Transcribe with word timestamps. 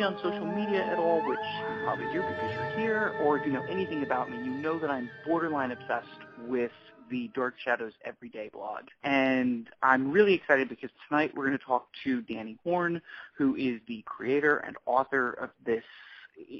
me 0.00 0.06
on 0.06 0.16
social 0.22 0.46
media 0.46 0.82
at 0.82 0.98
all, 0.98 1.20
which 1.28 1.38
you 1.38 1.84
probably 1.84 2.06
do 2.06 2.22
because 2.22 2.54
you're 2.54 2.78
here, 2.78 3.14
or 3.22 3.36
if 3.38 3.44
you 3.44 3.52
know 3.52 3.64
anything 3.68 4.02
about 4.02 4.30
me, 4.30 4.38
you 4.38 4.50
know 4.50 4.78
that 4.78 4.88
I'm 4.88 5.10
borderline 5.26 5.72
obsessed 5.72 6.06
with 6.46 6.70
the 7.10 7.30
Dark 7.34 7.54
Shadows 7.62 7.92
Every 8.04 8.30
Day 8.30 8.48
blog. 8.50 8.84
And 9.04 9.68
I'm 9.82 10.10
really 10.10 10.32
excited 10.32 10.70
because 10.70 10.88
tonight 11.06 11.32
we're 11.36 11.46
going 11.46 11.58
to 11.58 11.64
talk 11.64 11.88
to 12.04 12.22
Danny 12.22 12.56
Horn, 12.64 13.02
who 13.36 13.56
is 13.56 13.80
the 13.88 14.02
creator 14.06 14.58
and 14.58 14.76
author 14.86 15.32
of 15.32 15.50
this 15.66 15.84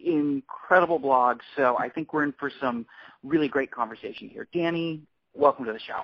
incredible 0.04 0.98
blog. 0.98 1.40
So 1.56 1.78
I 1.78 1.88
think 1.88 2.12
we're 2.12 2.24
in 2.24 2.34
for 2.38 2.52
some 2.60 2.84
really 3.22 3.48
great 3.48 3.70
conversation 3.70 4.28
here. 4.28 4.48
Danny, 4.52 5.00
welcome 5.34 5.64
to 5.64 5.72
the 5.72 5.80
show. 5.80 6.02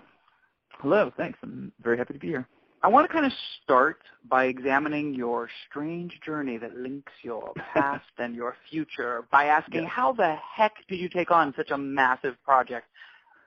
Hello, 0.79 1.12
thanks. 1.18 1.38
I'm 1.43 1.71
very 1.82 1.98
happy 1.98 2.15
to 2.15 2.21
be 2.21 2.29
here. 2.29 2.48
I 2.86 2.88
want 2.88 3.04
to 3.08 3.12
kind 3.12 3.26
of 3.26 3.32
start 3.64 3.98
by 4.30 4.45
examining 4.45 5.12
your 5.12 5.48
strange 5.68 6.20
journey 6.24 6.56
that 6.58 6.76
links 6.76 7.10
your 7.20 7.52
past 7.74 8.04
and 8.16 8.32
your 8.32 8.54
future 8.70 9.24
by 9.32 9.46
asking 9.46 9.82
Yeah. 9.82 9.88
how 9.88 10.12
the 10.12 10.36
heck 10.36 10.72
did 10.88 11.00
you 11.00 11.09
take 11.09 11.32
on 11.32 11.52
such 11.56 11.72
a 11.72 11.76
massive 11.76 12.40
project? 12.45 12.86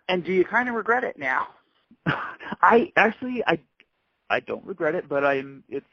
And 0.09 0.25
do 0.25 0.33
you 0.33 0.43
kind 0.43 0.67
of 0.67 0.75
regret 0.75 1.05
it 1.05 1.17
now? 1.17 1.47
I 2.61 2.91
actually 2.97 3.41
I 3.47 3.59
I 4.29 4.41
don't 4.41 4.65
regret 4.65 4.93
it, 4.93 5.07
but 5.07 5.23
I'm 5.23 5.63
it's 5.69 5.85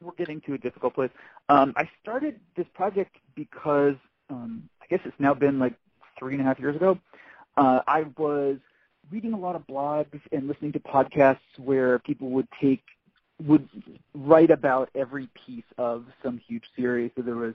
we're 0.00 0.12
getting 0.12 0.40
to 0.42 0.54
a 0.54 0.58
difficult 0.58 0.94
place. 0.94 1.10
Um, 1.48 1.72
I 1.76 1.90
started 2.00 2.38
this 2.56 2.66
project 2.72 3.16
because 3.34 3.96
um, 4.30 4.68
I 4.80 4.86
guess 4.88 5.00
it's 5.04 5.18
now 5.18 5.34
been 5.34 5.58
like 5.58 5.74
three 6.20 6.34
and 6.34 6.40
a 6.40 6.44
half 6.44 6.60
years 6.60 6.76
ago. 6.76 7.00
Uh, 7.56 7.80
I 7.88 8.04
was 8.16 8.58
reading 9.12 9.34
a 9.34 9.38
lot 9.38 9.54
of 9.54 9.66
blogs 9.66 10.20
and 10.32 10.48
listening 10.48 10.72
to 10.72 10.80
podcasts 10.80 11.38
where 11.58 11.98
people 11.98 12.30
would 12.30 12.48
take 12.60 12.82
would 13.46 13.68
write 14.14 14.50
about 14.50 14.88
every 14.94 15.28
piece 15.46 15.64
of 15.76 16.06
some 16.22 16.38
huge 16.38 16.64
series. 16.74 17.10
So 17.16 17.22
there 17.22 17.36
was 17.36 17.54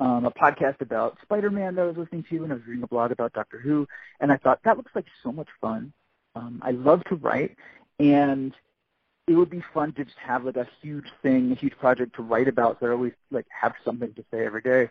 um, 0.00 0.24
a 0.24 0.30
podcast 0.30 0.80
about 0.80 1.18
Spider-Man 1.22 1.74
that 1.74 1.82
I 1.82 1.86
was 1.86 1.96
listening 1.96 2.24
to, 2.30 2.44
and 2.44 2.52
I 2.52 2.56
was 2.56 2.66
reading 2.66 2.84
a 2.84 2.88
blog 2.88 3.10
about 3.10 3.32
Doctor 3.34 3.58
Who, 3.58 3.86
and 4.20 4.32
I 4.32 4.36
thought 4.36 4.60
that 4.64 4.76
looks 4.76 4.92
like 4.94 5.06
so 5.22 5.32
much 5.32 5.48
fun. 5.60 5.92
Um, 6.34 6.60
I 6.62 6.70
love 6.70 7.04
to 7.04 7.16
write, 7.16 7.56
and 7.98 8.54
it 9.26 9.34
would 9.34 9.50
be 9.50 9.64
fun 9.74 9.92
to 9.94 10.04
just 10.04 10.18
have 10.18 10.44
like 10.44 10.56
a 10.56 10.68
huge 10.80 11.08
thing, 11.22 11.52
a 11.52 11.56
huge 11.56 11.76
project 11.78 12.16
to 12.16 12.22
write 12.22 12.48
about. 12.48 12.78
So 12.80 12.86
I 12.86 12.90
always 12.90 13.14
like 13.30 13.46
have 13.48 13.74
something 13.84 14.14
to 14.14 14.24
say 14.30 14.46
every 14.46 14.62
day. 14.62 14.88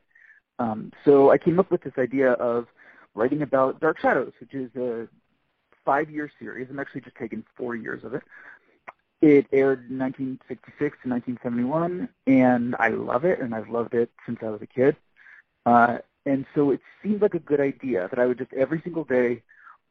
Um, 0.60 0.92
so 1.04 1.32
I 1.32 1.38
came 1.38 1.60
up 1.60 1.72
with 1.72 1.82
this 1.82 1.98
idea 1.98 2.34
of 2.34 2.68
writing 3.14 3.42
about 3.42 3.80
Dark 3.80 4.00
Shadows, 4.00 4.34
which 4.40 4.54
is 4.54 4.70
a 4.76 5.08
five-year 5.86 6.32
series. 6.40 6.68
I'm 6.70 6.80
actually 6.80 7.02
just 7.02 7.16
taking 7.16 7.44
four 7.56 7.76
years 7.76 8.04
of 8.04 8.14
it. 8.14 8.24
It 9.22 9.48
aired 9.54 9.90
in 9.90 9.98
1966 9.98 10.78
to 11.04 11.10
1971, 11.10 12.10
and 12.28 12.76
I 12.80 12.90
love 12.90 13.24
it, 13.24 13.40
and 13.40 13.56
I've 13.56 13.70
loved 13.70 13.94
it 13.94 14.12
since 14.26 14.40
I 14.42 14.50
was 14.50 14.62
a 14.62 14.68
kid. 14.68 14.96
Uh, 15.66 16.00
and 16.26 16.46
so 16.54 16.72
it 16.72 16.82
seemed 17.02 17.22
like 17.22 17.34
a 17.34 17.40
good 17.40 17.60
idea 17.60 18.08
that 18.10 18.20
I 18.20 18.26
would 18.26 18.38
just 18.38 18.54
every 18.54 18.82
single 18.82 19.04
day 19.04 19.42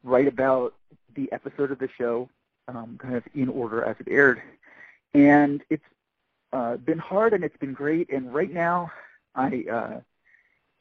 write 0.03 0.29
about 0.29 0.75
the 1.15 1.31
episode 1.33 1.71
of 1.71 1.79
the 1.79 1.89
show, 1.97 2.29
um, 2.69 2.99
kind 3.01 3.15
of 3.15 3.23
in 3.35 3.49
order 3.49 3.83
as 3.83 3.97
it 3.99 4.09
aired. 4.11 4.43
And 5.15 5.63
it's 5.71 5.85
uh, 6.53 6.77
been 6.77 6.99
hard, 6.99 7.33
and 7.33 7.45
it's 7.45 7.57
been 7.57 7.73
great. 7.73 8.11
And 8.11 8.33
right 8.35 8.53
now, 8.53 8.93
I 9.35 9.65
uh, 9.71 10.01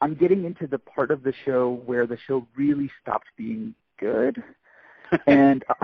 I'm 0.00 0.14
getting 0.14 0.44
into 0.44 0.66
the 0.66 0.78
part 0.78 1.10
of 1.10 1.22
the 1.22 1.34
show 1.44 1.82
where 1.86 2.06
the 2.06 2.18
show 2.18 2.46
really 2.56 2.90
stopped 3.00 3.28
being 3.36 3.74
good 3.98 4.42
and 5.26 5.64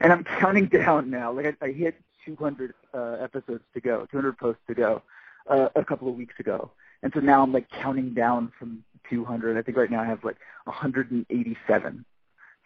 and 0.00 0.12
I'm 0.12 0.24
counting 0.24 0.66
down 0.66 1.10
now. 1.10 1.32
Like 1.32 1.56
I, 1.60 1.66
I 1.66 1.72
hit 1.72 2.00
200 2.24 2.74
uh, 2.94 3.16
episodes 3.20 3.64
to 3.74 3.80
go, 3.80 4.06
200 4.10 4.38
posts 4.38 4.62
to 4.68 4.74
go, 4.74 5.02
uh, 5.48 5.68
a 5.74 5.84
couple 5.84 6.08
of 6.08 6.14
weeks 6.14 6.34
ago, 6.38 6.70
and 7.02 7.12
so 7.12 7.20
now 7.20 7.42
I'm 7.42 7.52
like 7.52 7.68
counting 7.70 8.14
down 8.14 8.52
from 8.58 8.84
200. 9.08 9.56
I 9.56 9.62
think 9.62 9.76
right 9.76 9.90
now 9.90 10.02
I 10.02 10.06
have 10.06 10.24
like 10.24 10.38
187 10.64 12.04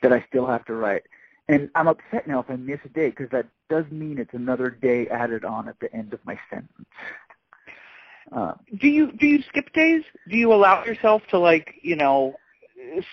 that 0.02 0.12
I 0.12 0.24
still 0.28 0.46
have 0.46 0.64
to 0.66 0.74
write, 0.74 1.04
and 1.48 1.70
I'm 1.74 1.88
upset 1.88 2.26
now 2.26 2.40
if 2.40 2.50
I 2.50 2.56
miss 2.56 2.80
a 2.84 2.88
day 2.88 3.10
because 3.10 3.30
that 3.30 3.46
does 3.68 3.84
mean 3.90 4.18
it's 4.18 4.34
another 4.34 4.70
day 4.70 5.08
added 5.08 5.44
on 5.44 5.68
at 5.68 5.78
the 5.80 5.92
end 5.94 6.12
of 6.12 6.20
my 6.24 6.38
sentence. 6.50 6.88
Uh, 8.32 8.54
Do 8.78 8.88
you 8.88 9.12
do 9.12 9.26
you 9.26 9.42
skip 9.42 9.72
days? 9.72 10.02
Do 10.28 10.36
you 10.36 10.52
allow 10.52 10.84
yourself 10.84 11.22
to 11.30 11.38
like, 11.38 11.74
you 11.82 11.96
know, 11.96 12.34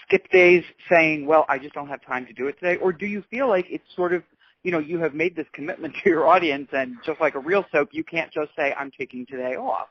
skip 0.06 0.30
days 0.32 0.64
saying, 0.90 1.26
well, 1.26 1.46
I 1.50 1.58
just 1.58 1.74
don't 1.74 1.88
have 1.88 2.06
time 2.06 2.26
to 2.28 2.34
do 2.34 2.48
it 2.48 2.60
today? 2.60 2.78
Or 2.78 2.92
do 2.92 3.06
you 3.06 3.24
feel 3.30 3.48
like 3.48 3.66
it's 3.70 3.84
sort 3.96 4.14
of, 4.14 4.24
you 4.64 4.72
know, 4.72 4.80
you 4.80 5.00
have 5.00 5.14
made 5.14 5.36
this 5.36 5.48
commitment 5.54 5.96
to 6.04 6.10
your 6.10 6.28
audience 6.28 6.70
and 6.74 6.98
just 7.06 7.20
like 7.22 7.36
a 7.36 7.40
real 7.40 7.66
soap, 7.72 7.90
you 7.92 8.04
can't 8.04 8.32
just 8.32 8.52
say, 8.56 8.74
I'm 8.78 8.92
taking 8.92 9.26
today 9.26 9.56
off. 9.56 9.88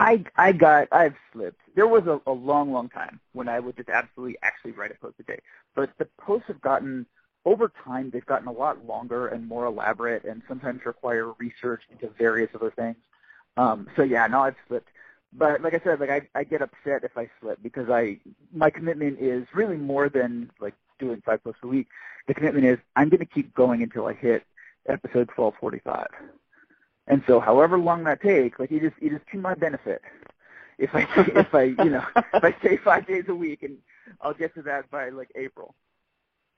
I 0.00 0.24
I 0.36 0.52
got 0.52 0.88
I've 0.92 1.16
slipped. 1.32 1.60
There 1.74 1.88
was 1.88 2.04
a, 2.06 2.20
a 2.30 2.32
long, 2.32 2.72
long 2.72 2.88
time 2.88 3.18
when 3.32 3.48
I 3.48 3.58
would 3.58 3.76
just 3.76 3.88
absolutely 3.88 4.36
actually 4.42 4.70
write 4.72 4.92
a 4.92 4.94
post 4.94 5.16
a 5.18 5.24
day. 5.24 5.40
But 5.74 5.90
the 5.98 6.06
posts 6.20 6.46
have 6.46 6.60
gotten 6.60 7.04
over 7.44 7.72
time 7.84 8.10
they've 8.12 8.26
gotten 8.26 8.46
a 8.48 8.52
lot 8.52 8.84
longer 8.84 9.28
and 9.28 9.46
more 9.46 9.64
elaborate 9.64 10.24
and 10.24 10.42
sometimes 10.46 10.84
require 10.84 11.32
research 11.38 11.82
into 11.90 12.08
various 12.18 12.50
other 12.54 12.70
things. 12.70 12.96
Um, 13.56 13.88
so 13.96 14.02
yeah, 14.02 14.26
no, 14.26 14.42
I've 14.42 14.56
slipped. 14.68 14.88
But 15.32 15.60
like 15.60 15.74
I 15.74 15.80
said, 15.84 16.00
like 16.00 16.10
I, 16.10 16.22
I 16.34 16.44
get 16.44 16.62
upset 16.62 17.04
if 17.04 17.16
I 17.16 17.28
slip 17.40 17.62
because 17.62 17.88
I 17.90 18.18
my 18.52 18.70
commitment 18.70 19.18
is 19.20 19.46
really 19.54 19.76
more 19.76 20.08
than 20.08 20.50
like 20.60 20.74
doing 20.98 21.22
five 21.24 21.42
posts 21.44 21.60
a 21.62 21.66
week. 21.66 21.88
The 22.26 22.34
commitment 22.34 22.64
is 22.66 22.78
I'm 22.96 23.08
going 23.08 23.20
to 23.20 23.26
keep 23.26 23.54
going 23.54 23.82
until 23.82 24.06
I 24.06 24.14
hit 24.14 24.44
episode 24.88 25.28
1245. 25.36 26.06
And 27.06 27.22
so, 27.26 27.40
however 27.40 27.78
long 27.78 28.04
that 28.04 28.22
takes, 28.22 28.58
like 28.58 28.72
it 28.72 28.84
is 28.84 28.92
it 29.00 29.12
is 29.12 29.20
to 29.32 29.38
my 29.38 29.54
benefit. 29.54 30.02
If 30.78 30.94
I 30.94 31.06
if 31.16 31.54
I 31.54 31.62
you 31.62 31.90
know 31.90 32.04
if 32.16 32.44
I 32.44 32.54
stay 32.60 32.76
five 32.78 33.06
days 33.06 33.24
a 33.28 33.34
week, 33.34 33.62
and 33.62 33.78
I'll 34.20 34.34
get 34.34 34.54
to 34.54 34.62
that 34.62 34.90
by 34.90 35.10
like 35.10 35.30
April. 35.34 35.74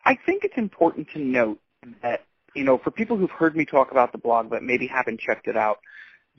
I 0.04 0.16
think 0.26 0.44
it's 0.44 0.56
important 0.56 1.08
to 1.10 1.18
note 1.18 1.60
that, 2.02 2.24
you 2.54 2.64
know, 2.64 2.78
for 2.78 2.90
people 2.90 3.16
who've 3.16 3.30
heard 3.30 3.56
me 3.56 3.64
talk 3.64 3.90
about 3.90 4.12
the 4.12 4.18
blog 4.18 4.50
but 4.50 4.62
maybe 4.62 4.86
haven't 4.86 5.20
checked 5.20 5.46
it 5.46 5.56
out, 5.56 5.78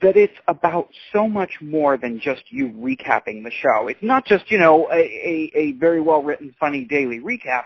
that 0.02 0.16
it's 0.16 0.36
about 0.48 0.88
so 1.12 1.28
much 1.28 1.58
more 1.60 1.96
than 1.96 2.20
just 2.20 2.42
you 2.50 2.68
recapping 2.68 3.44
the 3.44 3.50
show. 3.50 3.88
It's 3.88 4.02
not 4.02 4.26
just, 4.26 4.50
you 4.50 4.58
know, 4.58 4.88
a, 4.92 4.96
a, 4.96 5.52
a 5.54 5.72
very 5.72 6.00
well-written, 6.00 6.54
funny 6.58 6.84
daily 6.84 7.20
recap. 7.20 7.64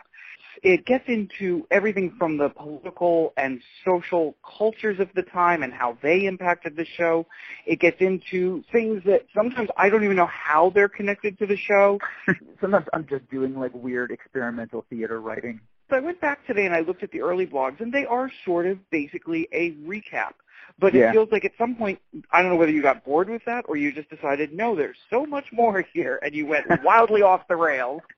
It 0.62 0.86
gets 0.86 1.04
into 1.06 1.66
everything 1.70 2.14
from 2.18 2.38
the 2.38 2.48
political 2.48 3.32
and 3.36 3.60
social 3.84 4.36
cultures 4.58 4.98
of 5.00 5.08
the 5.14 5.22
time 5.22 5.62
and 5.62 5.72
how 5.72 5.98
they 6.02 6.24
impacted 6.24 6.76
the 6.76 6.86
show. 6.96 7.26
It 7.66 7.78
gets 7.78 8.00
into 8.00 8.64
things 8.72 9.02
that 9.04 9.26
sometimes 9.34 9.68
I 9.76 9.90
don't 9.90 10.04
even 10.04 10.16
know 10.16 10.28
how 10.30 10.70
they're 10.74 10.88
connected 10.88 11.38
to 11.40 11.46
the 11.46 11.56
show. 11.56 11.98
Sometimes 12.60 12.86
I'm 12.94 13.06
just 13.06 13.30
doing 13.30 13.58
like 13.58 13.72
weird 13.74 14.10
experimental 14.10 14.84
theater 14.88 15.20
writing. 15.20 15.60
So 15.90 15.96
I 15.96 16.00
went 16.00 16.20
back 16.20 16.44
today 16.46 16.66
and 16.66 16.74
I 16.74 16.80
looked 16.80 17.02
at 17.02 17.12
the 17.12 17.20
early 17.20 17.46
blogs, 17.46 17.80
and 17.80 17.92
they 17.92 18.06
are 18.06 18.30
sort 18.44 18.66
of 18.66 18.78
basically 18.90 19.46
a 19.52 19.72
recap. 19.86 20.32
But 20.78 20.94
Yeah. 20.94 21.08
it 21.08 21.12
feels 21.12 21.30
like 21.32 21.44
at 21.44 21.52
some 21.56 21.74
point, 21.74 22.00
I 22.30 22.42
don't 22.42 22.50
know 22.50 22.56
whether 22.56 22.72
you 22.72 22.82
got 22.82 23.04
bored 23.04 23.28
with 23.28 23.44
that 23.46 23.64
or 23.68 23.76
you 23.76 23.92
just 23.92 24.10
decided, 24.10 24.52
no, 24.52 24.74
there's 24.74 24.98
so 25.10 25.24
much 25.26 25.52
more 25.52 25.80
here, 25.94 26.18
and 26.22 26.34
you 26.34 26.46
went 26.46 26.66
wildly 26.82 27.22
off 27.22 27.48
the 27.48 27.56
rails. 27.56 28.02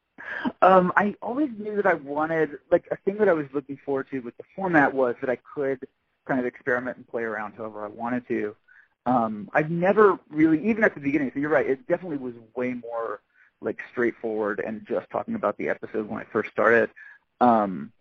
Um, 0.60 0.92
I 0.96 1.14
always 1.22 1.48
knew 1.56 1.76
that 1.76 1.86
I 1.86 1.94
wanted 1.94 2.58
like 2.72 2.86
a 2.90 2.96
thing 2.96 3.16
that 3.18 3.28
I 3.28 3.32
was 3.32 3.46
looking 3.54 3.78
forward 3.84 4.08
to 4.10 4.18
with 4.18 4.36
the 4.36 4.42
format 4.54 4.92
was 4.92 5.14
that 5.20 5.30
I 5.30 5.36
could 5.36 5.86
kind 6.26 6.38
of 6.40 6.44
experiment 6.44 6.96
and 6.96 7.06
play 7.08 7.22
around 7.22 7.54
however 7.54 7.84
I 7.84 7.88
wanted 7.88 8.26
to. 8.28 8.56
Um, 9.06 9.48
I've 9.54 9.70
never 9.70 10.18
really, 10.28 10.68
even 10.68 10.84
at 10.84 10.94
the 10.94 11.00
beginning. 11.00 11.30
So 11.32 11.40
you're 11.40 11.50
right. 11.50 11.66
It 11.66 11.86
definitely 11.86 12.18
was 12.18 12.34
way 12.54 12.74
more 12.74 13.20
like 13.60 13.78
straightforward 13.90 14.60
and 14.64 14.86
just 14.86 15.08
talking 15.10 15.34
about 15.34 15.56
the 15.56 15.68
episode 15.68 16.08
when 16.08 16.20
I 16.20 16.24
first 16.24 16.50
started. 16.50 16.90
Um, 17.40 17.92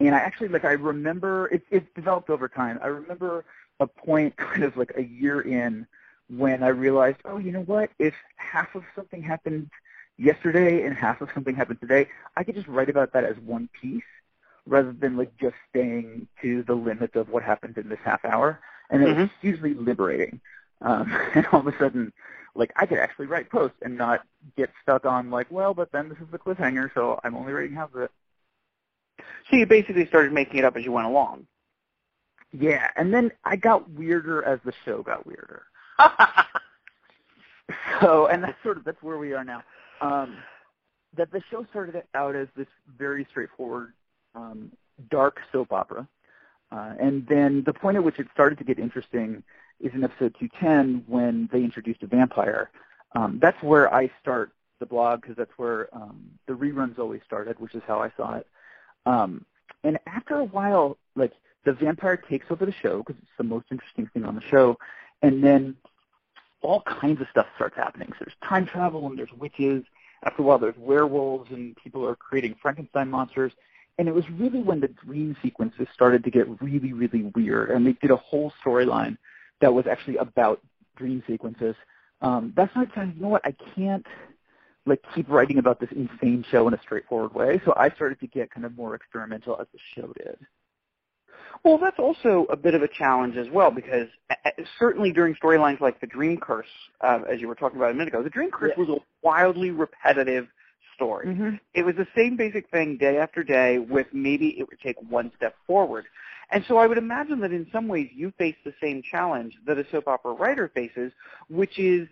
and 0.00 0.14
I 0.14 0.18
actually 0.18 0.48
like 0.48 0.64
I 0.64 0.72
remember 0.72 1.46
it, 1.48 1.62
it's 1.70 1.86
developed 1.94 2.30
over 2.30 2.48
time. 2.48 2.78
I 2.82 2.88
remember 2.88 3.44
a 3.80 3.86
point 3.86 4.36
kind 4.38 4.64
of 4.64 4.76
like 4.76 4.92
a 4.96 5.02
year 5.04 5.40
in 5.40 5.86
when 6.28 6.62
I 6.62 6.68
realized, 6.68 7.18
oh, 7.24 7.38
you 7.38 7.52
know 7.52 7.62
what? 7.62 7.90
If 7.98 8.14
half 8.36 8.74
of 8.74 8.84
something 8.94 9.22
happened 9.22 9.70
yesterday 10.18 10.84
and 10.84 10.94
half 10.96 11.20
of 11.20 11.30
something 11.34 11.54
happened 11.54 11.80
today, 11.80 12.08
I 12.36 12.44
could 12.44 12.54
just 12.54 12.68
write 12.68 12.90
about 12.90 13.12
that 13.14 13.24
as 13.24 13.36
one 13.38 13.68
piece 13.80 14.02
rather 14.66 14.92
than 14.92 15.16
like 15.16 15.36
just 15.38 15.56
staying 15.70 16.28
to 16.42 16.62
the 16.64 16.74
limit 16.74 17.16
of 17.16 17.28
what 17.30 17.42
happened 17.42 17.78
in 17.78 17.88
this 17.88 17.98
half 18.04 18.24
hour. 18.24 18.60
And 18.90 19.02
it 19.02 19.06
was 19.06 19.16
Mhm. 19.16 19.30
hugely 19.40 19.74
liberating. 19.74 20.40
Um, 20.82 21.10
and 21.34 21.46
all 21.46 21.60
of 21.60 21.66
a 21.66 21.76
sudden, 21.78 22.12
like 22.54 22.72
I 22.76 22.86
could 22.86 22.98
actually 22.98 23.26
write 23.26 23.50
posts 23.50 23.78
and 23.82 23.96
not 23.96 24.26
get 24.56 24.70
stuck 24.82 25.06
on 25.06 25.30
like, 25.30 25.50
well, 25.50 25.74
but 25.74 25.90
then 25.92 26.08
this 26.08 26.18
is 26.18 26.28
the 26.30 26.38
cliffhanger, 26.38 26.92
so 26.94 27.18
I'm 27.24 27.34
only 27.34 27.52
writing 27.52 27.74
half 27.76 27.94
of 27.94 28.02
it. 28.02 28.10
So 29.50 29.56
you 29.56 29.66
basically 29.66 30.06
started 30.06 30.32
making 30.32 30.58
it 30.58 30.64
up 30.64 30.76
as 30.76 30.84
you 30.84 30.92
went 30.92 31.06
along. 31.06 31.46
Yeah, 32.52 32.88
and 32.96 33.12
then 33.12 33.30
I 33.44 33.56
got 33.56 33.90
weirder 33.90 34.42
as 34.42 34.60
the 34.64 34.72
show 34.84 35.02
got 35.02 35.26
weirder. 35.26 35.64
So, 38.00 38.26
and 38.26 38.42
that's 38.42 38.56
sort 38.62 38.76
of 38.78 38.84
that's 38.84 39.02
where 39.02 39.18
we 39.18 39.32
are 39.32 39.44
now. 39.44 39.62
Um, 40.00 40.36
that 41.16 41.30
the 41.32 41.42
show 41.50 41.66
started 41.70 42.02
out 42.14 42.34
as 42.34 42.48
this 42.56 42.66
very 42.96 43.26
straightforward, 43.30 43.92
um, 44.34 44.70
dark 45.10 45.40
soap 45.52 45.72
opera, 45.72 46.06
uh, 46.70 46.94
and 47.00 47.26
then 47.26 47.62
the 47.64 47.72
point 47.72 47.96
at 47.96 48.04
which 48.04 48.18
it 48.18 48.28
started 48.32 48.58
to 48.58 48.64
get 48.64 48.78
interesting 48.78 49.42
is 49.80 49.92
in 49.94 50.04
episode 50.04 50.34
210 50.38 51.04
when 51.06 51.48
they 51.52 51.62
introduced 51.62 52.02
a 52.02 52.06
vampire. 52.06 52.70
Um, 53.14 53.38
that's 53.40 53.60
where 53.62 53.92
I 53.92 54.10
start 54.20 54.52
the 54.80 54.86
blog 54.86 55.22
because 55.22 55.36
that's 55.36 55.56
where 55.56 55.88
um, 55.94 56.30
the 56.46 56.52
reruns 56.52 56.98
always 56.98 57.20
started, 57.24 57.58
which 57.58 57.74
is 57.74 57.82
how 57.86 58.00
I 58.00 58.12
saw 58.16 58.34
it. 58.34 58.46
Um, 59.08 59.44
and 59.84 59.98
after 60.06 60.34
a 60.34 60.44
while, 60.44 60.98
like 61.16 61.32
the 61.64 61.72
vampire 61.72 62.16
takes 62.16 62.46
over 62.50 62.66
the 62.66 62.74
show 62.82 62.98
because 62.98 63.16
it's 63.22 63.38
the 63.38 63.44
most 63.44 63.66
interesting 63.70 64.08
thing 64.12 64.24
on 64.24 64.34
the 64.34 64.42
show, 64.50 64.76
and 65.22 65.42
then 65.42 65.76
all 66.60 66.82
kinds 66.82 67.20
of 67.20 67.26
stuff 67.30 67.46
starts 67.56 67.76
happening. 67.76 68.08
So 68.12 68.24
there's 68.26 68.36
time 68.48 68.66
travel 68.66 69.06
and 69.06 69.18
there's 69.18 69.32
witches. 69.38 69.84
After 70.24 70.42
a 70.42 70.44
while, 70.44 70.58
there's 70.58 70.76
werewolves 70.76 71.50
and 71.50 71.76
people 71.76 72.04
are 72.06 72.16
creating 72.16 72.56
Frankenstein 72.60 73.08
monsters. 73.08 73.52
And 73.98 74.08
it 74.08 74.14
was 74.14 74.24
really 74.30 74.62
when 74.62 74.80
the 74.80 74.88
dream 74.88 75.36
sequences 75.42 75.86
started 75.94 76.22
to 76.24 76.30
get 76.30 76.46
really, 76.60 76.92
really 76.92 77.32
weird, 77.34 77.70
and 77.70 77.86
they 77.86 77.94
did 77.94 78.10
a 78.10 78.16
whole 78.16 78.52
storyline 78.64 79.16
that 79.60 79.72
was 79.72 79.86
actually 79.90 80.16
about 80.18 80.60
dream 80.96 81.22
sequences. 81.26 81.74
Um, 82.20 82.52
that's 82.56 82.70
I 82.76 82.86
said, 82.94 83.14
you 83.16 83.22
know 83.22 83.28
what, 83.28 83.42
I 83.44 83.54
can't 83.74 84.06
like 84.88 85.02
keep 85.14 85.28
writing 85.28 85.58
about 85.58 85.80
this 85.80 85.90
insane 85.92 86.44
show 86.50 86.66
in 86.68 86.74
a 86.74 86.80
straightforward 86.82 87.34
way. 87.34 87.60
So 87.64 87.74
I 87.76 87.90
started 87.90 88.20
to 88.20 88.26
get 88.26 88.50
kind 88.50 88.66
of 88.66 88.76
more 88.76 88.94
experimental 88.94 89.56
as 89.60 89.66
the 89.72 89.78
show 89.94 90.12
did. 90.14 90.38
Well, 91.64 91.78
that's 91.78 91.98
also 91.98 92.46
a 92.50 92.56
bit 92.56 92.74
of 92.74 92.82
a 92.82 92.88
challenge 92.88 93.36
as 93.36 93.48
well 93.50 93.70
because 93.70 94.08
certainly 94.78 95.12
during 95.12 95.34
storylines 95.34 95.80
like 95.80 96.00
the 96.00 96.06
Dream 96.06 96.38
Curse, 96.38 96.66
uh, 97.00 97.20
as 97.30 97.40
you 97.40 97.48
were 97.48 97.54
talking 97.54 97.78
about 97.78 97.90
a 97.90 97.94
minute 97.94 98.08
ago, 98.08 98.22
the 98.22 98.30
Dream 98.30 98.50
Curse 98.50 98.76
was 98.76 98.88
a 98.88 98.98
wildly 99.22 99.70
repetitive 99.70 100.46
story. 100.94 101.26
Mm-hmm. 101.26 101.56
It 101.74 101.84
was 101.84 101.96
the 101.96 102.06
same 102.16 102.36
basic 102.36 102.70
thing 102.70 102.96
day 102.96 103.18
after 103.18 103.42
day 103.42 103.78
with 103.78 104.06
maybe 104.12 104.56
it 104.58 104.68
would 104.68 104.80
take 104.80 104.96
one 105.08 105.32
step 105.36 105.54
forward. 105.66 106.04
And 106.50 106.64
so 106.66 106.78
I 106.78 106.86
would 106.86 106.98
imagine 106.98 107.40
that 107.40 107.52
in 107.52 107.66
some 107.72 107.88
ways 107.88 108.08
you 108.14 108.32
face 108.38 108.56
the 108.64 108.72
same 108.82 109.02
challenge 109.10 109.54
that 109.66 109.78
a 109.78 109.84
soap 109.90 110.08
opera 110.08 110.32
writer 110.32 110.70
faces, 110.74 111.12
which 111.48 111.78
is 111.78 112.08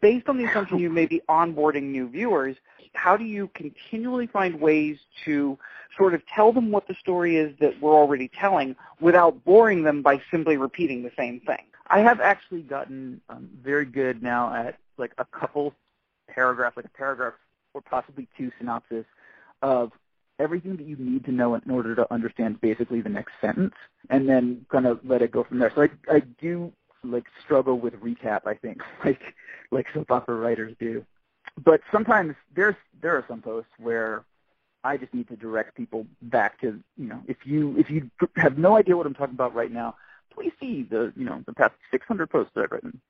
based 0.00 0.28
on 0.28 0.38
the 0.38 0.44
assumption 0.44 0.78
you 0.78 0.90
may 0.90 1.06
be 1.06 1.20
onboarding 1.28 1.84
new 1.84 2.08
viewers, 2.08 2.56
how 2.94 3.16
do 3.16 3.24
you 3.24 3.50
continually 3.54 4.26
find 4.26 4.60
ways 4.60 4.98
to 5.24 5.58
sort 5.96 6.14
of 6.14 6.22
tell 6.26 6.52
them 6.52 6.70
what 6.70 6.86
the 6.88 6.94
story 6.94 7.36
is 7.36 7.54
that 7.60 7.80
we're 7.80 7.94
already 7.94 8.28
telling 8.28 8.74
without 9.00 9.44
boring 9.44 9.82
them 9.82 10.02
by 10.02 10.20
simply 10.30 10.56
repeating 10.56 11.02
the 11.02 11.12
same 11.16 11.40
thing? 11.40 11.64
I 11.88 12.00
have 12.00 12.20
actually 12.20 12.62
gotten 12.62 13.20
um, 13.28 13.48
very 13.62 13.84
good 13.84 14.22
now 14.22 14.52
at 14.54 14.78
like 14.98 15.12
a 15.18 15.24
couple 15.24 15.72
paragraphs, 16.28 16.76
like 16.76 16.86
a 16.86 16.96
paragraph 16.96 17.34
or 17.74 17.80
possibly 17.80 18.26
two 18.36 18.50
synopsis 18.58 19.04
of 19.62 19.92
everything 20.38 20.76
that 20.76 20.86
you 20.86 20.96
need 20.96 21.24
to 21.24 21.32
know 21.32 21.54
in 21.54 21.70
order 21.70 21.94
to 21.94 22.12
understand 22.12 22.60
basically 22.60 23.00
the 23.00 23.08
next 23.08 23.32
sentence, 23.40 23.74
and 24.10 24.28
then 24.28 24.66
kind 24.70 24.86
of 24.86 25.00
let 25.04 25.22
it 25.22 25.30
go 25.30 25.44
from 25.44 25.58
there. 25.58 25.72
So 25.74 25.82
I 25.82 25.88
I 26.14 26.20
do 26.40 26.72
like 27.10 27.26
struggle 27.42 27.78
with 27.78 27.94
recap. 27.94 28.46
I 28.46 28.54
think 28.54 28.82
like 29.04 29.34
like 29.70 29.86
soap 29.92 30.10
opera 30.10 30.36
writers 30.36 30.74
do. 30.78 31.04
But 31.62 31.80
sometimes 31.90 32.34
there's 32.54 32.76
there 33.00 33.16
are 33.16 33.24
some 33.28 33.42
posts 33.42 33.70
where 33.78 34.24
I 34.84 34.96
just 34.96 35.12
need 35.14 35.28
to 35.28 35.36
direct 35.36 35.76
people 35.76 36.06
back 36.22 36.60
to 36.60 36.80
you 36.96 37.08
know 37.08 37.22
if 37.26 37.38
you 37.44 37.76
if 37.78 37.90
you 37.90 38.10
have 38.36 38.58
no 38.58 38.76
idea 38.76 38.96
what 38.96 39.06
I'm 39.06 39.14
talking 39.14 39.34
about 39.34 39.54
right 39.54 39.70
now, 39.70 39.96
please 40.34 40.52
see 40.60 40.82
the 40.82 41.12
you 41.16 41.24
know 41.24 41.42
the 41.46 41.52
past 41.52 41.74
600 41.90 42.28
posts 42.28 42.52
that 42.54 42.64
I've 42.64 42.72
written, 42.72 43.00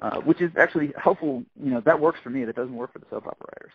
uh, 0.00 0.20
which 0.20 0.40
is 0.40 0.50
actually 0.56 0.92
helpful. 0.96 1.44
You 1.62 1.70
know 1.70 1.80
that 1.80 2.00
works 2.00 2.20
for 2.22 2.30
me. 2.30 2.44
That 2.44 2.56
doesn't 2.56 2.74
work 2.74 2.92
for 2.92 3.00
the 3.00 3.06
soap 3.10 3.26
opera 3.26 3.46
writers. 3.56 3.72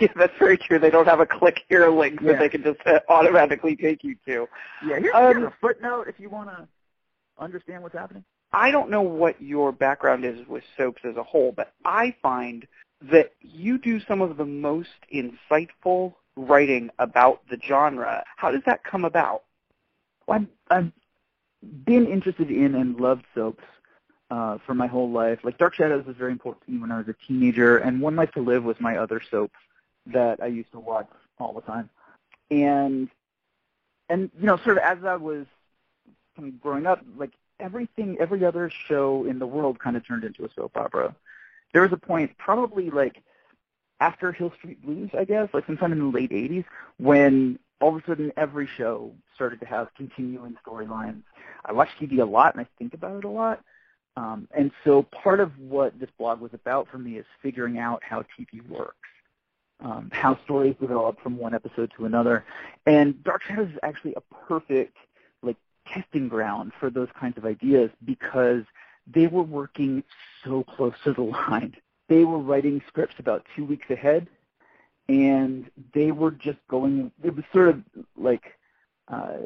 yeah, 0.00 0.08
that's 0.16 0.36
very 0.38 0.58
true. 0.58 0.78
They 0.78 0.90
don't 0.90 1.06
have 1.06 1.20
a 1.20 1.26
click 1.26 1.62
here 1.68 1.88
link 1.88 2.20
yeah. 2.20 2.32
that 2.32 2.38
they 2.40 2.48
can 2.48 2.62
just 2.62 2.80
uh, 2.86 3.00
automatically 3.08 3.76
take 3.76 4.04
you 4.04 4.16
to. 4.26 4.48
Yeah, 4.84 4.98
here's, 4.98 5.14
um, 5.14 5.36
here's 5.36 5.44
a 5.44 5.54
footnote 5.60 6.08
if 6.08 6.20
you 6.20 6.28
want 6.28 6.50
to 6.50 6.68
understand 7.38 7.82
what's 7.82 7.94
happening. 7.94 8.24
I 8.56 8.70
don't 8.70 8.88
know 8.88 9.02
what 9.02 9.40
your 9.42 9.70
background 9.70 10.24
is 10.24 10.38
with 10.48 10.64
soaps 10.78 11.02
as 11.04 11.16
a 11.16 11.22
whole, 11.22 11.52
but 11.52 11.74
I 11.84 12.16
find 12.22 12.66
that 13.02 13.32
you 13.42 13.76
do 13.76 14.00
some 14.00 14.22
of 14.22 14.38
the 14.38 14.46
most 14.46 14.88
insightful 15.14 16.14
writing 16.36 16.88
about 16.98 17.42
the 17.50 17.60
genre. 17.62 18.24
How 18.36 18.50
does 18.50 18.62
that 18.64 18.82
come 18.82 19.04
about? 19.04 19.42
Well, 20.26 20.38
I've, 20.38 20.46
I've 20.70 20.92
been 21.84 22.06
interested 22.06 22.50
in 22.50 22.74
and 22.76 22.98
loved 22.98 23.26
soaps 23.34 23.62
uh, 24.30 24.56
for 24.64 24.74
my 24.74 24.86
whole 24.86 25.10
life. 25.10 25.40
Like 25.44 25.58
Dark 25.58 25.74
Shadows 25.74 26.06
was 26.06 26.16
very 26.16 26.32
important 26.32 26.64
to 26.64 26.72
me 26.72 26.78
when 26.78 26.90
I 26.90 26.96
was 26.96 27.08
a 27.08 27.14
teenager, 27.28 27.76
and 27.76 28.00
One 28.00 28.16
Life 28.16 28.32
to 28.32 28.40
Live 28.40 28.64
was 28.64 28.76
my 28.80 28.96
other 28.96 29.20
soap 29.30 29.52
that 30.06 30.42
I 30.42 30.46
used 30.46 30.72
to 30.72 30.80
watch 30.80 31.08
all 31.38 31.52
the 31.52 31.60
time. 31.60 31.90
And 32.50 33.10
and 34.08 34.30
you 34.40 34.46
know, 34.46 34.56
sort 34.64 34.78
of 34.78 34.82
as 34.82 35.04
I 35.04 35.16
was 35.16 35.44
kind 36.36 36.48
of 36.48 36.58
growing 36.62 36.86
up, 36.86 37.04
like 37.18 37.32
everything, 37.60 38.16
every 38.20 38.44
other 38.44 38.70
show 38.88 39.24
in 39.24 39.38
the 39.38 39.46
world 39.46 39.78
kind 39.78 39.96
of 39.96 40.06
turned 40.06 40.24
into 40.24 40.44
a 40.44 40.48
soap 40.54 40.76
opera. 40.76 41.14
There 41.72 41.82
was 41.82 41.92
a 41.92 41.96
point, 41.96 42.36
probably 42.38 42.90
like 42.90 43.22
after 44.00 44.32
Hill 44.32 44.52
Street 44.58 44.82
Blues, 44.82 45.10
I 45.16 45.24
guess, 45.24 45.48
like 45.52 45.66
sometime 45.66 45.92
in 45.92 45.98
the 45.98 46.06
late 46.06 46.30
'80s, 46.30 46.64
when 46.98 47.58
all 47.80 47.96
of 47.96 48.02
a 48.02 48.06
sudden 48.06 48.32
every 48.36 48.66
show 48.66 49.12
started 49.34 49.60
to 49.60 49.66
have 49.66 49.88
continuing 49.94 50.56
storylines. 50.66 51.22
I 51.64 51.72
watch 51.72 51.88
TV 52.00 52.20
a 52.20 52.24
lot 52.24 52.54
and 52.54 52.60
I 52.64 52.68
think 52.78 52.94
about 52.94 53.18
it 53.18 53.24
a 53.24 53.30
lot. 53.30 53.62
Um, 54.16 54.48
and 54.56 54.70
so 54.84 55.02
part 55.02 55.40
of 55.40 55.58
what 55.58 55.98
this 55.98 56.08
blog 56.18 56.40
was 56.40 56.54
about 56.54 56.88
for 56.88 56.98
me 56.98 57.18
is 57.18 57.26
figuring 57.42 57.78
out 57.78 58.02
how 58.02 58.22
TV 58.22 58.66
works, 58.66 58.96
um, 59.80 60.08
how 60.10 60.38
stories 60.44 60.74
develop 60.80 61.20
from 61.22 61.36
one 61.36 61.54
episode 61.54 61.92
to 61.98 62.06
another. 62.06 62.44
And 62.86 63.22
Dark 63.22 63.42
Shadows 63.42 63.68
is 63.68 63.78
actually 63.82 64.14
a 64.14 64.22
perfect 64.46 64.96
testing 65.92 66.28
ground 66.28 66.72
for 66.78 66.90
those 66.90 67.08
kinds 67.18 67.36
of 67.38 67.44
ideas 67.44 67.90
because 68.04 68.62
they 69.06 69.26
were 69.26 69.42
working 69.42 70.02
so 70.44 70.64
close 70.64 70.94
to 71.04 71.12
the 71.12 71.22
line. 71.22 71.76
They 72.08 72.24
were 72.24 72.38
writing 72.38 72.82
scripts 72.88 73.16
about 73.18 73.46
two 73.54 73.64
weeks 73.64 73.88
ahead, 73.90 74.28
and 75.08 75.70
they 75.94 76.12
were 76.12 76.30
just 76.30 76.58
going. 76.68 77.12
It 77.22 77.34
was 77.34 77.44
sort 77.52 77.68
of 77.68 77.82
like 78.16 78.44
uh, 79.08 79.38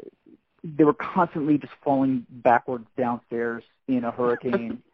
they 0.63 0.83
were 0.83 0.93
constantly 0.93 1.57
just 1.57 1.73
falling 1.83 2.25
backwards 2.29 2.87
downstairs 2.97 3.63
in 3.87 4.03
a 4.03 4.11
hurricane. 4.11 4.81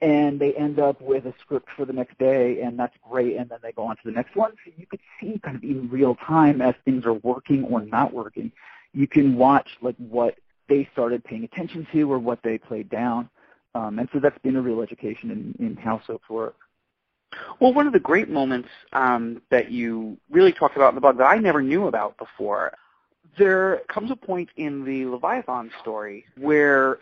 and 0.00 0.38
they 0.38 0.52
end 0.54 0.78
up 0.78 1.00
with 1.00 1.26
a 1.26 1.34
script 1.40 1.68
for 1.76 1.84
the 1.84 1.92
next 1.92 2.16
day, 2.18 2.60
and 2.60 2.78
that's 2.78 2.94
great. 3.08 3.36
And 3.36 3.48
then 3.48 3.58
they 3.62 3.72
go 3.72 3.84
on 3.84 3.96
to 3.96 4.02
the 4.04 4.12
next 4.12 4.36
one. 4.36 4.52
So 4.64 4.72
you 4.76 4.86
could 4.86 5.00
see 5.20 5.40
kind 5.42 5.56
of 5.56 5.62
in 5.64 5.88
real 5.90 6.14
time 6.14 6.62
as 6.62 6.74
things 6.84 7.04
are 7.04 7.14
working 7.14 7.64
or 7.64 7.80
not 7.80 8.12
working. 8.12 8.52
You 8.92 9.08
can 9.08 9.36
watch 9.36 9.68
like 9.82 9.96
what 9.96 10.36
they 10.68 10.88
started 10.92 11.24
paying 11.24 11.44
attention 11.44 11.86
to 11.92 12.12
or 12.12 12.18
what 12.18 12.40
they 12.42 12.58
played 12.58 12.88
down. 12.90 13.28
Um, 13.74 13.98
and 13.98 14.08
so 14.12 14.20
that's 14.20 14.38
been 14.38 14.56
a 14.56 14.62
real 14.62 14.80
education 14.80 15.30
in, 15.30 15.66
in 15.66 15.76
how 15.76 16.00
soaps 16.06 16.28
work. 16.28 16.56
Well, 17.60 17.74
one 17.74 17.86
of 17.86 17.92
the 17.92 18.00
great 18.00 18.28
moments 18.28 18.68
um, 18.92 19.42
that 19.50 19.70
you 19.70 20.16
really 20.30 20.52
talked 20.52 20.76
about 20.76 20.90
in 20.90 20.94
the 20.94 21.00
book 21.00 21.18
that 21.18 21.24
I 21.24 21.36
never 21.36 21.62
knew 21.62 21.86
about 21.86 22.16
before, 22.16 22.72
there 23.36 23.82
comes 23.88 24.10
a 24.10 24.16
point 24.16 24.48
in 24.56 24.84
the 24.84 25.04
Leviathan 25.06 25.70
story 25.80 26.24
where 26.38 26.98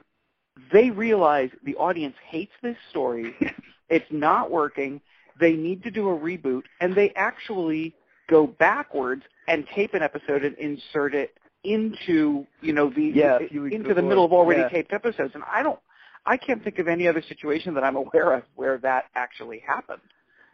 they 0.73 0.91
realize 0.91 1.51
the 1.65 1.77
audience 1.77 2.17
hates 2.29 2.53
this 2.63 2.77
story. 2.91 3.35
it's 3.89 4.07
not 4.11 4.51
working. 4.51 5.01
They 5.39 5.53
need 5.53 5.83
to 5.85 5.91
do 5.91 6.09
a 6.09 6.19
reboot, 6.19 6.63
and 6.81 6.95
they 6.95 7.13
actually 7.15 7.95
go 8.29 8.47
backwards 8.47 9.23
and 9.49 9.67
tape 9.75 9.95
an 9.95 10.03
episode 10.03 10.45
and 10.45 10.57
insert 10.59 11.15
it 11.15 11.37
into 11.65 12.47
you 12.61 12.73
know 12.73 12.91
the 12.91 13.13
yeah, 13.15 13.39
into 13.51 13.95
the 13.95 14.03
middle 14.03 14.25
of 14.25 14.33
already 14.33 14.61
yeah. 14.61 14.69
taped 14.69 14.93
episodes. 14.93 15.33
And 15.35 15.45
I 15.51 15.63
don't, 15.63 15.79
I 16.25 16.37
can't 16.37 16.63
think 16.63 16.79
of 16.79 16.89
any 16.89 17.09
other 17.09 17.23
situation 17.29 17.75
that 17.75 17.85
I'm 17.85 17.97
aware 18.05 18.35
of 18.35 18.43
where 18.55 18.79
that 18.79 19.07
actually 19.15 19.63
happened. 19.67 20.03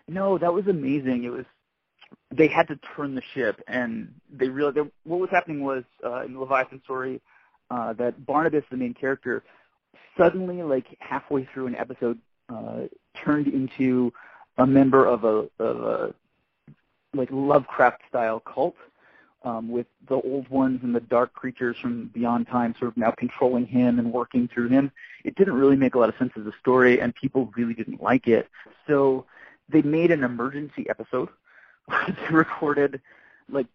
No, 0.08 0.38
that 0.38 0.52
was 0.52 0.66
amazing. 0.66 1.24
It 1.24 1.30
was 1.30 1.44
they 2.30 2.48
had 2.48 2.68
to 2.68 2.78
turn 2.96 3.14
the 3.14 3.22
ship, 3.34 3.60
and 3.66 4.12
they 4.30 4.48
realized 4.48 4.76
that 4.76 4.90
what 5.04 5.20
was 5.20 5.30
happening 5.30 5.62
was 5.62 5.84
uh, 6.04 6.24
in 6.24 6.34
the 6.34 6.40
Leviathan 6.40 6.80
story 6.84 7.20
uh, 7.70 7.92
that 7.94 8.26
Barnabas, 8.26 8.64
the 8.70 8.76
main 8.76 8.94
character, 8.94 9.42
suddenly, 10.16 10.62
like 10.62 10.86
halfway 11.00 11.48
through 11.52 11.66
an 11.68 11.76
episode, 11.76 12.18
uh, 12.48 12.82
turned 13.24 13.46
into 13.46 14.12
a 14.58 14.66
member 14.66 15.06
of 15.06 15.24
a, 15.24 15.48
of 15.58 15.80
a 15.80 16.14
like 17.14 17.28
Lovecraft 17.30 18.02
style 18.08 18.40
cult. 18.40 18.74
Um, 19.44 19.68
with 19.68 19.86
the 20.08 20.14
old 20.14 20.48
ones 20.50 20.80
and 20.84 20.94
the 20.94 21.00
dark 21.00 21.32
creatures 21.32 21.76
from 21.82 22.12
beyond 22.14 22.46
time 22.46 22.76
sort 22.78 22.92
of 22.92 22.96
now 22.96 23.10
controlling 23.10 23.66
him 23.66 23.98
and 23.98 24.12
working 24.12 24.46
through 24.46 24.68
him. 24.68 24.92
It 25.24 25.34
didn't 25.34 25.54
really 25.54 25.74
make 25.74 25.96
a 25.96 25.98
lot 25.98 26.08
of 26.08 26.14
sense 26.16 26.30
as 26.38 26.46
a 26.46 26.52
story, 26.60 27.00
and 27.00 27.12
people 27.12 27.50
really 27.56 27.74
didn't 27.74 28.00
like 28.00 28.28
it. 28.28 28.48
So 28.86 29.26
they 29.68 29.82
made 29.82 30.12
an 30.12 30.22
emergency 30.22 30.88
episode 30.88 31.28
they 32.06 32.34
recorded 32.34 33.00
like 33.48 33.66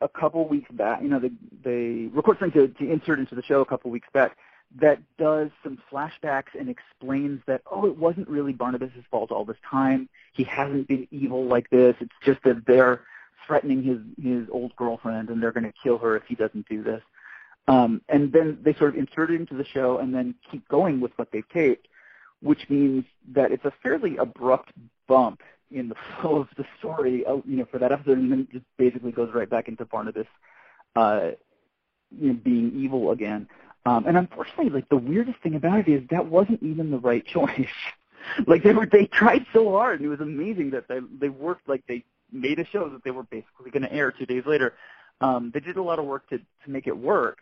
a 0.00 0.08
couple 0.08 0.46
weeks 0.48 0.70
back. 0.72 1.02
You 1.02 1.08
know, 1.08 1.18
they 1.18 1.30
they 1.64 2.08
recorded 2.12 2.40
something 2.40 2.68
to, 2.68 2.84
to 2.84 2.92
insert 2.92 3.18
into 3.18 3.34
the 3.34 3.42
show 3.42 3.60
a 3.60 3.66
couple 3.66 3.90
weeks 3.90 4.08
back 4.12 4.36
that 4.80 5.00
does 5.16 5.48
some 5.64 5.78
flashbacks 5.90 6.54
and 6.58 6.68
explains 6.68 7.40
that 7.46 7.62
oh, 7.70 7.86
it 7.86 7.96
wasn't 7.96 8.28
really 8.28 8.52
Barnabas's 8.52 9.04
fault 9.10 9.30
all 9.32 9.44
this 9.44 9.56
time. 9.68 10.08
He 10.32 10.44
hasn't 10.44 10.88
been 10.88 11.08
evil 11.10 11.46
like 11.46 11.70
this. 11.70 11.96
It's 12.00 12.12
just 12.24 12.42
that 12.44 12.66
they're 12.66 13.02
threatening 13.48 13.82
his 13.82 13.98
his 14.22 14.48
old 14.52 14.76
girlfriend 14.76 15.30
and 15.30 15.42
they're 15.42 15.52
going 15.52 15.64
to 15.64 15.72
kill 15.82 15.98
her 15.98 16.16
if 16.16 16.22
he 16.28 16.36
doesn't 16.36 16.68
do 16.68 16.84
this. 16.84 17.02
Um, 17.66 18.00
and 18.08 18.32
then 18.32 18.58
they 18.62 18.72
sort 18.74 18.94
of 18.94 18.96
insert 18.96 19.30
it 19.30 19.40
into 19.40 19.54
the 19.54 19.64
show 19.64 19.98
and 19.98 20.14
then 20.14 20.34
keep 20.50 20.66
going 20.68 21.00
with 21.00 21.12
what 21.16 21.28
they've 21.32 21.48
taped, 21.50 21.88
which 22.40 22.68
means 22.70 23.04
that 23.32 23.50
it's 23.50 23.64
a 23.64 23.72
fairly 23.82 24.16
abrupt 24.16 24.72
bump 25.06 25.42
in 25.70 25.88
the 25.88 25.94
flow 26.20 26.36
of 26.36 26.48
the 26.56 26.64
story, 26.78 27.26
uh, 27.26 27.36
you 27.44 27.56
know, 27.56 27.66
for 27.70 27.78
that 27.78 27.92
episode, 27.92 28.18
and 28.18 28.30
then 28.30 28.40
it 28.40 28.52
just 28.52 28.64
basically 28.76 29.12
goes 29.12 29.30
right 29.34 29.50
back 29.50 29.68
into 29.68 29.84
Barnabas, 29.84 30.26
uh, 30.96 31.30
you 32.18 32.32
know, 32.32 32.38
being 32.42 32.72
evil 32.74 33.10
again. 33.10 33.48
Um, 33.84 34.06
and 34.06 34.16
unfortunately, 34.16 34.70
like 34.70 34.88
the 34.88 34.96
weirdest 34.96 35.38
thing 35.42 35.54
about 35.54 35.80
it 35.80 35.88
is 35.88 36.02
that 36.10 36.26
wasn't 36.26 36.62
even 36.62 36.90
the 36.90 36.98
right 36.98 37.24
choice. 37.34 37.66
like 38.46 38.62
they 38.62 38.72
were, 38.72 38.86
they 38.86 39.06
tried 39.06 39.44
so 39.52 39.72
hard, 39.72 40.00
and 40.00 40.06
it 40.06 40.08
was 40.10 40.20
amazing 40.20 40.70
that 40.70 40.88
they 40.88 41.00
they 41.20 41.28
worked 41.28 41.68
like 41.68 41.84
they 41.86 42.04
made 42.32 42.58
a 42.58 42.66
show 42.66 42.88
that 42.88 43.04
they 43.04 43.10
were 43.10 43.24
basically 43.24 43.70
going 43.70 43.82
to 43.82 43.92
air 43.92 44.12
two 44.12 44.26
days 44.26 44.44
later. 44.46 44.74
Um, 45.20 45.50
they 45.52 45.60
did 45.60 45.76
a 45.76 45.82
lot 45.82 45.98
of 45.98 46.04
work 46.04 46.28
to 46.30 46.38
to 46.38 46.70
make 46.70 46.86
it 46.86 46.96
work. 46.96 47.38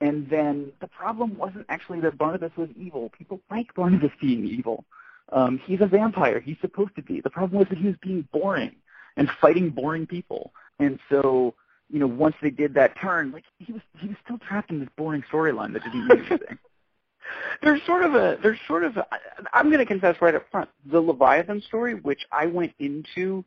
And 0.00 0.28
then 0.28 0.72
the 0.80 0.88
problem 0.88 1.38
wasn't 1.38 1.66
actually 1.68 2.00
that 2.00 2.18
Barnabas 2.18 2.52
was 2.56 2.68
evil. 2.76 3.10
People 3.16 3.40
like 3.50 3.74
Barnabas 3.74 4.10
being 4.20 4.44
evil. 4.44 4.84
Um, 5.32 5.60
he's 5.64 5.80
a 5.80 5.86
vampire. 5.86 6.40
He's 6.40 6.56
supposed 6.60 6.94
to 6.96 7.02
be. 7.02 7.20
The 7.20 7.30
problem 7.30 7.58
was 7.58 7.68
that 7.70 7.78
he 7.78 7.86
was 7.86 7.96
being 8.02 8.28
boring 8.32 8.76
and 9.16 9.30
fighting 9.40 9.70
boring 9.70 10.06
people. 10.06 10.52
And 10.78 10.98
so, 11.08 11.54
you 11.90 11.98
know, 11.98 12.06
once 12.06 12.34
they 12.42 12.50
did 12.50 12.74
that 12.74 12.98
turn, 13.00 13.32
like 13.32 13.44
he 13.58 13.72
was 13.72 13.82
he 13.98 14.08
was 14.08 14.16
still 14.24 14.38
trapped 14.38 14.70
in 14.70 14.80
this 14.80 14.88
boring 14.96 15.24
storyline 15.32 15.72
that 15.72 15.84
didn't 15.84 16.08
mean 16.08 16.18
anything. 16.18 16.58
there's 17.62 17.80
sort 17.86 18.04
of 18.04 18.14
a 18.14 18.38
there's 18.42 18.58
sort 18.66 18.84
of 18.84 18.96
a, 18.96 19.06
I'm 19.52 19.66
going 19.66 19.78
to 19.78 19.86
confess 19.86 20.16
right 20.20 20.34
up 20.34 20.44
front 20.50 20.68
the 20.84 21.00
Leviathan 21.00 21.62
story, 21.62 21.94
which 21.94 22.26
I 22.32 22.46
went 22.46 22.72
into. 22.78 23.44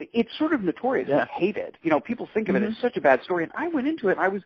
It's 0.00 0.36
sort 0.38 0.52
of 0.52 0.62
notoriously 0.62 1.12
Yeah. 1.14 1.26
hated. 1.26 1.78
You 1.82 1.90
know, 1.90 2.00
people 2.00 2.26
think 2.34 2.48
of 2.48 2.56
it 2.56 2.62
Mhm. 2.62 2.68
as 2.72 2.78
such 2.78 2.96
a 2.96 3.00
bad 3.00 3.22
story, 3.22 3.44
and 3.44 3.52
I 3.54 3.68
went 3.68 3.86
into 3.86 4.08
it. 4.08 4.12
and 4.12 4.20
I 4.20 4.28
was 4.28 4.42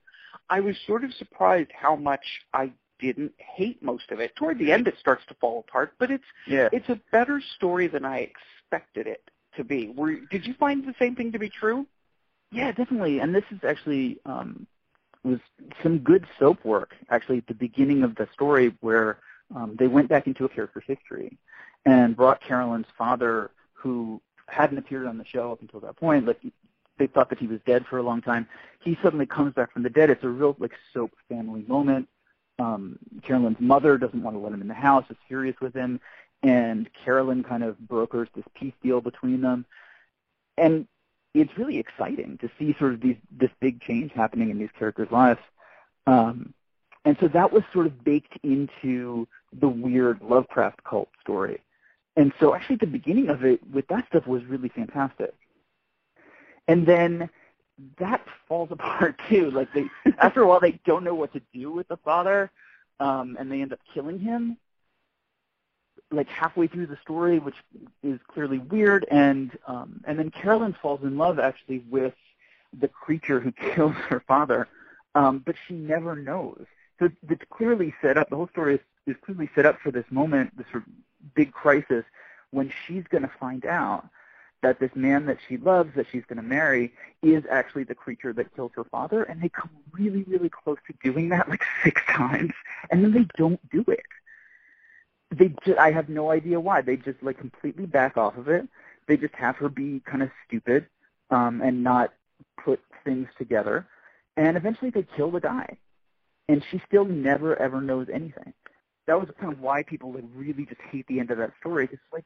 I 0.50 0.61
was 0.61 0.78
sort 0.87 1.05
of 1.05 1.12
surprised 1.14 1.73
how 1.73 1.97
much 1.97 2.25
I 2.55 2.73
didn't 2.99 3.33
hate 3.38 3.83
most 3.83 4.11
of 4.11 4.21
it. 4.21 4.35
Toward 4.37 4.59
the 4.59 4.73
end, 4.73 4.88
it 4.88 4.97
starts 4.99 5.25
to 5.26 5.35
fall 5.35 5.61
apart, 5.61 5.95
but 5.99 6.11
it's 6.11 6.25
Yeah. 6.47 6.69
it's 6.73 6.88
a 6.88 7.00
better 7.12 7.40
story 7.40 7.87
than 7.87 8.05
I 8.05 8.19
expected 8.19 9.07
it 9.07 9.31
to 9.57 9.64
be. 9.64 9.88
Were 9.90 10.17
did 10.17 10.47
you 10.47 10.55
find 10.55 10.85
the 10.85 10.95
same 10.99 11.14
thing 11.14 11.33
to 11.33 11.38
be 11.38 11.49
true? 11.49 11.87
Yeah, 12.50 12.73
definitely. 12.73 13.21
And 13.21 13.35
this 13.35 13.45
is 13.50 13.62
actually 13.64 14.21
um, 14.26 14.67
was 15.25 15.40
some 15.83 15.99
good 15.99 16.26
soap 16.38 16.64
work 16.64 16.95
actually 17.11 17.38
at 17.38 17.47
the 17.47 17.55
beginning 17.55 18.02
of 18.02 18.14
the 18.17 18.28
story 18.33 18.75
where 18.81 19.19
um, 19.55 19.76
they 19.78 19.88
went 19.88 20.09
back 20.09 20.26
into 20.26 20.45
a 20.45 20.49
character's 20.49 20.85
history 20.87 21.38
and 21.87 22.17
brought 22.17 22.40
Carolyn's 22.40 22.87
father, 22.97 23.50
who 23.73 24.21
hadn't 24.49 24.78
appeared 24.78 25.07
on 25.07 25.19
the 25.19 25.25
show 25.25 25.52
up 25.52 25.61
until 25.61 25.81
that 25.81 25.97
point. 25.97 26.26
Like 26.26 26.40
they 26.99 27.07
thought 27.07 27.31
that 27.31 27.38
he 27.38 27.47
was 27.47 27.61
dead 27.67 27.87
for 27.87 27.99
a 27.99 28.02
long 28.02 28.21
time. 28.21 28.49
He 28.81 28.99
suddenly 29.02 29.26
comes 29.26 29.55
back 29.55 29.73
from 29.73 29.83
the 29.83 29.90
dead. 29.90 30.11
It's 30.11 30.25
a 30.25 30.28
real 30.28 30.57
like 30.59 30.73
soap 30.93 31.12
family 31.28 31.64
moment. 31.67 32.09
Um, 32.59 32.99
Carolyn's 33.23 33.61
mother 33.61 33.99
doesn't 33.99 34.23
want 34.23 34.35
to 34.35 34.40
let 34.40 34.52
him 34.52 34.62
in 34.62 34.69
the 34.69 34.75
house. 34.75 35.05
Is 35.11 35.17
furious 35.28 35.57
with 35.61 35.75
him, 35.75 36.00
and 36.43 36.88
Carolyn 37.05 37.45
kind 37.45 37.62
of 37.62 37.78
brokers 37.78 38.28
this 38.35 38.45
peace 38.55 38.75
deal 38.83 39.00
between 39.00 39.40
them. 39.40 39.64
And 40.57 40.88
it's 41.35 41.57
really 41.57 41.78
exciting 41.78 42.38
to 42.38 42.50
see 42.59 42.75
sort 42.78 42.95
of 42.95 43.00
these 43.00 43.17
this 43.31 43.50
big 43.61 43.81
change 43.81 44.12
happening 44.12 44.50
in 44.50 44.59
these 44.59 44.71
characters' 44.76 45.12
lives. 45.12 45.40
Um, 46.07 46.52
and 47.05 47.17
so 47.21 47.28
that 47.28 47.52
was 47.52 47.62
sort 47.73 47.87
of 47.87 48.05
baked 48.05 48.38
into 48.43 49.28
the 49.52 49.69
weird 49.69 50.21
Lovecraft 50.23 50.83
cult 50.85 51.09
story. 51.21 51.61
And 52.18 52.32
so 52.40 52.52
actually 52.52 52.76
the 52.76 52.87
beginning 52.88 53.28
of 53.28 53.44
it 53.44 53.60
with 53.72 53.87
that 53.88 54.08
stuff 54.08 54.26
was 54.26 54.44
really 54.44 54.68
fantastic. 54.68 55.32
And 56.66 56.84
then 56.84 57.30
that 58.00 58.26
falls 58.48 58.70
apart 58.72 59.20
too. 59.28 59.52
Like 59.52 59.72
they 59.72 59.84
after 60.18 60.42
a 60.42 60.46
while 60.48 60.58
they 60.60 60.80
don't 60.84 61.04
know 61.04 61.14
what 61.14 61.32
to 61.34 61.40
do 61.54 61.70
with 61.70 61.87
the 61.87 61.96
father, 61.98 62.50
um, 62.98 63.37
and 63.38 63.50
they 63.50 63.62
end 63.62 63.72
up 63.72 63.78
killing 63.94 64.18
him 64.18 64.58
like 66.10 66.28
halfway 66.28 66.66
through 66.66 66.87
the 66.87 66.98
story, 67.02 67.38
which 67.38 67.54
is 68.02 68.18
clearly 68.26 68.58
weird. 68.58 69.06
And 69.10 69.56
um, 69.68 70.00
and 70.04 70.18
then 70.18 70.32
Carolyn 70.32 70.75
falls 70.82 71.02
in 71.04 71.16
love 71.18 71.38
actually 71.38 71.84
with 71.88 72.14
the 72.76 72.88
creature 72.88 73.38
who 73.38 73.52
kills 73.75 73.94
her 74.08 74.25
father, 74.26 74.66
um, 75.14 75.38
but 75.46 75.54
she 75.68 75.75
never 75.75 76.16
knows. 76.16 76.64
So 76.98 77.10
it's 77.30 77.42
clearly 77.48 77.94
set 78.02 78.18
up. 78.18 78.28
The 78.28 78.34
whole 78.34 78.48
story 78.48 78.75
is, 78.75 78.80
is 79.06 79.16
clearly 79.25 79.48
set 79.54 79.66
up 79.66 79.78
for 79.80 79.92
this 79.92 80.06
moment, 80.10 80.56
this 80.58 80.66
big 81.35 81.52
crisis, 81.52 82.04
when 82.50 82.73
she's 82.87 83.04
going 83.11 83.23
to 83.23 83.30
find 83.40 83.66
out 83.66 84.08
that 84.62 84.80
this 84.80 84.90
man 84.94 85.26
that 85.26 85.38
she 85.47 85.56
loves, 85.56 85.94
that 85.94 86.06
she's 86.11 86.25
going 86.25 86.37
to 86.37 86.42
marry, 86.42 86.92
is 87.23 87.44
actually 87.50 87.85
the 87.85 87.94
creature 87.94 88.32
that 88.32 88.54
kills 88.56 88.73
her 88.75 88.85
father, 88.85 89.23
and 89.23 89.40
they 89.40 89.49
come 89.49 89.70
really, 89.92 90.25
really 90.25 90.49
close 90.50 90.78
to 90.87 90.94
doing 91.02 91.28
that 91.28 91.49
like 91.49 91.62
six 91.85 92.02
times, 92.08 92.52
and 92.90 93.04
then 93.04 93.12
they 93.12 93.26
don't 93.37 93.61
do 93.70 93.85
it 93.88 94.04
they 95.30 95.54
ju- 95.64 95.76
I 95.78 95.92
have 95.92 96.08
no 96.08 96.30
idea 96.30 96.61
why. 96.61 96.80
They 96.80 96.97
just 96.97 97.23
like 97.23 97.38
completely 97.38 97.87
back 97.87 98.16
off 98.16 98.37
of 98.37 98.49
it. 98.49 98.66
They 99.06 99.16
just 99.16 99.35
have 99.35 99.56
her 99.56 99.68
be 99.68 100.00
kind 100.04 100.23
of 100.23 100.30
stupid 100.47 100.87
um, 101.30 101.61
and 101.62 101.82
not 101.82 102.12
put 102.62 102.80
things 103.04 103.28
together. 103.38 103.87
And 104.37 104.56
eventually 104.56 104.90
they 104.90 105.06
kill 105.16 105.30
the 105.30 105.40
guy. 105.40 105.78
And 106.49 106.64
she 106.70 106.80
still 106.87 107.04
never 107.04 107.56
ever 107.56 107.80
knows 107.80 108.08
anything. 108.12 108.54
That 109.08 109.18
was 109.18 109.28
kind 109.40 109.52
of 109.52 109.60
why 109.60 109.82
people 109.82 110.12
like 110.12 110.24
really 110.34 110.64
just 110.64 110.80
hate 110.92 111.06
the 111.08 111.18
end 111.18 111.30
of 111.30 111.38
that 111.38 111.52
story. 111.58 111.88
It's 111.90 112.00
like 112.12 112.24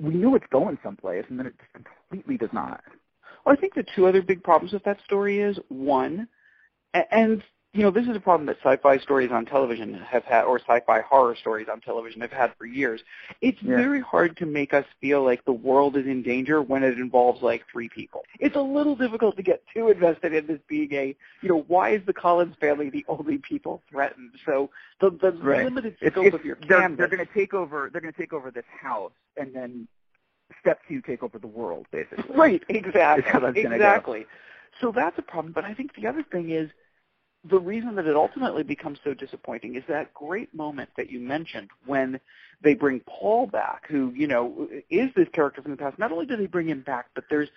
we 0.00 0.14
know 0.14 0.34
it's 0.34 0.46
going 0.50 0.78
someplace, 0.82 1.24
and 1.28 1.38
then 1.38 1.46
it 1.46 1.54
just 1.58 1.72
completely 1.72 2.36
does 2.36 2.52
not. 2.52 2.82
Well, 3.44 3.54
I 3.56 3.60
think 3.60 3.74
the 3.74 3.84
two 3.94 4.06
other 4.06 4.22
big 4.22 4.42
problems 4.42 4.72
with 4.72 4.82
that 4.84 4.98
story 5.04 5.40
is 5.40 5.58
one, 5.68 6.26
and 7.12 7.42
you 7.76 7.82
know 7.82 7.90
this 7.90 8.06
is 8.06 8.16
a 8.16 8.20
problem 8.20 8.46
that 8.46 8.56
sci-fi 8.64 8.98
stories 8.98 9.30
on 9.30 9.44
television 9.44 9.94
have 9.94 10.24
had, 10.24 10.44
or 10.44 10.58
sci-fi 10.58 11.02
horror 11.02 11.36
stories 11.36 11.66
on 11.70 11.80
television 11.80 12.20
have 12.22 12.32
had 12.32 12.54
for 12.56 12.64
years. 12.66 13.02
It's 13.42 13.60
Yeah. 13.62 13.76
very 13.76 14.00
hard 14.00 14.36
to 14.38 14.46
make 14.46 14.72
us 14.72 14.86
feel 15.00 15.22
like 15.22 15.44
the 15.44 15.52
world 15.52 15.96
is 15.96 16.06
in 16.06 16.22
danger 16.22 16.62
when 16.62 16.82
it 16.82 16.98
involves 16.98 17.42
like 17.42 17.64
three 17.70 17.88
people. 17.88 18.24
It's 18.40 18.56
a 18.56 18.60
little 18.60 18.96
difficult 18.96 19.36
to 19.36 19.42
get 19.42 19.62
too 19.74 19.90
invested 19.90 20.32
in 20.32 20.46
this 20.46 20.60
being 20.68 20.92
a, 20.94 21.14
you 21.42 21.48
know, 21.48 21.64
why 21.68 21.90
is 21.90 22.02
the 22.06 22.14
Collins 22.14 22.56
family 22.60 22.88
the 22.88 23.04
only 23.08 23.38
people 23.38 23.82
threatened? 23.90 24.32
So 24.46 24.70
the 25.00 25.10
the 25.10 25.32
Right. 25.32 25.64
limited 25.64 25.96
scope 26.10 26.32
of 26.32 26.44
your 26.44 26.56
they're, 26.68 26.80
canvas. 26.80 26.98
they're 26.98 27.08
going 27.16 27.26
to 27.26 27.34
take 27.34 27.52
over. 27.52 27.90
They're 27.92 28.00
going 28.00 28.14
to 28.14 28.18
take 28.18 28.32
over 28.32 28.50
this 28.50 28.64
house, 28.80 29.12
and 29.36 29.54
then 29.54 29.86
step 30.60 30.80
two, 30.88 31.00
take 31.02 31.22
over 31.22 31.38
the 31.38 31.46
world, 31.46 31.86
basically. 31.92 32.36
Right, 32.36 32.62
exactly. 32.68 33.24
Is 33.24 33.30
how 33.30 33.40
that's 33.40 33.54
gonna 33.54 33.78
go. 33.78 33.84
exactly. 33.84 34.26
So 34.80 34.92
that's 34.92 35.18
a 35.18 35.22
problem. 35.22 35.52
But 35.52 35.64
I 35.64 35.74
think 35.74 35.94
the 35.94 36.06
other 36.06 36.22
thing 36.22 36.50
is 36.50 36.70
the 37.50 37.58
reason 37.58 37.94
that 37.96 38.06
it 38.06 38.16
ultimately 38.16 38.62
becomes 38.62 38.98
so 39.04 39.14
disappointing 39.14 39.76
is 39.76 39.82
that 39.88 40.12
great 40.14 40.52
moment 40.54 40.90
that 40.96 41.10
you 41.10 41.20
mentioned 41.20 41.70
when 41.84 42.20
they 42.62 42.74
bring 42.74 43.00
Paul 43.06 43.46
back, 43.46 43.86
who, 43.88 44.12
you 44.14 44.26
know, 44.26 44.68
is 44.90 45.10
this 45.14 45.28
character 45.32 45.62
from 45.62 45.72
the 45.72 45.76
past. 45.76 45.98
Not 45.98 46.12
only 46.12 46.26
do 46.26 46.36
they 46.36 46.46
bring 46.46 46.68
him 46.68 46.82
back, 46.82 47.06
but 47.14 47.24
there's 47.30 47.48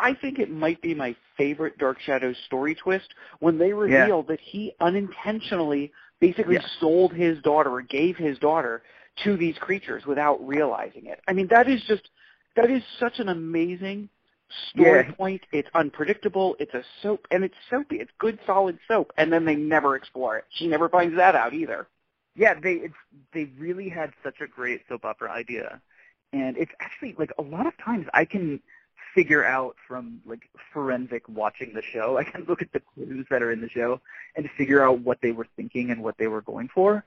I 0.00 0.14
think 0.14 0.38
it 0.38 0.48
might 0.48 0.80
be 0.80 0.94
my 0.94 1.16
favorite 1.36 1.76
Dark 1.78 2.00
Shadows 2.00 2.36
story 2.46 2.76
twist 2.76 3.08
when 3.40 3.58
they 3.58 3.72
reveal 3.72 4.22
that 4.24 4.38
he 4.40 4.72
unintentionally 4.80 5.92
basically 6.20 6.54
Yeah. 6.54 6.66
sold 6.78 7.12
his 7.12 7.42
daughter 7.42 7.70
or 7.70 7.82
gave 7.82 8.16
his 8.16 8.38
daughter 8.38 8.82
to 9.24 9.36
these 9.36 9.58
creatures 9.58 10.06
without 10.06 10.46
realizing 10.46 11.06
it. 11.06 11.20
I 11.26 11.32
mean, 11.32 11.48
that 11.48 11.68
is 11.68 11.82
just 11.82 12.08
that 12.54 12.70
is 12.70 12.82
such 12.98 13.18
an 13.18 13.28
amazing 13.28 14.08
story 14.70 15.06
Yeah. 15.06 15.12
point. 15.12 15.42
It's 15.52 15.68
unpredictable. 15.74 16.56
It's 16.58 16.74
a 16.74 16.84
soap, 17.02 17.26
and 17.30 17.44
it's 17.44 17.54
soapy. 17.70 18.00
It's 18.00 18.12
good, 18.18 18.38
solid 18.46 18.78
soap. 18.88 19.12
And 19.16 19.32
then 19.32 19.44
they 19.44 19.56
never 19.56 19.96
explore 19.96 20.36
it. 20.38 20.44
She 20.50 20.68
never 20.68 20.88
finds 20.88 21.16
that 21.16 21.34
out 21.34 21.52
either. 21.54 21.86
Yeah, 22.34 22.54
they 22.54 22.74
it's 22.74 22.94
they 23.32 23.44
really 23.58 23.88
had 23.88 24.12
such 24.22 24.40
a 24.40 24.46
great 24.46 24.82
soap 24.88 25.04
opera 25.04 25.30
idea, 25.30 25.80
and 26.32 26.56
it's 26.56 26.72
actually 26.80 27.14
like 27.18 27.32
a 27.38 27.42
lot 27.42 27.66
of 27.66 27.76
times 27.78 28.06
I 28.14 28.24
can 28.24 28.60
figure 29.14 29.44
out 29.44 29.74
from 29.88 30.20
like 30.24 30.48
forensic 30.72 31.28
watching 31.28 31.72
the 31.74 31.82
show. 31.82 32.16
I 32.22 32.24
can 32.24 32.44
look 32.44 32.62
at 32.62 32.72
the 32.72 32.80
clues 32.80 33.26
that 33.30 33.42
are 33.42 33.50
in 33.50 33.60
the 33.60 33.68
show 33.68 34.00
and 34.36 34.48
figure 34.56 34.82
out 34.82 35.00
what 35.00 35.18
they 35.20 35.32
were 35.32 35.48
thinking 35.56 35.90
and 35.90 36.02
what 36.02 36.16
they 36.18 36.28
were 36.28 36.42
going 36.42 36.68
for. 36.72 37.04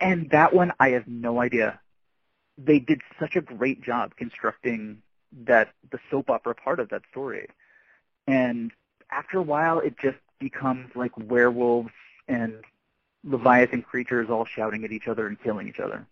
And 0.00 0.28
that 0.30 0.52
one, 0.52 0.72
I 0.80 0.90
have 0.90 1.06
no 1.06 1.40
idea. 1.40 1.80
They 2.58 2.80
did 2.80 3.00
such 3.20 3.36
a 3.36 3.40
great 3.40 3.82
job 3.82 4.16
constructing 4.16 5.02
that 5.46 5.68
the 5.90 5.98
soap 6.10 6.30
opera 6.30 6.54
part 6.54 6.80
of 6.80 6.88
that 6.90 7.02
story. 7.10 7.48
And 8.26 8.70
after 9.10 9.38
a 9.38 9.42
while, 9.42 9.78
it 9.78 9.94
just 9.98 10.18
becomes 10.38 10.90
like 10.94 11.12
werewolves 11.16 11.90
and 12.28 12.54
Leviathan 13.24 13.82
creatures 13.82 14.28
all 14.30 14.44
shouting 14.44 14.84
at 14.84 14.92
each 14.92 15.08
other 15.08 15.26
and 15.26 15.40
killing 15.40 15.68
each 15.68 15.78
other. 15.78 16.06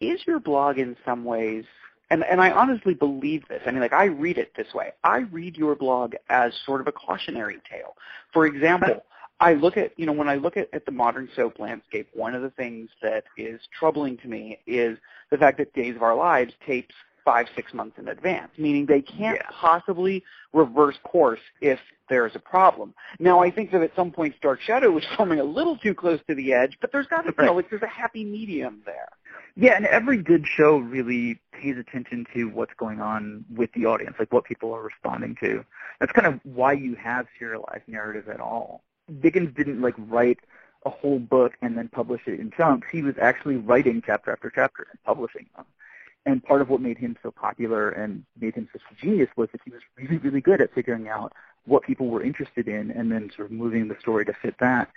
is 0.00 0.26
your 0.26 0.40
blog 0.40 0.78
in 0.78 0.96
some 1.04 1.24
ways 1.24 1.64
and 2.10 2.24
and 2.24 2.40
I 2.40 2.50
honestly 2.50 2.94
believe 2.94 3.46
this. 3.48 3.62
I 3.66 3.70
mean 3.70 3.80
like 3.80 3.92
I 3.92 4.04
read 4.04 4.38
it 4.38 4.52
this 4.56 4.74
way. 4.74 4.92
I 5.02 5.18
read 5.18 5.56
your 5.56 5.74
blog 5.74 6.14
as 6.28 6.52
sort 6.66 6.80
of 6.80 6.86
a 6.86 6.92
cautionary 6.92 7.58
tale. 7.70 7.96
For 8.32 8.46
example, 8.46 9.04
I 9.40 9.54
look 9.54 9.76
at 9.76 9.98
you 9.98 10.06
know 10.06 10.12
when 10.12 10.28
I 10.28 10.36
look 10.36 10.56
at, 10.56 10.68
at 10.72 10.84
the 10.86 10.92
modern 10.92 11.28
soap 11.34 11.58
landscape, 11.58 12.08
one 12.12 12.34
of 12.34 12.42
the 12.42 12.50
things 12.50 12.90
that 13.02 13.24
is 13.36 13.60
troubling 13.78 14.16
to 14.18 14.28
me 14.28 14.60
is 14.66 14.98
the 15.30 15.38
fact 15.38 15.58
that 15.58 15.72
Days 15.72 15.96
of 15.96 16.02
Our 16.02 16.14
Lives 16.14 16.52
tapes 16.66 16.94
five, 17.24 17.46
six 17.54 17.72
months 17.72 17.98
in 17.98 18.08
advance, 18.08 18.50
meaning 18.58 18.86
they 18.86 19.00
can't 19.02 19.38
Yeah. 19.42 19.48
possibly 19.50 20.22
reverse 20.52 20.96
course 21.04 21.40
if 21.60 21.80
there's 22.08 22.36
a 22.36 22.38
problem. 22.38 22.94
Now, 23.18 23.40
I 23.40 23.50
think 23.50 23.70
that 23.72 23.82
at 23.82 23.94
some 23.96 24.10
point 24.10 24.34
Dark 24.40 24.60
Shadow 24.60 24.90
was 24.90 25.04
coming 25.16 25.40
a 25.40 25.44
little 25.44 25.76
too 25.76 25.94
close 25.94 26.20
to 26.28 26.34
the 26.34 26.52
edge, 26.52 26.78
but 26.80 26.92
there's 26.92 27.06
got 27.06 27.22
to, 27.22 27.32
be, 27.32 27.48
like 27.48 27.70
there's 27.70 27.82
a 27.82 27.86
happy 27.86 28.24
medium 28.24 28.82
there. 28.84 29.08
Yeah, 29.56 29.76
and 29.76 29.86
every 29.86 30.18
good 30.20 30.46
show 30.46 30.78
really 30.78 31.38
pays 31.52 31.76
attention 31.78 32.26
to 32.34 32.44
what's 32.46 32.74
going 32.76 33.00
on 33.00 33.44
with 33.54 33.70
the 33.72 33.86
audience, 33.86 34.16
like 34.18 34.32
what 34.32 34.44
people 34.44 34.72
are 34.72 34.82
responding 34.82 35.36
to. 35.40 35.64
That's 36.00 36.12
kind 36.12 36.26
of 36.26 36.40
why 36.42 36.72
you 36.72 36.96
have 36.96 37.26
serialized 37.38 37.86
narrative 37.86 38.28
at 38.28 38.40
all. 38.40 38.82
Dickens 39.20 39.54
didn't 39.56 39.80
like 39.80 39.94
write 39.96 40.40
a 40.84 40.90
whole 40.90 41.18
book 41.20 41.52
and 41.62 41.78
then 41.78 41.88
publish 41.88 42.22
it 42.26 42.40
in 42.40 42.50
chunks. 42.50 42.88
He 42.90 43.02
was 43.02 43.14
actually 43.20 43.56
writing 43.56 44.02
chapter 44.04 44.32
after 44.32 44.50
chapter 44.54 44.86
and 44.90 45.02
publishing 45.04 45.46
them. 45.56 45.64
And 46.26 46.42
part 46.42 46.62
of 46.62 46.70
what 46.70 46.80
made 46.80 46.96
him 46.96 47.16
so 47.22 47.30
popular 47.30 47.90
and 47.90 48.24
made 48.40 48.54
him 48.54 48.68
such 48.72 48.82
a 48.90 48.94
genius 48.94 49.28
was 49.36 49.48
that 49.52 49.60
he 49.64 49.70
was 49.70 49.82
really, 49.96 50.16
really 50.18 50.40
good 50.40 50.60
at 50.60 50.72
figuring 50.74 51.08
out 51.08 51.32
what 51.66 51.82
people 51.82 52.08
were 52.08 52.22
interested 52.22 52.68
in 52.68 52.90
and 52.90 53.10
then 53.12 53.30
sort 53.34 53.46
of 53.46 53.52
moving 53.52 53.88
the 53.88 53.96
story 54.00 54.24
to 54.24 54.32
fit 54.32 54.54
that. 54.60 54.90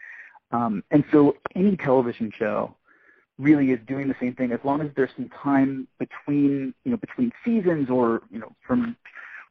Um, 0.52 0.84
and 0.92 1.04
so 1.12 1.36
any 1.56 1.76
television 1.76 2.32
show 2.32 2.76
really 3.38 3.72
is 3.72 3.80
doing 3.88 4.08
the 4.08 4.16
same 4.20 4.34
thing 4.34 4.52
as 4.52 4.60
long 4.64 4.82
as 4.82 4.90
there's 4.96 5.12
some 5.16 5.30
time 5.30 5.88
between 6.00 6.74
you 6.84 6.92
know 6.92 6.98
between 6.98 7.32
seasons 7.46 7.90
or 7.90 8.22
you 8.32 8.40
know 8.40 8.52
from 8.66 8.96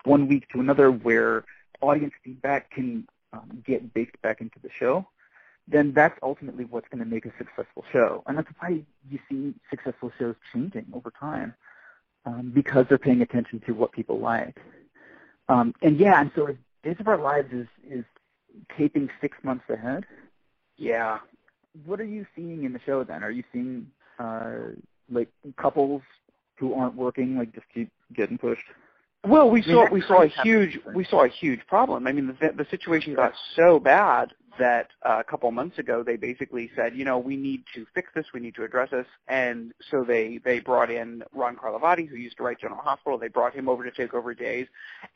one 0.04 0.26
week 0.26 0.48
to 0.48 0.60
another 0.60 0.90
where 0.90 1.44
audience 1.80 2.12
feedback 2.24 2.70
can 2.70 3.06
um, 3.32 3.62
get 3.64 3.94
baked 3.94 4.20
back 4.22 4.40
into 4.40 4.58
the 4.62 4.70
show 4.70 5.06
then 5.68 5.92
that's 5.94 6.18
ultimately 6.22 6.64
what's 6.64 6.88
going 6.88 7.02
to 7.02 7.10
make 7.10 7.26
a 7.26 7.32
successful 7.38 7.84
show 7.92 8.22
and 8.26 8.36
that's 8.38 8.48
why 8.58 8.80
you 9.10 9.18
see 9.28 9.54
successful 9.70 10.12
shows 10.18 10.34
changing 10.52 10.86
over 10.94 11.12
time 11.18 11.54
um, 12.26 12.52
because 12.54 12.86
they're 12.88 12.98
paying 12.98 13.22
attention 13.22 13.60
to 13.66 13.72
what 13.72 13.92
people 13.92 14.18
like 14.20 14.56
um, 15.48 15.74
and 15.82 15.98
yeah 15.98 16.20
and 16.20 16.30
so 16.34 16.48
days 16.82 16.96
of 17.00 17.08
our 17.08 17.18
lives 17.18 17.52
is 17.52 17.66
is 17.90 18.04
taping 18.76 19.08
six 19.20 19.36
months 19.42 19.64
ahead 19.70 20.04
Yeah. 20.76 21.18
what 21.84 22.00
are 22.00 22.04
you 22.04 22.26
seeing 22.34 22.64
in 22.64 22.72
the 22.72 22.80
show 22.86 23.04
then? 23.04 23.22
Are 23.22 23.30
you 23.30 23.44
seeing 23.52 23.86
uh, 24.18 24.72
like 25.10 25.28
couples 25.56 26.02
who 26.58 26.74
aren't 26.74 26.94
working 26.96 27.36
like 27.36 27.52
just 27.54 27.66
keep 27.74 27.90
getting 28.14 28.38
pushed? 28.38 28.64
Well, 29.24 29.50
we 29.50 29.62
I 29.62 29.66
mean, 29.66 29.74
saw 29.74 29.88
we 29.92 30.00
saw 30.02 30.22
a 30.22 30.28
huge 30.28 30.78
we 30.94 31.04
saw 31.04 31.24
a 31.24 31.28
huge 31.28 31.60
problem. 31.66 32.06
I 32.06 32.12
mean, 32.12 32.26
the 32.40 32.52
the 32.56 32.66
situation 32.70 33.14
got 33.14 33.32
so 33.56 33.78
bad 33.80 34.32
that 34.58 34.88
uh, 35.02 35.18
a 35.20 35.24
couple 35.24 35.50
months 35.50 35.78
ago 35.78 36.02
they 36.02 36.16
basically 36.16 36.70
said, 36.76 36.94
you 36.96 37.04
know, 37.04 37.18
we 37.18 37.36
need 37.36 37.64
to 37.74 37.86
fix 37.94 38.10
this, 38.14 38.26
we 38.34 38.40
need 38.40 38.54
to 38.56 38.64
address 38.64 38.90
this, 38.90 39.06
and 39.28 39.72
so 39.90 40.04
they 40.04 40.38
they 40.44 40.60
brought 40.60 40.90
in 40.90 41.22
Ron 41.32 41.56
Carlivati, 41.56 42.06
who 42.08 42.16
used 42.16 42.36
to 42.38 42.42
write 42.42 42.60
General 42.60 42.80
Hospital. 42.82 43.18
They 43.18 43.28
brought 43.28 43.54
him 43.54 43.68
over 43.68 43.84
to 43.84 43.90
take 43.90 44.14
over 44.14 44.34
days, 44.34 44.66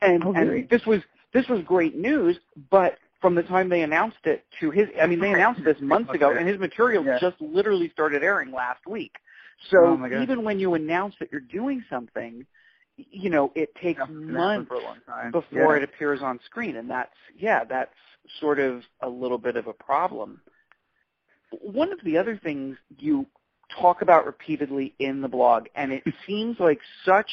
and 0.02 0.24
Oh, 0.24 0.32
really? 0.32 0.60
and 0.60 0.68
this 0.68 0.86
was 0.86 1.00
this 1.32 1.48
was 1.48 1.62
great 1.62 1.96
news, 1.96 2.38
but. 2.70 2.98
From 3.20 3.34
the 3.34 3.42
time 3.42 3.68
they 3.68 3.82
announced 3.82 4.24
it 4.24 4.46
to 4.60 4.70
his, 4.70 4.88
I 4.98 5.06
mean, 5.06 5.20
they 5.20 5.30
announced 5.30 5.62
this 5.62 5.78
months 5.78 6.10
ago, 6.10 6.30
and 6.34 6.48
his 6.48 6.58
material 6.58 7.04
Yeah. 7.04 7.18
just 7.20 7.38
literally 7.38 7.90
started 7.90 8.22
airing 8.24 8.50
last 8.50 8.86
week. 8.86 9.16
So 9.70 9.76
Oh, 10.02 10.22
even 10.22 10.42
when 10.42 10.58
you 10.58 10.72
announce 10.72 11.16
that 11.20 11.30
you're 11.30 11.42
doing 11.42 11.84
something, 11.90 12.46
you 12.96 13.28
know, 13.28 13.52
it 13.54 13.74
takes 13.74 13.98
Yeah, 13.98 14.04
it's 14.04 14.08
been 14.08 14.20
happening 14.20 14.36
months 14.36 14.68
for 14.68 14.74
a 14.76 14.82
long 14.82 14.96
time. 15.06 15.32
before 15.32 15.76
yeah. 15.76 15.82
it 15.82 15.84
appears 15.84 16.22
on 16.22 16.40
screen, 16.46 16.76
and 16.76 16.88
that's 16.88 17.14
yeah, 17.36 17.64
that's 17.64 17.92
sort 18.40 18.58
of 18.58 18.82
a 19.00 19.08
little 19.08 19.38
bit 19.38 19.56
of 19.56 19.66
a 19.66 19.72
problem. 19.72 20.40
One 21.50 21.92
of 21.92 21.98
the 22.04 22.16
other 22.16 22.36
things 22.42 22.76
you 22.98 23.26
talk 23.80 24.02
about 24.02 24.26
repeatedly 24.26 24.94
in 24.98 25.20
the 25.20 25.28
blog, 25.28 25.66
and 25.74 25.92
it 25.92 26.04
seems 26.26 26.58
like 26.60 26.80
such 27.04 27.30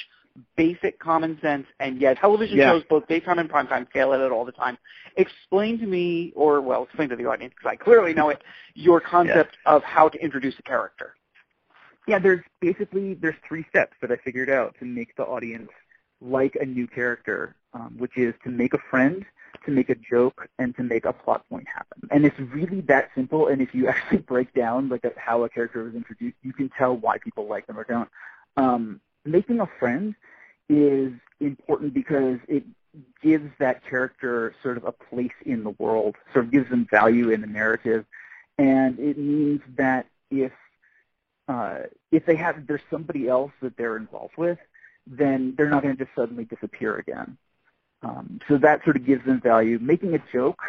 basic 0.56 1.00
common 1.00 1.40
sense, 1.42 1.66
and 1.80 2.00
yet 2.00 2.18
television 2.18 2.58
Yeah. 2.58 2.72
shows, 2.72 2.84
both 2.90 3.08
daytime 3.08 3.40
and 3.40 3.50
primetime, 3.50 3.92
fail 3.92 4.14
at 4.14 4.20
it 4.20 4.32
all 4.32 4.46
the 4.46 4.52
time. 4.52 4.78
Explain 5.16 5.80
to 5.80 5.88
me, 5.88 6.32
or 6.36 6.62
well, 6.62 6.84
explain 6.84 7.10
to 7.10 7.16
the 7.16 7.26
audience 7.26 7.54
because 7.58 7.72
I 7.72 7.76
clearly 7.76 8.14
know 8.14 8.30
it, 8.30 8.44
your 8.76 9.00
concept 9.00 9.58
of 9.66 9.84
how 9.84 10.10
to 10.10 10.18
introduce 10.24 10.58
a 10.60 10.64
character. 10.64 11.16
Yeah, 12.08 12.20
there's 12.20 12.42
basically 12.62 13.16
there's 13.16 13.36
three 13.48 13.66
steps 13.70 13.94
that 14.02 14.12
I 14.12 14.16
figured 14.18 14.50
out 14.50 14.76
to 14.80 14.86
make 14.86 15.16
the 15.16 15.24
audience 15.24 15.70
like 16.22 16.56
a 16.60 16.66
new 16.66 16.88
character, 16.88 17.56
um, 17.74 17.96
which 17.98 18.16
is 18.18 18.34
to 18.44 18.50
make 18.50 18.74
a 18.74 18.80
friend, 18.90 19.26
to 19.66 19.72
make 19.72 19.90
a 19.90 19.96
joke, 19.96 20.48
and 20.60 20.76
to 20.76 20.84
make 20.84 21.06
a 21.06 21.14
plot 21.14 21.48
point 21.50 21.68
happen. 21.68 22.08
And 22.12 22.26
it's 22.26 22.40
really 22.40 22.82
that 22.82 23.10
simple. 23.16 23.48
And 23.48 23.62
if 23.62 23.74
you 23.74 23.88
actually 23.94 24.20
break 24.20 24.54
down 24.54 24.90
like 24.90 25.06
how 25.18 25.44
a 25.44 25.50
character 25.50 25.84
was 25.84 25.96
introduced, 25.96 26.38
you 26.44 26.54
can 26.54 26.70
tell 26.70 26.96
why 26.96 27.18
people 27.18 27.48
like 27.48 27.68
them 27.68 27.80
or 27.80 27.84
don't. 27.84 28.10
Um, 28.56 29.02
making 29.26 29.60
a 29.60 29.68
friend 29.80 30.16
is 30.70 31.14
important 31.40 31.94
because 31.94 32.40
it 32.48 32.64
gives 33.22 33.50
that 33.60 33.86
character 33.86 34.56
sort 34.64 34.78
of 34.78 34.86
a 34.86 34.92
place 34.92 35.32
in 35.46 35.64
the 35.64 35.70
world, 35.72 36.16
sort 36.34 36.46
of 36.46 36.52
gives 36.52 36.70
them 36.70 36.88
value 36.90 37.30
in 37.30 37.42
the 37.42 37.48
narrative, 37.48 38.06
and 38.58 38.98
it 39.00 39.18
means 39.18 39.62
that 39.76 40.08
if 40.32 40.52
uh, 41.48 41.80
if 42.12 42.26
they 42.26 42.36
have 42.36 42.68
there's 42.68 42.82
somebody 42.90 43.28
else 43.28 43.52
that 43.62 43.78
they're 43.78 43.98
involved 43.98 44.36
with, 44.38 44.58
then 45.06 45.54
they're 45.56 45.70
not 45.70 45.84
going 45.84 45.96
to 45.96 46.04
just 46.04 46.16
suddenly 46.16 46.46
disappear 46.46 46.98
again. 46.98 47.38
Um, 48.04 48.40
so 48.48 48.58
that 48.58 48.84
sort 48.84 48.96
of 48.96 49.06
gives 49.06 49.26
them 49.26 49.42
value. 49.42 49.80
Making 49.80 50.14
a 50.14 50.24
joke 50.32 50.62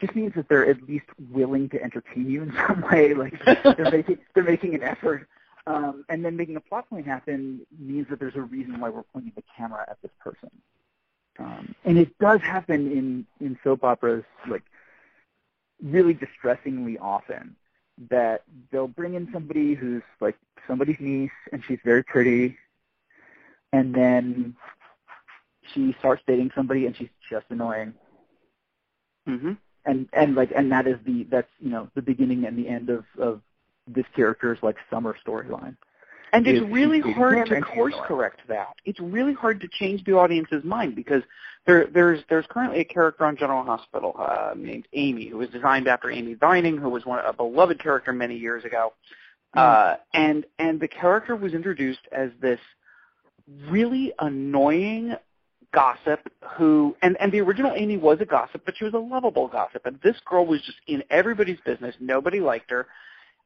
just 0.00 0.14
means 0.14 0.34
that 0.34 0.48
they're 0.48 0.68
at 0.68 0.82
least 0.82 1.06
willing 1.30 1.68
to 1.70 1.82
entertain 1.82 2.30
you 2.30 2.42
in 2.42 2.52
some 2.66 2.82
way. 2.90 3.14
Like 3.14 3.42
they're 3.44 3.90
making 3.92 4.18
they're 4.34 4.44
making 4.44 4.74
an 4.74 4.82
effort. 4.82 5.28
Um, 5.66 6.06
and 6.08 6.24
then 6.24 6.34
making 6.36 6.56
a 6.56 6.60
plot 6.60 6.88
point 6.88 7.06
happen 7.06 7.60
means 7.78 8.06
that 8.08 8.18
there's 8.18 8.36
a 8.36 8.40
reason 8.40 8.80
why 8.80 8.88
we're 8.88 9.02
pointing 9.02 9.32
the 9.36 9.42
camera 9.54 9.84
at 9.86 10.00
this 10.00 10.10
person. 10.18 10.50
Um, 11.38 11.74
and 11.84 11.98
it 11.98 12.18
does 12.18 12.40
happen 12.40 12.90
in, 12.90 13.26
in 13.38 13.58
soap 13.62 13.84
operas, 13.84 14.24
like 14.48 14.62
really 15.82 16.14
distressingly 16.14 16.96
often, 16.98 17.54
that 18.10 18.44
they'll 18.70 18.88
bring 18.88 19.14
in 19.14 19.28
somebody 19.30 19.74
who's 19.74 20.02
like 20.20 20.36
somebody's 20.66 20.98
niece 21.00 21.30
and 21.52 21.62
she's 21.66 21.78
very 21.84 22.02
pretty, 22.02 22.56
and 23.72 23.94
then 23.94 24.56
she 25.74 25.94
starts 25.98 26.22
dating 26.26 26.50
somebody 26.54 26.86
and 26.86 26.96
she's 26.96 27.08
just 27.30 27.46
annoying. 27.50 27.94
Mm-hmm. 29.28 29.52
And 29.84 30.08
and 30.12 30.34
like 30.34 30.50
and 30.54 30.70
that 30.72 30.86
is 30.86 30.98
the 31.06 31.26
that's 31.30 31.50
you 31.60 31.70
know 31.70 31.88
the 31.94 32.02
beginning 32.02 32.44
and 32.44 32.58
the 32.58 32.68
end 32.68 32.90
of 32.90 33.04
of 33.18 33.40
this 33.86 34.06
character's 34.14 34.58
like 34.62 34.76
summer 34.90 35.16
storyline. 35.26 35.76
And 36.32 36.46
it's 36.46 36.64
really 36.70 37.00
hard 37.00 37.48
to 37.48 37.60
course 37.62 37.94
correct 38.06 38.40
that. 38.48 38.74
It's 38.84 39.00
really 39.00 39.32
hard 39.32 39.60
to 39.62 39.68
change 39.78 40.04
the 40.04 40.12
audience's 40.12 40.62
mind 40.62 40.94
because 40.94 41.22
there, 41.66 41.86
there's 41.86 42.20
there's 42.28 42.46
currently 42.48 42.80
a 42.80 42.84
character 42.84 43.24
on 43.24 43.36
General 43.36 43.64
Hospital 43.64 44.14
uh, 44.18 44.52
named 44.56 44.86
Amy 44.92 45.26
who 45.28 45.38
was 45.38 45.48
designed 45.48 45.88
after 45.88 46.10
Amy 46.10 46.34
Vining, 46.34 46.76
who 46.76 46.90
was 46.90 47.06
one 47.06 47.24
a 47.24 47.32
beloved 47.32 47.82
character 47.82 48.12
many 48.12 48.36
years 48.36 48.64
ago, 48.64 48.92
uh, 49.54 49.96
and 50.12 50.44
and 50.58 50.80
the 50.80 50.88
character 50.88 51.34
was 51.34 51.54
introduced 51.54 52.06
as 52.12 52.30
this 52.40 52.60
really 53.68 54.12
annoying 54.18 55.14
gossip 55.72 56.20
who 56.56 56.96
and 57.02 57.16
and 57.20 57.30
the 57.32 57.40
original 57.40 57.72
Amy 57.74 57.96
was 57.96 58.18
a 58.20 58.24
gossip, 58.24 58.62
but 58.64 58.74
she 58.76 58.84
was 58.84 58.94
a 58.94 58.98
lovable 58.98 59.48
gossip, 59.48 59.84
and 59.86 59.98
this 60.02 60.16
girl 60.24 60.46
was 60.46 60.60
just 60.62 60.78
in 60.86 61.02
everybody's 61.10 61.58
business. 61.64 61.94
Nobody 62.00 62.40
liked 62.40 62.70
her. 62.70 62.86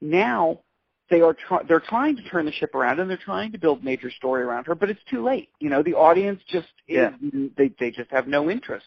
Now 0.00 0.61
they 1.11 1.20
are 1.20 1.35
try- 1.35 1.62
they're 1.68 1.80
trying 1.80 2.16
to 2.16 2.22
turn 2.22 2.46
the 2.46 2.52
ship 2.52 2.74
around 2.74 3.00
and 3.00 3.11
they're 3.11 3.16
trying 3.18 3.52
to 3.52 3.58
build 3.58 3.85
major 3.85 4.11
story 4.11 4.42
around 4.42 4.64
her, 4.66 4.74
but 4.74 4.88
it's 4.88 5.02
too 5.11 5.22
late. 5.22 5.50
You 5.61 5.68
know, 5.68 5.82
the 5.82 5.94
audience 5.94 6.40
just 6.48 6.68
is, 6.88 6.96
Yeah. 6.96 7.48
they 7.56 7.68
they 7.78 7.90
just 7.90 8.11
have 8.11 8.26
no 8.26 8.50
interest. 8.50 8.87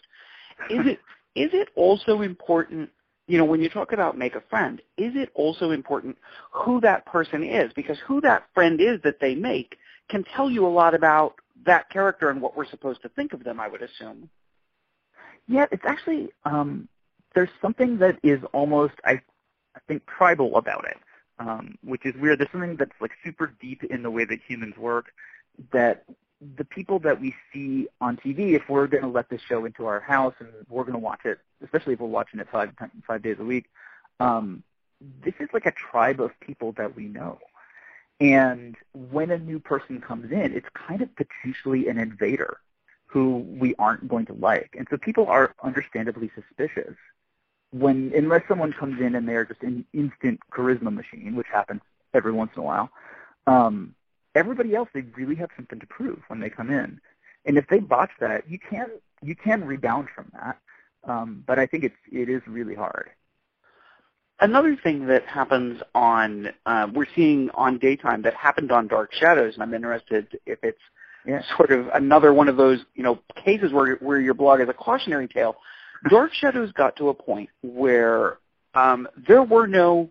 Is 0.70 0.86
it 0.86 1.00
is 1.34 1.50
it 1.52 1.68
also 1.74 2.22
important? 2.22 2.90
You 3.28 3.38
know, 3.38 3.44
when 3.44 3.60
you 3.60 3.68
talk 3.68 3.92
about 3.92 4.16
make 4.16 4.34
a 4.34 4.40
friend, 4.42 4.80
is 4.96 5.12
it 5.16 5.30
also 5.34 5.72
important 5.72 6.16
who 6.52 6.80
that 6.80 7.04
person 7.06 7.42
is? 7.42 7.72
Because 7.74 7.98
who 8.06 8.20
that 8.22 8.44
friend 8.54 8.80
is 8.80 9.00
that 9.02 9.20
they 9.20 9.34
make 9.34 9.76
can 10.08 10.24
tell 10.36 10.48
you 10.50 10.64
a 10.66 10.68
lot 10.68 10.94
about 10.94 11.34
that 11.64 11.88
character 11.90 12.30
and 12.30 12.40
what 12.40 12.56
we're 12.56 12.66
supposed 12.66 13.02
to 13.02 13.08
think 13.10 13.32
of 13.32 13.44
them. 13.44 13.60
I 13.60 13.68
would 13.68 13.82
assume. 13.82 14.28
Yeah, 15.48 15.66
it's 15.70 15.84
actually 15.86 16.30
um, 16.44 16.88
there's 17.34 17.50
something 17.60 17.98
that 17.98 18.18
is 18.22 18.40
almost 18.52 18.94
I 19.04 19.20
I 19.74 19.80
think 19.86 20.06
tribal 20.06 20.56
about 20.56 20.86
it, 20.86 20.96
um, 21.38 21.76
which 21.84 22.04
is 22.04 22.14
weird. 22.16 22.40
There's 22.40 22.50
something 22.50 22.76
that's 22.76 22.98
like 23.00 23.12
super 23.24 23.52
deep 23.60 23.84
in 23.84 24.02
the 24.02 24.10
way 24.10 24.24
that 24.24 24.40
humans 24.46 24.76
work 24.76 25.12
that 25.72 26.04
the 26.56 26.64
people 26.64 26.98
that 27.00 27.20
we 27.20 27.34
see 27.52 27.88
on 28.00 28.16
TV, 28.16 28.52
if 28.52 28.68
we're 28.68 28.86
going 28.86 29.02
to 29.02 29.08
let 29.08 29.28
this 29.30 29.40
show 29.40 29.64
into 29.64 29.86
our 29.86 30.00
house 30.00 30.34
and 30.38 30.48
we're 30.68 30.82
going 30.82 30.92
to 30.92 30.98
watch 30.98 31.24
it, 31.24 31.38
especially 31.64 31.94
if 31.94 32.00
we're 32.00 32.06
watching 32.06 32.40
it 32.40 32.48
five 32.52 32.70
five 33.06 33.22
days 33.22 33.36
a 33.38 33.44
week, 33.44 33.66
um, 34.20 34.62
this 35.24 35.34
is 35.40 35.48
like 35.52 35.66
a 35.66 35.72
tribe 35.72 36.20
of 36.20 36.30
people 36.40 36.72
that 36.72 36.94
we 36.94 37.04
know. 37.04 37.38
And 38.20 38.76
when 38.92 39.30
a 39.30 39.38
new 39.38 39.58
person 39.58 40.00
comes 40.00 40.32
in, 40.32 40.54
it's 40.54 40.68
kind 40.74 41.02
of 41.02 41.10
potentially 41.16 41.88
an 41.88 41.98
invader 41.98 42.58
who 43.06 43.38
we 43.38 43.74
aren't 43.78 44.08
going 44.08 44.26
to 44.26 44.32
like. 44.34 44.74
And 44.78 44.86
so 44.90 44.96
people 44.96 45.26
are 45.26 45.54
understandably 45.62 46.30
suspicious 46.34 46.96
when 47.70 48.12
unless 48.14 48.42
someone 48.48 48.72
comes 48.72 49.00
in 49.00 49.14
and 49.14 49.28
they're 49.28 49.44
just 49.44 49.62
an 49.62 49.84
instant 49.92 50.40
charisma 50.50 50.92
machine, 50.92 51.34
which 51.34 51.46
happens 51.52 51.80
every 52.14 52.32
once 52.32 52.52
in 52.56 52.62
a 52.62 52.64
while, 52.64 52.90
um, 53.46 53.94
everybody 54.34 54.74
else 54.74 54.88
they 54.92 55.02
really 55.02 55.34
have 55.36 55.50
something 55.56 55.80
to 55.80 55.86
prove 55.86 56.22
when 56.28 56.40
they 56.40 56.50
come 56.50 56.70
in, 56.70 57.00
and 57.44 57.58
if 57.58 57.66
they 57.68 57.78
botch 57.78 58.10
that, 58.20 58.48
you 58.50 58.58
can 58.58 58.88
you 59.22 59.34
can 59.34 59.64
rebound 59.64 60.08
from 60.14 60.30
that. 60.34 60.58
Um, 61.04 61.44
but 61.46 61.58
I 61.58 61.66
think 61.66 61.84
it's 61.84 61.96
it 62.10 62.28
is 62.28 62.42
really 62.46 62.74
hard. 62.74 63.10
Another 64.38 64.76
thing 64.76 65.06
that 65.06 65.24
happens 65.26 65.80
on 65.94 66.50
uh, 66.66 66.88
we're 66.92 67.06
seeing 67.14 67.50
on 67.54 67.78
daytime 67.78 68.22
that 68.22 68.34
happened 68.34 68.70
on 68.70 68.86
Dark 68.86 69.12
Shadows, 69.14 69.54
and 69.54 69.62
I'm 69.62 69.72
interested 69.72 70.38
if 70.44 70.58
it's 70.62 70.78
yeah. 71.26 71.40
sort 71.56 71.72
of 71.72 71.88
another 71.94 72.34
one 72.34 72.48
of 72.48 72.56
those 72.56 72.80
you 72.94 73.02
know 73.02 73.18
cases 73.44 73.72
where 73.72 73.96
where 73.96 74.20
your 74.20 74.34
blog 74.34 74.60
is 74.60 74.68
a 74.68 74.74
cautionary 74.74 75.28
tale. 75.28 75.56
Dark 76.10 76.34
Shadows 76.34 76.70
got 76.72 76.96
to 76.96 77.08
a 77.08 77.14
point 77.14 77.48
where 77.62 78.36
um, 78.74 79.08
there 79.26 79.42
were 79.42 79.66
no 79.66 80.10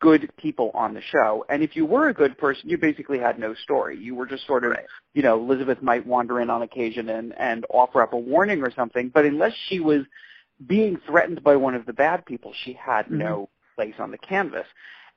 good 0.00 0.30
people 0.36 0.70
on 0.74 0.94
the 0.94 1.00
show. 1.00 1.44
And 1.48 1.62
if 1.62 1.74
you 1.74 1.86
were 1.86 2.08
a 2.08 2.14
good 2.14 2.36
person, 2.38 2.68
you 2.68 2.78
basically 2.78 3.18
had 3.18 3.38
no 3.38 3.54
story. 3.54 3.98
You 3.98 4.14
were 4.14 4.26
just 4.26 4.46
sort 4.46 4.64
of, 4.64 4.72
right. 4.72 4.84
you 5.14 5.22
know, 5.22 5.40
Elizabeth 5.40 5.82
might 5.82 6.06
wander 6.06 6.40
in 6.40 6.50
on 6.50 6.62
occasion 6.62 7.08
and, 7.08 7.34
and 7.38 7.64
offer 7.70 8.02
up 8.02 8.12
a 8.12 8.18
warning 8.18 8.62
or 8.62 8.70
something, 8.70 9.10
but 9.12 9.24
unless 9.24 9.52
she 9.68 9.80
was 9.80 10.02
being 10.66 10.98
threatened 11.06 11.42
by 11.42 11.56
one 11.56 11.74
of 11.74 11.86
the 11.86 11.92
bad 11.92 12.24
people, 12.26 12.52
she 12.64 12.72
had 12.74 13.06
mm-hmm. 13.06 13.18
no 13.18 13.48
place 13.76 13.94
on 13.98 14.10
the 14.10 14.18
canvas. 14.18 14.66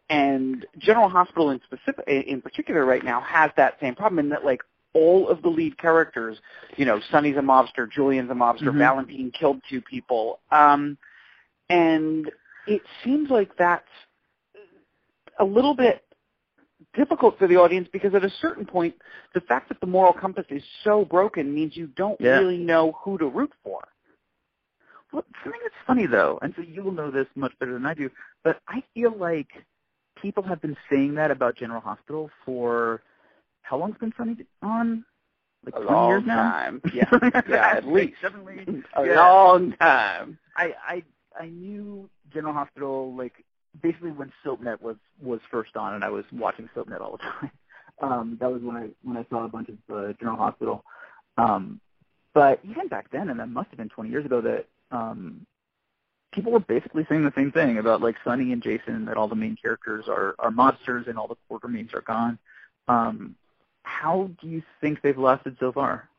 And 0.09 0.65
General 0.77 1.09
Hospital 1.09 1.51
in 1.51 1.61
specific, 1.65 2.07
in 2.07 2.41
particular 2.41 2.85
right 2.85 3.03
now 3.03 3.21
has 3.21 3.51
that 3.57 3.77
same 3.79 3.95
problem 3.95 4.19
in 4.19 4.29
that 4.29 4.43
like 4.43 4.61
all 4.93 5.29
of 5.29 5.41
the 5.41 5.49
lead 5.49 5.77
characters, 5.77 6.37
you 6.75 6.85
know, 6.85 6.99
Sonny's 7.11 7.37
a 7.37 7.41
mobster, 7.41 7.89
Julian's 7.89 8.31
a 8.31 8.33
mobster, 8.33 8.63
mm-hmm. 8.63 8.79
Valentine 8.79 9.31
killed 9.37 9.61
two 9.69 9.81
people. 9.81 10.39
Um, 10.51 10.97
and 11.69 12.31
it 12.67 12.81
seems 13.03 13.29
like 13.29 13.55
that's 13.57 13.83
a 15.39 15.45
little 15.45 15.75
bit 15.75 16.03
difficult 16.95 17.37
for 17.37 17.47
the 17.47 17.55
audience 17.55 17.87
because 17.91 18.15
at 18.15 18.23
a 18.23 18.31
certain 18.41 18.65
point, 18.65 18.95
the 19.33 19.41
fact 19.41 19.69
that 19.69 19.79
the 19.79 19.87
moral 19.87 20.13
compass 20.13 20.45
is 20.49 20.63
so 20.83 21.05
broken 21.05 21.53
means 21.53 21.77
you 21.77 21.87
don't 21.95 22.19
yeah. 22.19 22.31
really 22.31 22.57
know 22.57 22.97
who 23.03 23.17
to 23.17 23.27
root 23.27 23.51
for. 23.63 23.87
Well, 25.11 25.25
something 25.43 25.59
that's 25.63 25.75
funny 25.87 26.05
though, 26.05 26.39
and 26.41 26.53
so 26.55 26.61
you 26.61 26.83
will 26.83 26.91
know 26.91 27.09
this 27.11 27.27
much 27.35 27.57
better 27.59 27.73
than 27.73 27.85
I 27.85 27.93
do, 27.93 28.09
but 28.43 28.59
I 28.67 28.83
feel 28.93 29.15
like 29.15 29.49
people 30.21 30.43
have 30.43 30.61
been 30.61 30.77
saying 30.89 31.15
that 31.15 31.31
about 31.31 31.55
General 31.55 31.81
Hospital 31.81 32.29
for 32.45 33.01
how 33.61 33.77
long's 33.77 33.97
been 33.97 34.13
Sonny 34.17 34.37
on? 34.61 35.05
Like 35.65 35.75
a 35.75 35.81
20 35.83 35.91
long 35.91 36.09
years 36.09 36.23
now? 36.25 36.35
time. 36.35 36.81
Yeah, 36.93 37.09
yeah, 37.47 37.71
at 37.75 37.87
least 37.87 38.21
definitely 38.21 38.83
a 38.95 39.05
yeah. 39.05 39.15
long 39.15 39.73
time. 39.73 40.39
I 40.55 40.73
I 40.87 41.03
I 41.39 41.47
knew 41.47 42.09
General 42.33 42.53
Hospital 42.53 43.13
like 43.15 43.33
basically 43.81 44.11
when 44.11 44.31
SoapNet 44.45 44.81
was 44.81 44.95
was 45.21 45.39
first 45.51 45.75
on, 45.75 45.93
and 45.93 46.03
I 46.03 46.09
was 46.09 46.25
watching 46.31 46.69
SoapNet 46.75 47.01
all 47.01 47.11
the 47.13 47.17
time. 47.17 47.51
Um, 48.01 48.37
that 48.39 48.49
was 48.49 48.61
when 48.61 48.77
I 48.77 48.87
when 49.03 49.17
I 49.17 49.25
saw 49.29 49.43
a 49.43 49.49
bunch 49.49 49.67
of 49.67 49.75
uh, 49.93 50.13
General 50.13 50.37
Hospital. 50.37 50.85
Um, 51.37 51.81
but 52.33 52.61
even 52.63 52.87
back 52.87 53.11
then, 53.11 53.29
and 53.29 53.41
that 53.41 53.49
must 53.49 53.69
have 53.71 53.77
been 53.77 53.89
20 53.89 54.09
years 54.09 54.25
ago, 54.25 54.39
that 54.39 54.67
um, 54.91 55.45
people 56.32 56.52
were 56.52 56.60
basically 56.60 57.06
saying 57.10 57.23
the 57.23 57.34
same 57.36 57.52
thing 57.52 57.78
about 57.78 58.02
like 58.02 58.15
Sonny 58.23 58.52
and 58.54 58.62
Jason, 58.62 59.06
that 59.06 59.17
all 59.17 59.28
the 59.28 59.36
main 59.36 59.56
characters 59.62 60.06
are 60.08 60.36
are 60.39 60.52
monsters 60.52 61.08
and 61.08 61.17
all 61.17 61.28
the 61.28 61.38
Quartermaines 61.49 61.93
are 61.93 62.02
gone. 62.02 62.38
Um, 62.88 63.36
how 63.84 64.30
do 64.41 64.47
you 64.47 64.62
think 64.82 65.02
they've 65.02 65.17
lasted 65.17 65.58
so 65.60 65.71
far? 65.71 66.10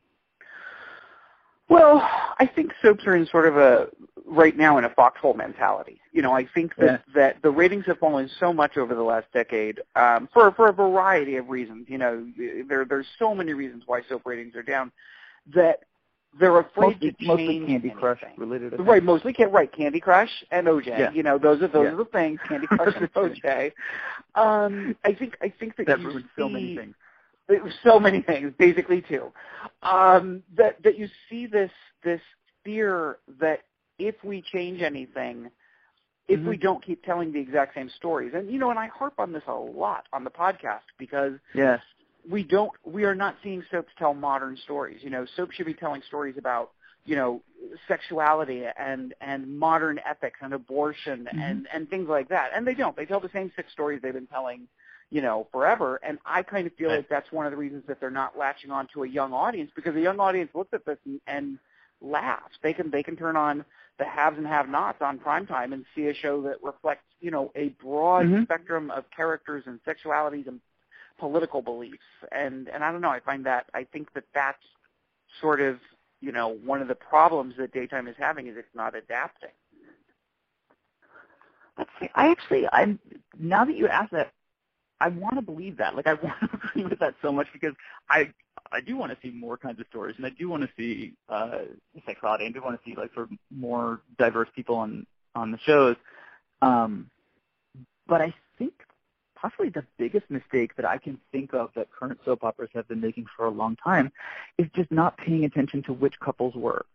Well, 1.69 2.01
I 2.37 2.45
think 2.53 2.73
soaps 2.81 3.05
are 3.05 3.15
in 3.15 3.25
sort 3.27 3.47
of 3.47 3.55
a 3.55 3.87
right 4.25 4.55
now 4.57 4.77
in 4.77 4.83
a 4.83 4.89
foxhole 4.89 5.35
mentality. 5.35 6.01
You 6.11 6.21
know, 6.21 6.33
I 6.33 6.45
think 6.53 6.75
that 6.75 6.85
Yeah. 7.07 7.13
that 7.13 7.41
the 7.41 7.49
ratings 7.49 7.85
have 7.85 7.97
fallen 7.99 8.29
so 8.39 8.51
much 8.51 8.77
over 8.77 8.93
the 8.93 9.03
last 9.03 9.31
decade 9.31 9.79
um, 9.95 10.27
for 10.33 10.51
for 10.51 10.67
a 10.67 10.73
variety 10.73 11.37
of 11.37 11.49
reasons. 11.49 11.87
You 11.87 11.97
know, 11.97 12.27
there 12.67 12.83
there's 12.83 13.07
so 13.17 13.33
many 13.33 13.53
reasons 13.53 13.83
why 13.85 14.01
soap 14.09 14.23
ratings 14.25 14.55
are 14.55 14.63
down 14.63 14.91
that 15.55 15.83
they're 16.39 16.59
afraid 16.59 16.93
Mostly, 16.93 17.11
to 17.11 17.25
mostly 17.25 17.47
change 17.47 17.67
Candy 17.67 17.89
Crush 17.89 18.19
anything. 18.23 18.39
related. 18.39 18.73
I 18.73 18.77
think. 18.77 18.89
Right, 18.89 19.03
mostly 19.03 19.33
can 19.33 19.51
right, 19.51 19.71
Candy 19.71 19.99
Crush 19.99 20.29
and 20.51 20.65
OJ. 20.67 20.87
Yeah. 20.87 21.11
You 21.11 21.23
know, 21.23 21.37
those 21.37 21.61
are 21.61 21.67
those 21.67 21.85
Yeah. 21.85 21.91
are 21.93 21.95
the 21.97 22.05
things, 22.05 22.39
Candy 22.47 22.67
Crush 22.71 22.95
and 22.95 23.11
OJ. 23.13 23.71
Um, 24.35 24.95
I 25.03 25.13
think 25.13 25.35
I 25.41 25.49
think 25.59 25.75
that, 25.77 25.87
That 25.87 25.99
you 25.99 26.07
ruined 26.07 26.25
so 26.37 26.47
many 26.47 26.67
see- 26.69 26.77
things. 26.77 26.95
it 27.49 27.61
was 27.63 27.73
so 27.83 27.99
many 27.99 28.21
things, 28.21 28.53
basically 28.57 29.01
two. 29.01 29.31
Um, 29.83 30.41
that 30.55 30.81
that 30.83 30.97
you 30.97 31.07
see 31.29 31.47
this 31.47 31.71
this 32.03 32.21
fear 32.63 33.17
that 33.39 33.59
if 33.99 34.15
we 34.23 34.41
change 34.41 34.81
anything, 34.81 35.49
if 36.27 36.39
Mhm. 36.39 36.47
we 36.47 36.57
don't 36.57 36.81
keep 36.83 37.03
telling 37.03 37.33
the 37.33 37.39
exact 37.39 37.73
same 37.75 37.89
stories, 37.89 38.33
and 38.33 38.49
you 38.49 38.57
know, 38.57 38.69
and 38.69 38.79
I 38.79 38.87
harp 38.87 39.15
on 39.19 39.33
this 39.33 39.43
a 39.47 39.53
lot 39.53 40.07
on 40.13 40.23
the 40.23 40.29
podcast 40.31 40.87
because 40.97 41.33
Yes. 41.53 41.81
We 42.29 42.43
don't 42.43 42.71
we 42.83 43.03
are 43.05 43.15
not 43.15 43.35
seeing 43.43 43.63
soaps 43.71 43.91
tell 43.97 44.13
modern 44.13 44.57
stories. 44.57 44.99
You 45.03 45.09
know, 45.09 45.25
soaps 45.35 45.55
should 45.55 45.65
be 45.65 45.73
telling 45.73 46.01
stories 46.07 46.35
about 46.37 46.71
you 47.05 47.15
know 47.15 47.41
sexuality 47.87 48.63
and 48.77 49.13
and 49.21 49.57
modern 49.57 49.99
ethics 50.07 50.39
and 50.41 50.53
abortion 50.53 51.27
Mhm. 51.33 51.41
and 51.41 51.67
and 51.73 51.89
things 51.89 52.07
like 52.09 52.29
that, 52.29 52.51
and 52.55 52.65
they 52.67 52.73
don't. 52.75 52.95
They 52.95 53.05
tell 53.05 53.19
the 53.19 53.29
same 53.33 53.51
six 53.55 53.71
stories 53.71 54.01
they've 54.01 54.13
been 54.13 54.27
telling 54.27 54.67
you 55.11 55.21
know, 55.21 55.47
forever. 55.51 55.99
And 56.03 56.17
I 56.25 56.41
kind 56.41 56.65
of 56.65 56.73
feel 56.75 56.89
Right. 56.89 56.99
like 56.99 57.09
that's 57.09 57.31
one 57.31 57.45
of 57.45 57.51
the 57.51 57.57
reasons 57.57 57.83
that 57.87 57.99
they're 57.99 58.09
not 58.09 58.37
latching 58.37 58.71
on 58.71 58.87
to 58.93 59.03
a 59.03 59.07
young 59.07 59.33
audience 59.33 59.71
because 59.75 59.95
a 59.95 60.01
young 60.01 60.19
audience 60.19 60.49
looks 60.55 60.73
at 60.73 60.85
this 60.85 60.97
and, 61.05 61.19
and 61.27 61.59
laughs. 62.01 62.55
They 62.63 62.73
can 62.73 62.89
they 62.89 63.03
can 63.03 63.15
turn 63.15 63.35
on 63.35 63.65
the 63.99 64.05
haves 64.05 64.37
and 64.37 64.47
have-nots 64.47 65.01
on 65.01 65.19
primetime 65.19 65.73
and 65.73 65.85
see 65.93 66.07
a 66.07 66.13
show 66.15 66.41
that 66.43 66.63
reflects, 66.63 67.03
you 67.19 67.29
know, 67.29 67.51
a 67.55 67.69
broad 67.83 68.25
Mhm. 68.25 68.43
spectrum 68.43 68.89
of 68.91 69.03
characters 69.15 69.63
and 69.67 69.79
sexualities 69.83 70.47
and 70.47 70.59
political 71.21 71.61
beliefs. 71.61 72.11
And 72.31 72.67
and 72.67 72.83
I 72.83 72.91
don't 72.91 73.01
know. 73.01 73.09
I 73.09 73.21
find 73.21 73.45
that 73.45 73.67
I 73.73 73.85
think 73.85 74.11
that 74.15 74.25
that's 74.33 74.65
sort 75.39 75.61
of 75.61 75.77
you 76.19 76.31
know 76.31 76.49
one 76.65 76.81
of 76.81 76.89
the 76.89 76.95
problems 76.95 77.53
that 77.59 77.71
daytime 77.71 78.07
is 78.07 78.15
having 78.17 78.47
is 78.47 78.57
it's 78.57 78.75
not 78.75 78.95
adapting. 78.95 79.51
I 82.15 82.27
actually, 82.27 82.67
I'm 82.71 82.99
now 83.39 83.65
that 83.65 83.75
you 83.75 83.87
ask 83.87 84.11
that, 84.11 84.31
I 84.99 85.07
want 85.07 85.35
to 85.35 85.41
believe 85.41 85.77
that. 85.77 85.95
Like, 85.95 86.07
I 86.07 86.13
want 86.23 86.35
to 86.41 86.49
agree 86.53 86.85
with 86.85 86.99
that 86.99 87.15
so 87.21 87.31
much 87.31 87.47
because 87.53 87.73
I, 88.09 88.31
I 88.71 88.81
do 88.81 88.97
want 88.97 89.11
to 89.11 89.17
see 89.21 89.33
more 89.33 89.57
kinds 89.57 89.79
of 89.79 89.87
stories, 89.89 90.15
and 90.17 90.25
I 90.25 90.29
do 90.29 90.49
want 90.49 90.63
to 90.63 90.69
see 90.77 91.13
uh, 91.29 91.59
sexuality. 92.05 92.45
And 92.45 92.55
I 92.55 92.59
do 92.59 92.63
want 92.63 92.79
to 92.79 92.89
see 92.89 92.95
like 92.95 93.13
sort 93.13 93.31
of 93.31 93.37
more 93.49 94.01
diverse 94.17 94.49
people 94.55 94.75
on 94.75 95.05
on 95.33 95.51
the 95.51 95.57
shows. 95.65 95.95
Um, 96.61 97.09
but 98.07 98.21
I 98.21 98.33
think 98.57 98.73
possibly 99.41 99.69
the 99.69 99.83
biggest 99.97 100.29
mistake 100.29 100.75
that 100.75 100.85
I 100.85 100.97
can 100.97 101.19
think 101.31 101.53
of 101.53 101.71
that 101.75 101.91
current 101.91 102.19
soap 102.23 102.43
operas 102.43 102.69
have 102.73 102.87
been 102.87 103.01
making 103.01 103.25
for 103.35 103.45
a 103.45 103.49
long 103.49 103.75
time 103.75 104.11
is 104.57 104.67
just 104.75 104.91
not 104.91 105.17
paying 105.17 105.45
attention 105.45 105.81
to 105.83 105.93
which 105.93 106.19
couples 106.19 106.53
work. 106.55 106.87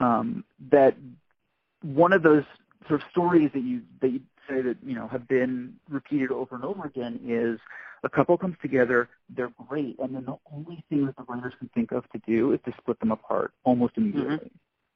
Um, 0.00 0.44
that 0.70 0.96
one 1.82 2.12
of 2.12 2.22
those 2.22 2.44
sort 2.88 3.00
of 3.00 3.06
stories 3.10 3.50
that 3.54 3.62
you 3.62 3.82
that 4.00 4.10
you 4.10 4.20
say 4.48 4.60
that 4.60 4.76
you 4.84 4.94
know 4.94 5.08
have 5.08 5.26
been 5.26 5.74
repeated 5.88 6.30
over 6.30 6.54
and 6.54 6.64
over 6.64 6.84
again 6.84 7.20
is 7.24 7.58
a 8.02 8.08
couple 8.08 8.36
comes 8.36 8.56
together, 8.60 9.08
they're 9.34 9.52
great, 9.68 9.98
and 9.98 10.14
then 10.14 10.26
the 10.26 10.36
only 10.52 10.84
thing 10.90 11.06
that 11.06 11.16
the 11.16 11.22
writers 11.22 11.54
can 11.58 11.70
think 11.74 11.90
of 11.92 12.04
to 12.10 12.20
do 12.26 12.52
is 12.52 12.60
to 12.66 12.72
split 12.78 13.00
them 13.00 13.12
apart 13.12 13.52
almost 13.64 13.94
immediately. 13.96 14.50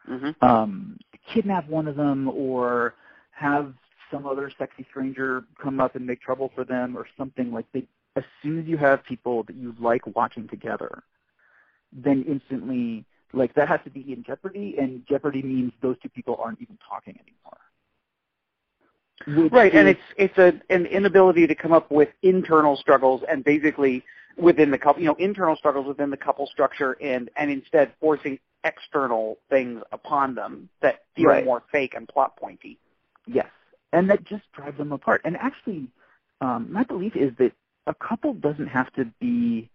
Mm-hmm. 0.08 0.44
Um, 0.44 0.98
kidnap 1.32 1.68
one 1.68 1.88
of 1.88 1.96
them 1.96 2.28
or 2.28 2.94
have 3.30 3.72
some 4.10 4.26
other 4.26 4.50
sexy 4.58 4.86
stranger 4.90 5.44
come 5.62 5.80
up 5.80 5.96
and 5.96 6.06
make 6.06 6.20
trouble 6.20 6.50
for 6.54 6.64
them 6.64 6.96
or 6.96 7.06
something 7.16 7.52
like 7.52 7.66
they 7.72 7.86
as 8.16 8.24
soon 8.42 8.58
as 8.60 8.66
you 8.66 8.76
have 8.76 9.04
people 9.04 9.44
that 9.44 9.56
you 9.56 9.74
like 9.78 10.04
watching 10.16 10.48
together, 10.48 11.02
then 11.92 12.24
instantly 12.28 13.04
like 13.32 13.54
that 13.54 13.68
has 13.68 13.80
to 13.84 13.90
be 13.90 14.12
in 14.12 14.24
jeopardy 14.24 14.76
and 14.78 15.06
jeopardy 15.06 15.42
means 15.42 15.72
those 15.82 15.96
two 16.02 16.08
people 16.08 16.38
aren't 16.42 16.60
even 16.60 16.78
talking 16.88 17.18
anymore. 17.20 17.58
Which 19.44 19.52
Right, 19.52 19.74
and 19.74 19.88
it's 19.88 20.00
it's 20.16 20.38
a, 20.38 20.52
an 20.72 20.86
inability 20.86 21.46
to 21.46 21.54
come 21.54 21.72
up 21.72 21.90
with 21.90 22.08
internal 22.22 22.76
struggles 22.76 23.22
and 23.28 23.44
basically 23.44 24.04
within 24.36 24.70
the 24.70 24.78
couple, 24.78 25.02
you 25.02 25.08
know, 25.08 25.16
internal 25.18 25.56
struggles 25.56 25.86
within 25.86 26.10
the 26.10 26.16
couple 26.16 26.46
structure, 26.46 26.96
and 27.02 27.28
and 27.36 27.50
instead 27.50 27.92
forcing 28.00 28.38
external 28.64 29.38
things 29.50 29.82
upon 29.92 30.34
them 30.34 30.68
that 30.82 31.04
feel 31.16 31.26
Right. 31.28 31.44
more 31.44 31.62
fake 31.70 31.94
and 31.94 32.08
plot 32.08 32.36
pointy. 32.36 32.78
Yes, 33.26 33.48
and 33.92 34.10
that 34.10 34.24
just 34.24 34.44
drives 34.52 34.78
them 34.78 34.92
apart. 34.92 35.22
And 35.24 35.36
actually, 35.36 35.88
um, 36.40 36.72
my 36.72 36.84
belief 36.84 37.16
is 37.16 37.32
that 37.38 37.52
a 37.86 37.94
couple 37.94 38.34
doesn't 38.34 38.68
have 38.68 38.92
to 38.94 39.06
be. 39.20 39.70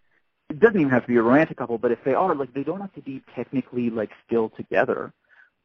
It 0.50 0.60
doesn't 0.60 0.80
even 0.80 0.92
have 0.92 1.04
to 1.04 1.08
be 1.08 1.16
a 1.16 1.22
romantic 1.22 1.58
couple, 1.58 1.78
but 1.78 1.92
if 1.92 2.04
they 2.04 2.14
are, 2.14 2.36
like, 2.36 2.54
they 2.54 2.64
don't 2.64 2.82
have 2.82 2.94
to 2.94 3.02
be 3.02 3.24
technically 3.34 3.90
like 3.90 4.12
still 4.28 4.50
together. 4.50 5.12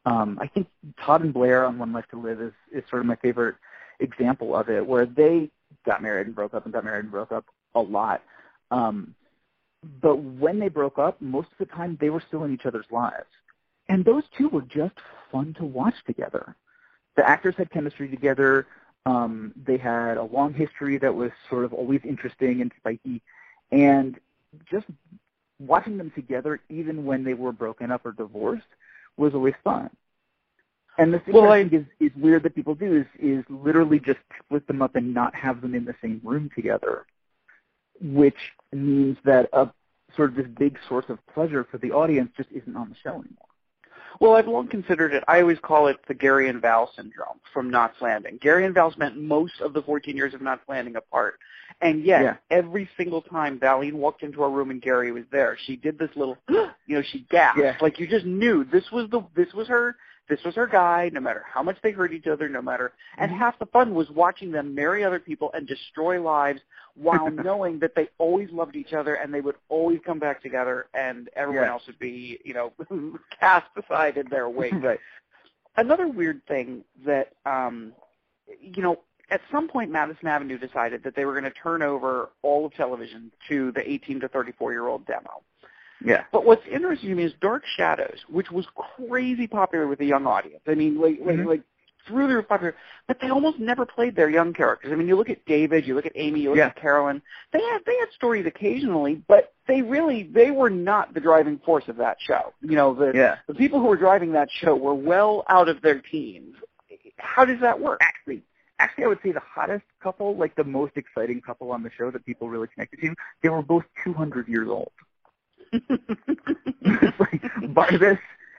Um, 0.06 0.38
I 0.40 0.46
think 0.46 0.68
Todd 1.04 1.22
and 1.22 1.34
Blair 1.34 1.66
on 1.66 1.78
One 1.78 1.92
Life 1.92 2.06
to 2.10 2.20
Live 2.20 2.40
is 2.40 2.52
is 2.72 2.84
sort 2.88 3.00
of 3.00 3.06
my 3.06 3.16
favorite 3.16 3.56
example 4.00 4.56
of 4.56 4.70
it, 4.70 4.86
where 4.86 5.04
they 5.04 5.50
got 5.84 6.02
married 6.02 6.26
and 6.26 6.34
broke 6.34 6.54
up 6.54 6.64
and 6.64 6.72
got 6.72 6.84
married 6.84 7.04
and 7.04 7.10
broke 7.10 7.32
up 7.32 7.44
a 7.74 7.80
lot. 7.80 8.22
Um, 8.70 9.14
but 10.00 10.16
when 10.16 10.58
they 10.58 10.68
broke 10.68 10.98
up, 10.98 11.20
most 11.20 11.48
of 11.52 11.58
the 11.58 11.66
time 11.66 11.98
they 12.00 12.10
were 12.10 12.22
still 12.26 12.44
in 12.44 12.54
each 12.54 12.64
other's 12.64 12.86
lives, 12.90 13.28
and 13.88 14.04
those 14.04 14.22
two 14.36 14.48
were 14.48 14.62
just 14.62 14.94
fun 15.30 15.54
to 15.58 15.64
watch 15.64 15.94
together 16.06 16.54
the 17.18 17.28
actors 17.28 17.56
had 17.58 17.68
chemistry 17.70 18.08
together. 18.08 18.66
Um, 19.04 19.52
they 19.66 19.76
had 19.76 20.16
a 20.18 20.22
long 20.22 20.54
history 20.54 20.98
that 20.98 21.12
was 21.12 21.32
sort 21.50 21.64
of 21.64 21.72
always 21.72 22.00
interesting 22.04 22.60
and 22.60 22.70
spiky, 22.78 23.20
and 23.72 24.18
just 24.70 24.86
watching 25.58 25.98
them 25.98 26.12
together, 26.14 26.60
even 26.68 27.04
when 27.04 27.24
they 27.24 27.34
were 27.34 27.52
broken 27.52 27.90
up 27.90 28.06
or 28.06 28.12
divorced, 28.12 28.68
was 29.16 29.34
always 29.34 29.54
fun. 29.64 29.90
And 30.96 31.12
the 31.12 31.18
thing 31.18 31.34
well, 31.34 31.50
I 31.50 31.62
think 31.62 31.72
is, 31.72 31.86
is 31.98 32.16
weird 32.16 32.44
that 32.44 32.54
people 32.54 32.76
do 32.76 32.98
is, 33.00 33.06
is 33.20 33.44
literally 33.48 33.98
just 33.98 34.20
split 34.44 34.66
them 34.68 34.80
up 34.80 34.94
and 34.94 35.12
not 35.12 35.34
have 35.34 35.60
them 35.60 35.74
in 35.74 35.84
the 35.84 35.94
same 36.00 36.20
room 36.22 36.50
together, 36.54 37.04
which 38.00 38.52
means 38.72 39.16
that 39.24 39.48
a 39.52 39.70
sort 40.14 40.30
of 40.30 40.36
this 40.36 40.46
big 40.56 40.78
source 40.88 41.06
of 41.08 41.18
pleasure 41.34 41.66
for 41.68 41.78
the 41.78 41.90
audience 41.90 42.30
just 42.36 42.50
isn't 42.52 42.76
on 42.76 42.88
the 42.88 42.96
show 43.02 43.10
anymore. 43.10 43.47
Well, 44.20 44.34
I've 44.34 44.48
long 44.48 44.68
considered 44.68 45.14
it. 45.14 45.22
I 45.28 45.40
always 45.40 45.58
call 45.60 45.86
it 45.86 45.96
the 46.08 46.14
Gary 46.14 46.48
and 46.48 46.60
Val 46.60 46.90
syndrome 46.96 47.38
from 47.52 47.70
Knots 47.70 47.96
Landing. 48.00 48.38
Gary 48.40 48.64
and 48.64 48.74
Val 48.74 48.90
spent 48.90 49.16
most 49.16 49.60
of 49.60 49.72
the 49.72 49.82
14 49.82 50.16
years 50.16 50.34
of 50.34 50.42
Knots 50.42 50.62
Landing 50.68 50.96
apart, 50.96 51.38
and 51.80 52.04
yet 52.04 52.22
yeah. 52.22 52.36
every 52.50 52.88
single 52.96 53.22
time 53.22 53.60
Valene 53.60 53.94
walked 53.94 54.22
into 54.22 54.42
our 54.42 54.50
room 54.50 54.70
and 54.70 54.82
Gary 54.82 55.12
was 55.12 55.24
there, 55.30 55.56
she 55.66 55.76
did 55.76 55.98
this 55.98 56.10
little, 56.16 56.36
you 56.48 56.68
know, 56.88 57.02
she 57.02 57.26
gasped. 57.30 57.60
Yeah. 57.60 57.76
Like 57.80 57.98
you 57.98 58.08
just 58.08 58.26
knew 58.26 58.64
this 58.64 58.90
was 58.90 59.08
the 59.10 59.22
this 59.36 59.52
was 59.54 59.68
her 59.68 59.96
this 60.28 60.42
was 60.44 60.54
her 60.54 60.66
guy, 60.66 61.10
no 61.12 61.20
matter 61.20 61.44
how 61.52 61.62
much 61.62 61.78
they 61.82 61.90
hurt 61.90 62.12
each 62.12 62.26
other, 62.26 62.48
no 62.48 62.60
matter, 62.60 62.92
and 63.16 63.30
mm-hmm. 63.30 63.40
half 63.40 63.58
the 63.58 63.66
fun 63.66 63.94
was 63.94 64.10
watching 64.10 64.52
them 64.52 64.74
marry 64.74 65.04
other 65.04 65.18
people 65.18 65.50
and 65.54 65.66
destroy 65.66 66.22
lives 66.22 66.60
while 66.94 67.30
knowing 67.30 67.78
that 67.78 67.94
they 67.94 68.08
always 68.18 68.50
loved 68.50 68.76
each 68.76 68.92
other 68.92 69.14
and 69.14 69.32
they 69.32 69.40
would 69.40 69.56
always 69.68 70.00
come 70.04 70.18
back 70.18 70.42
together 70.42 70.86
and 70.94 71.30
everyone 71.34 71.64
yeah. 71.64 71.72
else 71.72 71.82
would 71.86 71.98
be, 71.98 72.38
you 72.44 72.54
know, 72.54 72.72
cast 73.40 73.68
aside 73.82 74.16
in 74.16 74.28
their 74.28 74.48
wake. 74.48 74.72
right. 74.82 75.00
Another 75.76 76.08
weird 76.08 76.44
thing 76.46 76.84
that, 77.06 77.32
um, 77.46 77.92
you 78.60 78.82
know, 78.82 78.98
at 79.30 79.40
some 79.50 79.68
point 79.68 79.90
Madison 79.90 80.26
Avenue 80.26 80.58
decided 80.58 81.02
that 81.04 81.14
they 81.14 81.24
were 81.24 81.32
going 81.32 81.44
to 81.44 81.50
turn 81.50 81.82
over 81.82 82.30
all 82.42 82.66
of 82.66 82.74
television 82.74 83.30
to 83.48 83.72
the 83.72 83.88
18 83.88 84.20
to 84.20 84.28
34 84.28 84.72
year 84.72 84.88
old 84.88 85.06
demo. 85.06 85.42
Yeah. 86.04 86.24
But 86.32 86.44
what's 86.44 86.66
interesting 86.70 87.10
to 87.10 87.14
me 87.14 87.24
is 87.24 87.32
Dark 87.40 87.64
Shadows, 87.76 88.18
which 88.28 88.50
was 88.50 88.66
crazy 88.96 89.46
popular 89.46 89.86
with 89.86 89.98
the 89.98 90.06
young 90.06 90.26
audience. 90.26 90.62
I 90.66 90.74
mean, 90.74 91.00
like, 91.00 91.20
mm-hmm. 91.20 91.38
like, 91.40 91.46
like 91.46 91.62
through 92.06 92.28
the 92.28 92.34
roof 92.36 92.48
popular, 92.48 92.74
but 93.06 93.20
they 93.20 93.28
almost 93.28 93.58
never 93.58 93.84
played 93.86 94.16
their 94.16 94.30
young 94.30 94.52
characters. 94.52 94.90
I 94.92 94.96
mean, 94.96 95.06
you 95.06 95.16
look 95.16 95.30
at 95.30 95.44
David, 95.44 95.86
you 95.86 95.94
look 95.94 96.06
at 96.06 96.12
Amy, 96.14 96.40
you 96.40 96.50
look 96.50 96.58
yeah. 96.58 96.66
at 96.66 96.76
Carolyn. 96.76 97.22
They 97.52 97.60
had 97.60 97.80
they 97.86 97.96
had 97.98 98.08
stories 98.14 98.46
occasionally, 98.46 99.22
but 99.28 99.52
they 99.66 99.82
really 99.82 100.22
they 100.24 100.50
were 100.50 100.70
not 100.70 101.14
the 101.14 101.20
driving 101.20 101.58
force 101.58 101.84
of 101.88 101.96
that 101.98 102.16
show. 102.20 102.54
You 102.62 102.76
know, 102.76 102.94
the 102.94 103.12
yeah. 103.14 103.36
the 103.46 103.54
people 103.54 103.80
who 103.80 103.86
were 103.86 103.96
driving 103.96 104.32
that 104.32 104.48
show 104.50 104.74
were 104.74 104.94
well 104.94 105.44
out 105.48 105.68
of 105.68 105.82
their 105.82 106.00
teens. 106.00 106.56
How 107.18 107.44
does 107.44 107.60
that 107.60 107.80
work? 107.80 108.00
Actually, 108.00 108.42
actually, 108.78 109.04
I 109.04 109.08
would 109.08 109.18
say 109.22 109.32
the 109.32 109.40
hottest 109.40 109.84
couple, 110.02 110.36
like 110.36 110.54
the 110.54 110.64
most 110.64 110.96
exciting 110.96 111.40
couple 111.40 111.72
on 111.72 111.82
the 111.82 111.90
show 111.96 112.10
that 112.10 112.24
people 112.24 112.48
really 112.48 112.68
connected 112.68 113.00
to, 113.00 113.14
they 113.42 113.48
were 113.48 113.62
both 113.62 113.84
200 114.04 114.48
years 114.48 114.68
old. 114.68 114.92
Like 117.18 117.42
Barnabas 117.74 118.18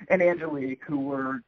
and 0.09 0.21
Angelique, 0.21 0.83
who 0.85 0.99
were, 0.99 1.41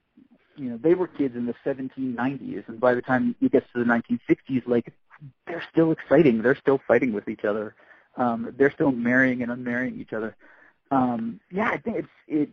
you 0.55 0.69
know, 0.69 0.77
they 0.77 0.93
were 0.93 1.07
kids 1.07 1.35
in 1.35 1.45
the 1.45 1.55
1790s, 1.65 2.67
and 2.67 2.79
by 2.79 2.93
the 2.93 3.01
time 3.01 3.35
you 3.39 3.49
get 3.49 3.63
to 3.73 3.83
the 3.83 3.85
1960s, 3.85 4.67
like 4.67 4.93
they're 5.47 5.63
still 5.71 5.91
exciting. 5.91 6.41
They're 6.41 6.55
still 6.55 6.79
fighting 6.87 7.13
with 7.13 7.27
each 7.27 7.45
other. 7.45 7.75
Um, 8.17 8.53
they're 8.57 8.71
still 8.71 8.91
marrying 8.91 9.41
and 9.41 9.51
unmarrying 9.51 9.99
each 9.99 10.13
other. 10.13 10.35
Um, 10.89 11.39
yeah, 11.49 11.69
I 11.69 11.77
think 11.77 11.97
it's 11.97 12.07
it. 12.27 12.49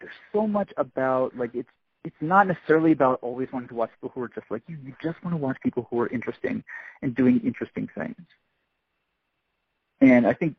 There's 0.00 0.12
so 0.32 0.46
much 0.46 0.72
about 0.76 1.36
like 1.36 1.54
it's 1.54 1.68
it's 2.04 2.16
not 2.20 2.46
necessarily 2.46 2.92
about 2.92 3.18
always 3.22 3.48
wanting 3.52 3.68
to 3.68 3.74
watch 3.74 3.90
people 3.94 4.12
who 4.14 4.22
are 4.22 4.28
just 4.28 4.46
like 4.50 4.62
you. 4.68 4.76
You 4.84 4.94
just 5.02 5.22
want 5.24 5.34
to 5.34 5.38
watch 5.38 5.56
people 5.62 5.86
who 5.90 6.00
are 6.00 6.08
interesting 6.08 6.64
and 7.02 7.14
doing 7.14 7.40
interesting 7.44 7.88
things. 7.96 8.16
And 10.00 10.26
I 10.26 10.32
think 10.32 10.56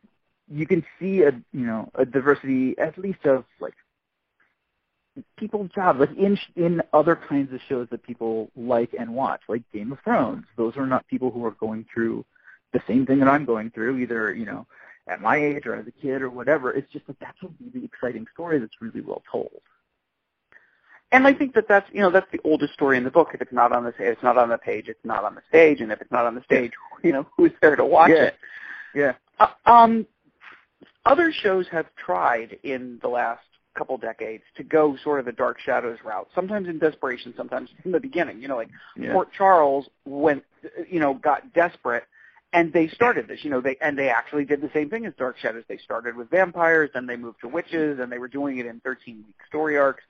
you 0.50 0.66
can 0.66 0.84
see 0.98 1.22
a 1.22 1.30
you 1.52 1.66
know 1.66 1.90
a 1.94 2.04
diversity 2.04 2.76
at 2.78 2.98
least 2.98 3.24
of 3.24 3.44
like 3.60 3.74
people's 5.36 5.70
jobs 5.74 6.00
like 6.00 6.16
in 6.16 6.38
in 6.56 6.82
other 6.92 7.16
kinds 7.16 7.52
of 7.52 7.60
shows 7.68 7.88
that 7.90 8.02
people 8.02 8.50
like 8.56 8.94
and 8.98 9.14
watch 9.14 9.40
like 9.48 9.62
Game 9.72 9.92
of 9.92 9.98
Thrones 10.04 10.44
those 10.56 10.76
are 10.76 10.86
not 10.86 11.06
people 11.08 11.30
who 11.30 11.44
are 11.44 11.52
going 11.52 11.86
through 11.92 12.24
the 12.72 12.80
same 12.86 13.06
thing 13.06 13.18
that 13.20 13.28
I'm 13.28 13.44
going 13.44 13.70
through 13.70 13.98
either 13.98 14.34
you 14.34 14.46
know 14.46 14.66
at 15.08 15.20
my 15.20 15.36
age 15.36 15.66
or 15.66 15.74
as 15.74 15.86
a 15.86 15.90
kid 15.90 16.22
or 16.22 16.30
whatever 16.30 16.72
it's 16.72 16.90
just 16.92 17.08
like 17.08 17.18
that's 17.18 17.42
a 17.42 17.48
really 17.64 17.84
exciting 17.84 18.26
story 18.32 18.58
that's 18.58 18.80
really 18.80 19.00
well 19.00 19.22
told 19.30 19.60
and 21.10 21.26
I 21.26 21.32
think 21.32 21.54
that 21.54 21.66
that's 21.68 21.88
you 21.92 22.00
know 22.00 22.10
that's 22.10 22.30
the 22.32 22.40
oldest 22.44 22.74
story 22.74 22.98
in 22.98 23.04
the 23.04 23.10
book. 23.10 23.30
If 23.32 23.40
it's 23.40 23.52
not 23.52 23.72
on 23.72 23.84
the 23.84 23.94
it's 23.98 24.22
not 24.22 24.36
on 24.36 24.50
the 24.50 24.58
page, 24.58 24.88
it's 24.88 25.04
not 25.04 25.24
on 25.24 25.34
the 25.34 25.42
stage, 25.48 25.80
and 25.80 25.90
if 25.90 26.00
it's 26.00 26.12
not 26.12 26.26
on 26.26 26.34
the 26.34 26.42
stage, 26.42 26.72
you 27.02 27.12
know 27.12 27.26
who's 27.36 27.52
there 27.62 27.76
to 27.76 27.84
watch 27.84 28.10
yeah. 28.10 28.24
it? 28.24 28.36
Yeah. 28.94 29.12
Uh, 29.40 29.48
um, 29.66 30.06
other 31.04 31.32
shows 31.32 31.66
have 31.70 31.86
tried 31.96 32.58
in 32.62 32.98
the 33.02 33.08
last 33.08 33.42
couple 33.78 33.96
decades 33.96 34.42
to 34.56 34.64
go 34.64 34.96
sort 35.02 35.20
of 35.20 35.26
the 35.26 35.32
Dark 35.32 35.58
Shadows 35.60 35.98
route. 36.04 36.28
Sometimes 36.34 36.68
in 36.68 36.78
desperation, 36.78 37.32
sometimes 37.36 37.70
in 37.84 37.92
the 37.92 38.00
beginning. 38.00 38.42
You 38.42 38.48
know, 38.48 38.56
like 38.56 38.70
yeah. 38.96 39.12
Port 39.12 39.28
Charles 39.32 39.88
went, 40.04 40.44
you 40.90 41.00
know, 41.00 41.14
got 41.14 41.54
desperate, 41.54 42.04
and 42.52 42.72
they 42.72 42.88
started 42.88 43.28
this. 43.28 43.44
You 43.44 43.50
know, 43.50 43.60
they 43.60 43.76
and 43.80 43.96
they 43.96 44.08
actually 44.08 44.44
did 44.44 44.60
the 44.60 44.70
same 44.74 44.90
thing 44.90 45.06
as 45.06 45.14
Dark 45.16 45.38
Shadows. 45.38 45.64
They 45.68 45.78
started 45.78 46.16
with 46.16 46.28
vampires, 46.30 46.90
then 46.92 47.06
they 47.06 47.16
moved 47.16 47.40
to 47.40 47.48
witches, 47.48 48.00
and 48.00 48.10
they 48.10 48.18
were 48.18 48.28
doing 48.28 48.58
it 48.58 48.66
in 48.66 48.80
13 48.80 49.16
week 49.16 49.36
story 49.46 49.78
arcs. 49.78 50.02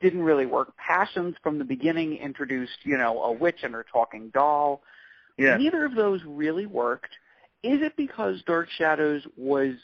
Didn't 0.00 0.22
really 0.22 0.46
work. 0.46 0.76
Passions 0.76 1.34
from 1.42 1.58
the 1.58 1.64
beginning 1.64 2.16
introduced, 2.16 2.78
you 2.82 2.98
know, 2.98 3.22
a 3.22 3.32
witch 3.32 3.60
and 3.62 3.72
her 3.72 3.86
talking 3.90 4.28
doll. 4.30 4.82
Yeah. 5.38 5.56
Neither 5.56 5.84
of 5.84 5.94
those 5.94 6.20
really 6.26 6.66
worked. 6.66 7.10
Is 7.62 7.80
it 7.80 7.96
because 7.96 8.42
Dark 8.42 8.68
Shadows 8.76 9.22
was 9.36 9.76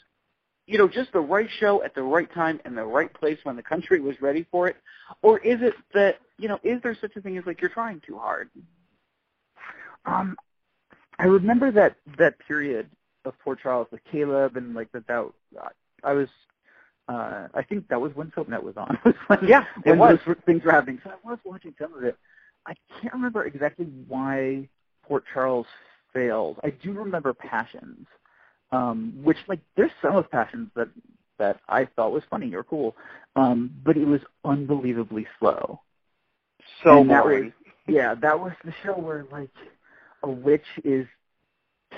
you 0.71 0.77
know, 0.77 0.87
just 0.87 1.11
the 1.11 1.19
right 1.19 1.49
show 1.59 1.83
at 1.83 1.93
the 1.93 2.01
right 2.01 2.33
time 2.33 2.61
and 2.63 2.77
the 2.77 2.85
right 2.85 3.13
place 3.13 3.37
when 3.43 3.57
the 3.57 3.61
country 3.61 3.99
was 3.99 4.21
ready 4.21 4.45
for 4.49 4.69
it? 4.69 4.77
Or 5.21 5.37
is 5.39 5.61
it 5.61 5.73
that, 5.93 6.19
you 6.37 6.47
know, 6.47 6.59
is 6.63 6.81
there 6.81 6.95
such 6.99 7.13
a 7.17 7.21
thing 7.21 7.37
as 7.37 7.45
like 7.45 7.59
you're 7.59 7.69
trying 7.69 8.01
too 8.07 8.17
hard? 8.17 8.49
Um, 10.05 10.37
I 11.19 11.25
remember 11.25 11.71
that 11.71 11.97
that 12.17 12.39
period 12.39 12.89
of 13.25 13.37
Port 13.39 13.59
Charles 13.61 13.87
with 13.91 13.99
Caleb 14.09 14.55
and 14.55 14.73
like 14.73 14.89
that. 14.93 15.05
That 15.07 15.29
I 16.05 16.13
was, 16.13 16.29
uh, 17.09 17.49
I 17.53 17.63
think 17.63 17.89
that 17.89 17.99
was 17.99 18.15
when 18.15 18.31
SoapNet 18.31 18.63
was 18.63 18.77
on. 18.77 18.97
was 19.05 19.13
when, 19.27 19.39
yeah, 19.45 19.65
when 19.83 19.99
was. 19.99 20.19
those 20.25 20.37
things 20.45 20.63
were 20.63 20.71
happening. 20.71 21.01
So 21.03 21.09
I 21.09 21.29
was 21.29 21.37
watching 21.43 21.75
some 21.77 21.93
of 21.93 22.05
it. 22.05 22.17
I 22.65 22.75
can't 23.01 23.13
remember 23.13 23.43
exactly 23.43 23.87
why 24.07 24.69
Port 25.03 25.25
Charles 25.33 25.67
failed. 26.13 26.61
I 26.63 26.69
do 26.69 26.93
remember 26.93 27.33
Passions 27.33 28.07
um, 28.71 29.13
which 29.23 29.37
like 29.47 29.59
there's 29.75 29.91
some 30.01 30.15
of 30.15 30.29
Passions 30.31 30.69
that 30.75 30.89
that 31.37 31.59
I 31.67 31.85
thought 31.85 32.11
was 32.11 32.23
funny 32.29 32.53
or 32.53 32.63
cool, 32.63 32.95
um, 33.35 33.71
but 33.83 33.97
it 33.97 34.05
was 34.05 34.21
unbelievably 34.45 35.27
slow. 35.39 35.81
So 36.83 36.99
and 36.99 37.09
that 37.09 37.25
was, 37.25 37.51
yeah, 37.87 38.13
that 38.15 38.39
was 38.39 38.53
the 38.63 38.73
show 38.83 38.93
where 38.93 39.25
like 39.31 39.49
a 40.23 40.29
witch 40.29 40.65
is 40.83 41.07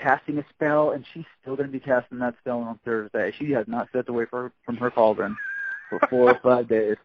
casting 0.00 0.38
a 0.38 0.44
spell 0.54 0.90
and 0.90 1.04
she's 1.12 1.26
still 1.40 1.56
going 1.56 1.68
to 1.68 1.72
be 1.72 1.78
casting 1.78 2.18
that 2.18 2.34
spell 2.40 2.60
on 2.60 2.78
Thursday. 2.84 3.32
She 3.38 3.52
has 3.52 3.68
not 3.68 3.88
stepped 3.90 4.08
away 4.08 4.24
for, 4.28 4.50
from 4.64 4.76
her 4.78 4.90
cauldron 4.90 5.36
for 5.90 6.00
four 6.08 6.30
or 6.30 6.40
five 6.42 6.68
days. 6.68 6.96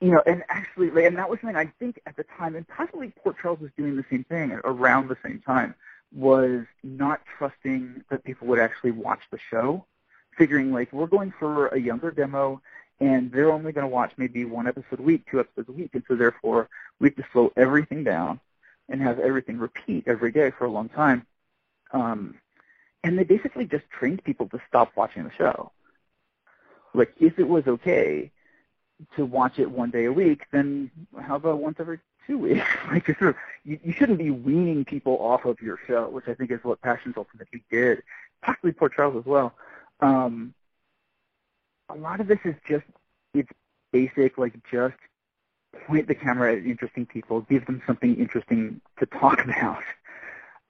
You 0.00 0.12
know, 0.12 0.22
and 0.26 0.42
actually, 0.48 0.88
and 1.04 1.16
that 1.18 1.28
was 1.28 1.40
something 1.40 1.56
I 1.56 1.72
think 1.78 2.00
at 2.06 2.16
the 2.16 2.24
time, 2.38 2.54
and 2.54 2.66
possibly 2.68 3.12
Port 3.22 3.36
Charles 3.42 3.58
was 3.60 3.70
doing 3.76 3.96
the 3.96 4.04
same 4.10 4.24
thing 4.24 4.52
around 4.64 5.08
the 5.08 5.16
same 5.24 5.42
time 5.44 5.74
was 6.14 6.64
not 6.82 7.20
trusting 7.36 8.04
that 8.10 8.24
people 8.24 8.48
would 8.48 8.58
actually 8.58 8.92
watch 8.92 9.20
the 9.30 9.38
show, 9.50 9.84
figuring 10.36 10.72
like 10.72 10.92
we're 10.92 11.06
going 11.06 11.32
for 11.38 11.68
a 11.68 11.78
younger 11.78 12.10
demo 12.10 12.60
and 13.00 13.30
they're 13.30 13.52
only 13.52 13.72
going 13.72 13.86
to 13.86 13.92
watch 13.94 14.12
maybe 14.16 14.44
one 14.44 14.66
episode 14.66 14.98
a 14.98 15.02
week, 15.02 15.24
two 15.30 15.38
episodes 15.38 15.68
a 15.68 15.72
week, 15.72 15.90
and 15.92 16.02
so 16.08 16.16
therefore 16.16 16.68
we 16.98 17.08
have 17.08 17.16
to 17.16 17.24
slow 17.32 17.52
everything 17.56 18.02
down 18.02 18.40
and 18.88 19.00
have 19.00 19.18
everything 19.20 19.58
repeat 19.58 20.04
every 20.06 20.32
day 20.32 20.50
for 20.50 20.64
a 20.64 20.70
long 20.70 20.88
time. 20.88 21.26
Um, 21.92 22.34
and 23.04 23.18
they 23.18 23.24
basically 23.24 23.66
just 23.66 23.88
trained 23.90 24.24
people 24.24 24.48
to 24.48 24.60
stop 24.68 24.92
watching 24.96 25.24
the 25.24 25.30
show. 25.30 25.70
Like 26.94 27.14
if 27.20 27.38
it 27.38 27.46
was 27.46 27.66
okay 27.66 28.32
to 29.16 29.24
watch 29.24 29.58
it 29.58 29.70
one 29.70 29.90
day 29.90 30.06
a 30.06 30.12
week, 30.12 30.46
then 30.50 30.90
how 31.20 31.36
about 31.36 31.60
once 31.60 31.76
every 31.78 32.00
two 32.28 32.38
weeks. 32.38 32.66
like 32.92 33.08
you 33.08 33.14
sort 33.18 33.30
of, 33.30 33.36
you, 33.64 33.80
you 33.82 33.92
shouldn't 33.92 34.18
be 34.18 34.30
weaning 34.30 34.84
people 34.84 35.18
off 35.20 35.44
of 35.44 35.60
your 35.60 35.78
show, 35.86 36.08
which 36.08 36.28
I 36.28 36.34
think 36.34 36.50
is 36.50 36.60
what 36.62 36.80
Passions 36.80 37.14
ultimately 37.16 37.64
did. 37.70 38.02
Possibly 38.42 38.74
Charles 38.94 39.16
as 39.16 39.24
well. 39.24 39.54
Um, 40.00 40.54
a 41.88 41.96
lot 41.96 42.20
of 42.20 42.28
this 42.28 42.38
is 42.44 42.54
just 42.68 42.84
it's 43.34 43.50
basic, 43.92 44.38
like 44.38 44.54
just 44.70 44.94
point 45.86 46.06
the 46.06 46.14
camera 46.14 46.56
at 46.56 46.64
interesting 46.64 47.06
people, 47.06 47.40
give 47.42 47.66
them 47.66 47.82
something 47.86 48.16
interesting 48.16 48.80
to 48.98 49.06
talk 49.06 49.42
about, 49.44 49.82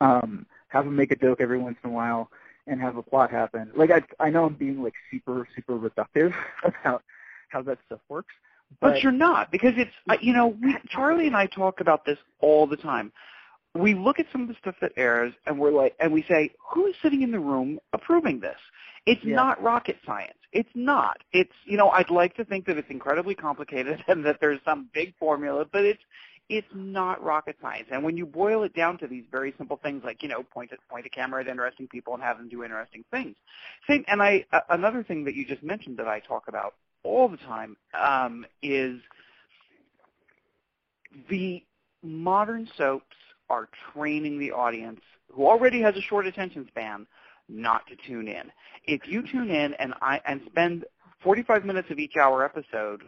um, 0.01 0.47
have 0.69 0.85
them 0.85 0.97
make 0.97 1.11
a 1.11 1.17
joke 1.17 1.41
every 1.41 1.59
once 1.59 1.77
in 1.85 1.91
a 1.91 1.93
while, 1.93 2.31
and 2.67 2.81
have 2.81 2.97
a 2.97 3.03
plot 3.03 3.31
happen. 3.31 3.71
Like 3.75 3.91
I, 3.91 4.03
I 4.21 4.31
know 4.31 4.45
I'm 4.45 4.55
being 4.55 4.83
like 4.83 4.95
super, 5.11 5.47
super 5.55 5.79
reductive 5.79 6.35
about 6.65 7.03
how 7.49 7.63
that 7.63 7.79
stuff 7.87 8.01
works, 8.09 8.35
But, 8.81 8.95
but 8.95 9.03
you're 9.03 9.13
not 9.13 9.51
because 9.51 9.73
it's 9.77 9.91
uh, 10.09 10.17
you 10.21 10.33
know 10.33 10.49
we 10.63 10.77
Charlie 10.89 11.27
and 11.27 11.37
I 11.37 11.47
talk 11.47 11.81
about 11.81 12.05
this 12.05 12.19
all 12.41 12.67
the 12.67 12.77
time. 12.77 13.13
We 13.75 13.95
look 13.95 14.19
at 14.19 14.27
some 14.33 14.43
of 14.43 14.49
the 14.49 14.55
stuff 14.61 14.75
that 14.81 14.93
airs 14.97 15.33
and 15.47 15.59
we're 15.59 15.73
like 15.73 15.95
and 16.01 16.13
we 16.13 16.25
say 16.29 16.51
who 16.73 16.87
is 16.87 16.95
sitting 17.03 17.23
in 17.23 17.31
the 17.31 17.41
room 17.41 17.79
approving 17.93 18.41
this? 18.41 18.59
It's 19.07 19.25
yeah. 19.25 19.37
not 19.37 19.63
rocket 19.63 19.97
science. 20.05 20.39
It's 20.53 20.69
not. 20.75 21.19
It's 21.33 21.53
you 21.65 21.77
know 21.77 21.91
I'd 21.91 22.11
like 22.11 22.35
to 22.37 22.45
think 22.45 22.67
that 22.67 22.77
it's 22.77 22.91
incredibly 22.91 23.35
complicated 23.35 24.05
and 24.09 24.25
that 24.25 24.39
there's 24.41 24.61
some 24.65 24.89
big 24.93 25.15
formula, 25.19 25.67
but 25.71 25.85
it's 25.85 26.03
it's 26.49 26.69
not 26.75 27.23
rocket 27.23 27.57
science. 27.61 27.89
And 27.93 28.03
when 28.03 28.17
you 28.17 28.25
boil 28.25 28.63
it 28.63 28.75
down 28.75 28.99
to 28.99 29.07
these 29.07 29.25
very 29.31 29.53
simple 29.59 29.79
things 29.83 30.03
like, 30.05 30.23
you 30.23 30.29
know, 30.29 30.43
point 30.43 30.73
a, 30.73 30.77
point 30.91 31.05
a 31.07 31.11
camera 31.11 31.43
at 31.43 31.49
interesting 31.49 31.89
people 31.89 32.15
and 32.15 32.23
have 32.23 32.39
them 32.39 32.49
do 32.49 32.65
interesting 32.65 33.05
things. 33.11 33.37
Same, 33.89 34.05
and 34.09 34.23
I, 34.23 34.47
uh, 34.53 34.61
another 34.71 35.03
thing 35.03 35.25
that 35.25 35.35
you 35.35 35.45
just 35.45 35.63
mentioned 35.63 35.99
that 35.99 36.09
I 36.09 36.21
talk 36.21 36.45
about 36.49 36.75
all 37.05 37.29
the 37.29 37.37
time 37.39 37.77
um, 37.99 38.45
is 38.63 39.01
the 41.31 41.63
modern 42.03 42.69
soaps 42.77 43.17
are 43.51 43.69
training 43.93 44.39
the 44.39 44.53
audience 44.53 45.01
who 45.33 45.47
already 45.47 45.81
has 45.81 45.97
a 45.97 46.03
short 46.03 46.27
attention 46.27 46.67
span 46.69 47.07
not 47.49 47.83
to 47.87 47.97
tune 48.07 48.29
in. 48.29 48.51
If 48.85 49.03
you 49.07 49.23
tune 49.31 49.51
in 49.51 49.75
and 49.75 49.95
I 50.03 50.21
and 50.27 50.41
spend 50.47 50.85
45 51.23 51.65
minutes 51.65 51.89
of 51.91 51.99
each 51.99 52.17
hour 52.17 52.45
episode 52.45 53.03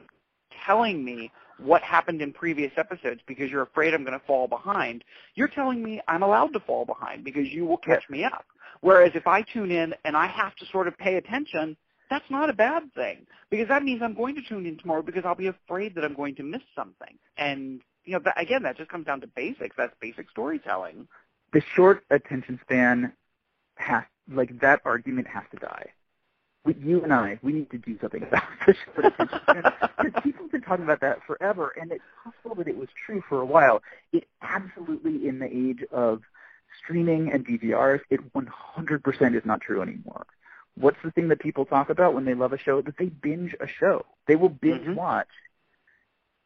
telling 0.67 1.05
me 1.05 1.31
what 1.59 1.83
happened 1.83 2.23
in 2.23 2.33
previous 2.33 2.73
episodes 2.77 3.21
because 3.27 3.51
you're 3.51 3.63
afraid 3.63 3.93
I'm 3.93 4.05
going 4.05 4.19
to 4.19 4.27
fall 4.27 4.49
behind, 4.49 5.05
you're 5.35 5.49
telling 5.49 5.83
me 5.83 6.01
I'm 6.09 6.23
allowed 6.23 6.53
to 6.55 6.61
fall 6.61 6.85
behind 6.85 7.25
because 7.25 7.47
you 7.49 7.67
will 7.67 7.77
catch 7.77 8.03
me 8.09 8.25
up. 8.25 8.45
Whereas 8.81 9.13
if 9.15 9.27
I 9.27 9.43
tune 9.43 9.71
in 9.71 9.95
and 10.05 10.17
I 10.17 10.27
have 10.27 10.57
to 10.57 10.67
sort 10.73 10.89
of 10.89 10.97
pay 10.97 11.17
attention, 11.17 11.77
that's 12.11 12.29
not 12.31 12.51
a 12.51 12.53
bad 12.53 12.93
thing 12.95 13.27
because 13.51 13.69
that 13.69 13.83
means 13.83 14.03
I'm 14.03 14.15
going 14.15 14.35
to 14.35 14.43
tune 14.43 14.67
in 14.67 14.77
tomorrow 14.77 15.03
because 15.03 15.25
I'll 15.25 15.35
be 15.35 15.47
afraid 15.47 15.95
that 15.95 16.05
I'm 16.05 16.15
going 16.15 16.35
to 16.37 16.43
miss 16.43 16.63
something. 16.75 17.19
And 17.37 17.81
you 18.05 18.15
know, 18.15 18.21
that, 18.25 18.41
again, 18.41 18.63
that 18.65 18.77
just 18.77 18.91
comes 18.91 19.07
down 19.07 19.21
to 19.21 19.27
basics. 19.27 19.77
That's 19.77 19.95
basic 20.01 20.29
storytelling. 20.31 21.07
The 21.53 21.63
short 21.75 22.05
attention 22.11 22.59
span 22.63 23.13
has 23.77 24.05
like 24.31 24.61
that 24.61 24.81
argument 24.85 25.27
has 25.29 25.45
to 25.53 25.57
die 25.57 25.91
we, 26.65 26.75
you 26.75 27.03
and 27.03 27.13
I, 27.13 27.39
we 27.43 27.53
need 27.53 27.71
to 27.71 27.79
do 27.79 27.99
something 28.01 28.23
about 28.23 28.43
this. 28.67 28.77
Because 28.97 30.23
people 30.23 30.43
have 30.43 30.53
been 30.53 30.63
talking 30.63 30.85
about 30.85 31.01
that 31.01 31.21
forever, 31.27 31.73
and 31.81 31.91
it's 31.93 32.05
possible 32.23 32.57
that 32.57 32.69
it 32.69 32.77
was 32.77 32.89
true 33.07 33.23
for 33.29 33.41
a 33.41 33.45
while. 33.45 33.83
It 34.13 34.25
absolutely, 34.43 35.27
in 35.27 35.39
the 35.39 35.47
age 35.47 35.85
of 35.91 36.23
streaming 36.83 37.33
and 37.33 37.47
DVRs, 37.47 38.01
it 38.11 38.21
100% 38.33 39.37
is 39.37 39.45
not 39.45 39.61
true 39.61 39.83
anymore. 39.83 40.27
What's 40.77 40.99
the 41.03 41.11
thing 41.11 41.29
that 41.29 41.41
people 41.41 41.65
talk 41.65 41.91
about 41.91 42.15
when 42.15 42.25
they 42.25 42.35
love 42.35 42.53
a 42.53 42.59
show? 42.59 42.81
That 42.81 42.97
they 42.99 43.07
binge 43.07 43.55
a 43.61 43.67
show. 43.67 44.07
They 44.27 44.37
will 44.37 44.49
binge 44.49 44.83
mm-hmm. 44.83 44.95
watch 44.95 45.29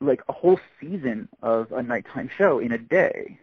like 0.00 0.22
a 0.28 0.32
whole 0.32 0.58
season 0.80 1.28
of 1.42 1.72
a 1.72 1.82
nighttime 1.82 2.28
show 2.36 2.58
in 2.58 2.72
a 2.72 2.78
day 2.78 3.38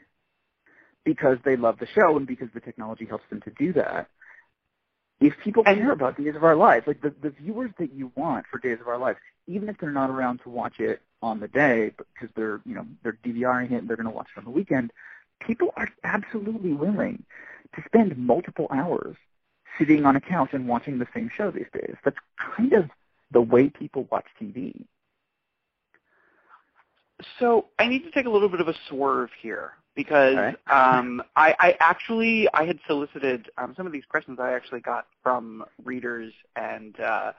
because 1.04 1.38
they 1.44 1.56
love 1.56 1.80
the 1.80 1.88
show 1.88 2.18
and 2.18 2.28
because 2.28 2.50
the 2.54 2.60
technology 2.60 3.06
helps 3.06 3.24
them 3.30 3.42
to 3.42 3.52
do 3.52 3.74
that 3.74 4.10
if 5.22 5.38
people 5.44 5.64
care 5.64 5.92
about 5.92 6.18
Days 6.18 6.36
of 6.36 6.44
Our 6.44 6.56
Lives, 6.56 6.88
like 6.88 7.02
the, 7.02 7.14
the 7.22 7.30
viewers 7.30 7.70
that 7.78 7.94
you 7.94 8.12
want 8.16 8.48
for 8.48 8.58
Days 8.58 8.80
of 8.82 8.88
Our 8.88 8.98
Lives, 8.98 9.20
even 9.48 9.70
if 9.70 9.78
they're 9.78 9.92
not 9.92 10.10
around 10.10 10.40
to 10.44 10.50
watch 10.50 10.80
it 10.80 11.02
on 11.22 11.40
the 11.40 11.48
day 11.48 11.92
because 11.96 12.34
they're, 12.36 12.60
you 12.66 12.74
know, 12.74 12.88
they're 13.04 13.18
DVRing 13.24 13.72
it 13.72 13.76
and 13.76 13.88
they're 13.88 13.96
going 13.96 14.10
to 14.10 14.16
watch 14.16 14.30
it 14.36 14.40
on 14.40 14.46
the 14.46 14.52
weekend, 14.52 14.92
people 15.40 15.70
are 15.78 15.90
absolutely 16.04 16.74
willing 16.74 17.24
to 17.76 17.84
spend 17.86 18.18
multiple 18.18 18.68
hours 18.72 19.16
sitting 19.78 20.06
on 20.06 20.16
a 20.16 20.22
couch 20.22 20.50
and 20.54 20.68
watching 20.68 21.00
the 21.00 21.08
same 21.14 21.30
show 21.36 21.52
these 21.52 21.68
days. 21.74 21.96
That's 22.04 22.18
kind 22.38 22.74
of 22.74 22.90
the 23.32 23.42
way 23.42 23.70
people 23.70 24.08
watch 24.12 24.26
TV. 24.42 24.86
So 27.40 27.66
I 27.78 27.88
need 27.88 28.04
to 28.04 28.12
take 28.12 28.26
a 28.26 28.30
little 28.30 28.50
bit 28.50 28.62
of 28.62 28.68
a 28.68 28.76
swerve 28.90 29.30
here 29.42 29.74
because 29.96 30.36
right. 30.36 30.58
um, 30.98 31.22
I, 31.36 31.56
I 31.60 31.78
actually 31.80 32.48
I 32.54 32.66
had 32.66 32.80
solicited 32.88 33.50
um, 33.58 33.74
some 33.76 33.86
of 33.86 33.94
these 33.94 34.06
questions 34.10 34.40
I 34.40 34.54
actually 34.54 34.82
got 34.82 35.06
from 35.24 35.64
readers 35.84 36.34
and 36.56 37.00
uh, 37.00 37.34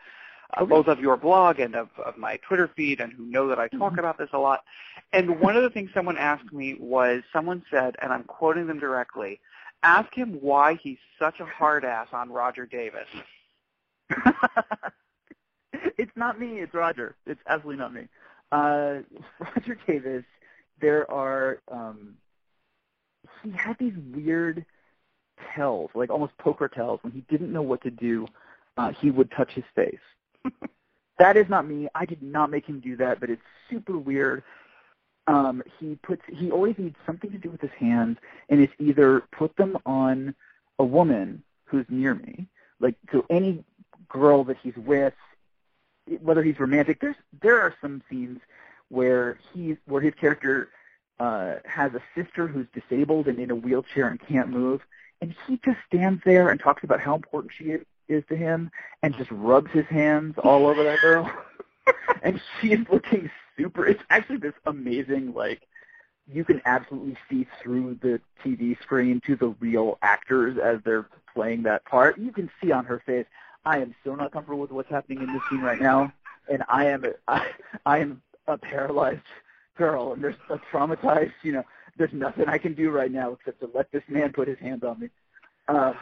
okay. 0.57 0.69
both 0.69 0.87
of 0.87 1.01
your 1.01 1.17
blog 1.17 1.59
and 1.59 1.75
of, 1.75 1.89
of 2.05 2.17
my 2.17 2.39
Twitter 2.47 2.71
feed 2.77 3.01
and 3.01 3.13
who 3.13 3.25
know 3.25 3.49
that 3.49 3.59
I 3.59 3.69
talk 3.69 3.93
mm-hmm. 3.93 3.99
about 3.99 4.19
this 4.19 4.31
a 4.33 4.39
lot. 4.39 4.65
And 5.13 5.41
one 5.41 5.57
of 5.57 5.63
the 5.63 5.71
things 5.71 5.91
someone 5.95 6.17
asked 6.17 6.53
me 6.53 6.77
was 6.79 7.23
someone 7.33 7.63
said, 7.71 7.97
and 8.01 8.13
I'm 8.13 8.25
quoting 8.25 8.67
them 8.67 8.79
directly, 8.79 9.41
ask 9.83 10.15
him 10.15 10.39
why 10.41 10.75
he's 10.75 10.99
such 11.19 11.41
a 11.41 11.47
hard 11.47 11.85
ass 11.85 12.09
on 12.13 12.31
Roger 12.31 12.67
Davis. 12.67 13.09
it's 15.73 16.13
not 16.17 16.39
me, 16.39 16.61
it's 16.61 16.75
Roger. 16.75 17.17
It's 17.27 17.41
absolutely 17.47 17.81
not 17.81 17.95
me. 17.95 18.09
Uh, 18.51 18.99
Roger 19.41 19.79
Davis, 19.87 20.25
there 20.81 21.11
are 21.11 21.61
um, 21.71 22.17
he 23.43 23.51
had 23.53 23.77
these 23.79 23.95
weird 24.15 24.65
tells, 25.55 25.91
like 25.95 26.11
almost 26.11 26.37
poker 26.39 26.69
tells. 26.69 27.01
When 27.03 27.13
he 27.13 27.25
didn't 27.31 27.53
know 27.53 27.63
what 27.63 27.83
to 27.83 27.91
do, 27.91 28.27
uh, 28.77 28.93
he 29.01 29.11
would 29.11 29.31
touch 29.31 29.53
his 29.53 29.65
face. 29.75 29.95
that 31.19 31.37
is 31.37 31.49
not 31.49 31.67
me. 31.67 31.89
I 31.95 32.05
did 32.05 32.23
not 32.23 32.51
make 32.51 32.67
him 32.67 32.81
do 32.81 32.97
that, 32.97 33.21
but 33.21 33.31
it's 33.31 33.43
super 33.71 33.99
weird. 33.99 34.43
Um, 35.27 35.63
he 35.79 35.97
puts 36.03 36.23
he 36.29 36.51
always 36.51 36.77
needs 36.79 36.97
something 37.07 37.31
to 37.31 37.39
do 37.39 37.51
with 37.51 37.61
his 37.61 37.71
hands, 37.79 38.19
and 38.49 38.61
it's 38.61 38.73
either 38.79 39.23
put 39.33 39.57
them 39.57 39.79
on 39.87 40.35
a 40.79 40.85
woman 40.85 41.43
who's 41.65 41.87
near 41.89 42.15
me, 42.15 42.49
like 42.81 42.97
to 43.13 43.25
any 43.31 43.65
girl 44.09 44.45
that 44.45 44.57
he's 44.63 44.77
with, 44.77 45.15
whether 46.21 46.43
he's 46.43 46.59
romantic. 46.59 47.01
There's 47.01 47.17
there 47.41 47.61
are 47.61 47.75
some 47.81 48.03
scenes 48.11 48.41
where 48.89 49.39
he's 49.53 49.77
where 49.87 50.01
his 50.01 50.15
character 50.15 50.71
uh, 51.21 51.57
has 51.65 51.93
a 51.95 52.03
sister 52.17 52.49
who's 52.49 52.67
disabled 52.75 53.29
and 53.29 53.39
in 53.39 53.51
a 53.51 53.55
wheelchair 53.55 54.09
and 54.09 54.21
can't 54.21 54.49
move, 54.49 54.81
and 55.21 55.35
he 55.47 55.61
just 55.65 55.79
stands 55.87 56.21
there 56.25 56.51
and 56.51 56.59
talks 56.59 56.83
about 56.83 57.01
how 57.01 57.15
important 57.15 57.53
she 57.57 57.77
is 58.09 58.25
to 58.29 58.37
him 58.37 58.71
and 59.05 59.17
just 59.17 59.31
rubs 59.31 59.71
his 59.71 59.87
hands 59.87 60.35
all 60.43 60.67
over 60.67 60.83
that 60.83 60.99
girl. 61.01 61.31
and 62.23 62.41
she 62.61 62.73
is 62.73 62.87
looking 62.91 63.31
super. 63.57 63.87
It's 63.87 64.03
actually 64.11 64.39
this 64.39 64.55
amazing 64.67 65.35
like 65.35 65.63
you 66.31 66.45
can 66.45 66.63
absolutely 66.65 67.17
see 67.29 67.47
through 67.63 67.99
the 68.03 68.21
TV 68.45 68.81
screen 68.81 69.21
to 69.27 69.37
the 69.37 69.49
real 69.61 69.99
actors 70.03 70.57
as 70.63 70.79
they're 70.85 71.09
playing 71.35 71.63
that 71.65 71.85
part. 71.85 72.19
You 72.19 72.33
can 72.33 72.51
see 72.63 72.71
on 72.71 72.85
her 72.85 73.03
face, 73.05 73.27
I 73.65 73.79
am 73.79 73.95
so 74.05 74.15
not 74.15 74.33
comfortable 74.33 74.61
with 74.61 74.71
what's 74.71 74.91
happening 74.91 75.23
in 75.23 75.33
this 75.33 75.43
scene 75.51 75.61
right 75.61 75.81
now, 75.81 76.13
and 76.51 76.63
I 76.69 76.87
am 76.87 77.05
I, 77.29 77.51
I 77.85 77.99
am 77.99 78.23
a 78.47 78.59
paralyzed 78.59 79.21
girl 79.77 80.13
and 80.13 80.23
there's 80.23 80.37
a 80.51 80.59
traumatized, 80.73 81.33
you 81.43 81.53
know, 81.53 81.65
there's 81.97 82.13
nothing 82.13 82.47
I 82.49 82.59
can 82.59 82.75
do 82.75 82.91
right 82.91 83.11
now 83.11 83.33
except 83.33 83.61
to 83.61 83.71
let 83.75 83.91
this 83.93 84.03
man 84.09 84.33
put 84.33 84.49
his 84.49 84.59
hands 84.59 84.83
on 84.83 85.01
me. 85.01 85.09
Uh, 85.69 85.93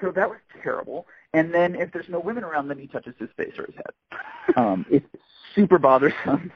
so 0.00 0.10
that 0.12 0.28
was 0.28 0.38
terrible. 0.62 1.06
And 1.32 1.52
then 1.54 1.74
if 1.74 1.92
there's 1.92 2.08
no 2.08 2.20
women 2.20 2.44
around, 2.44 2.68
then 2.68 2.78
he 2.78 2.86
touches 2.86 3.14
his 3.18 3.30
face 3.36 3.54
or 3.58 3.66
his 3.66 3.76
head. 3.76 3.92
Um, 4.56 4.84
it's 4.90 5.06
super 5.54 5.78
bothersome. 5.78 6.50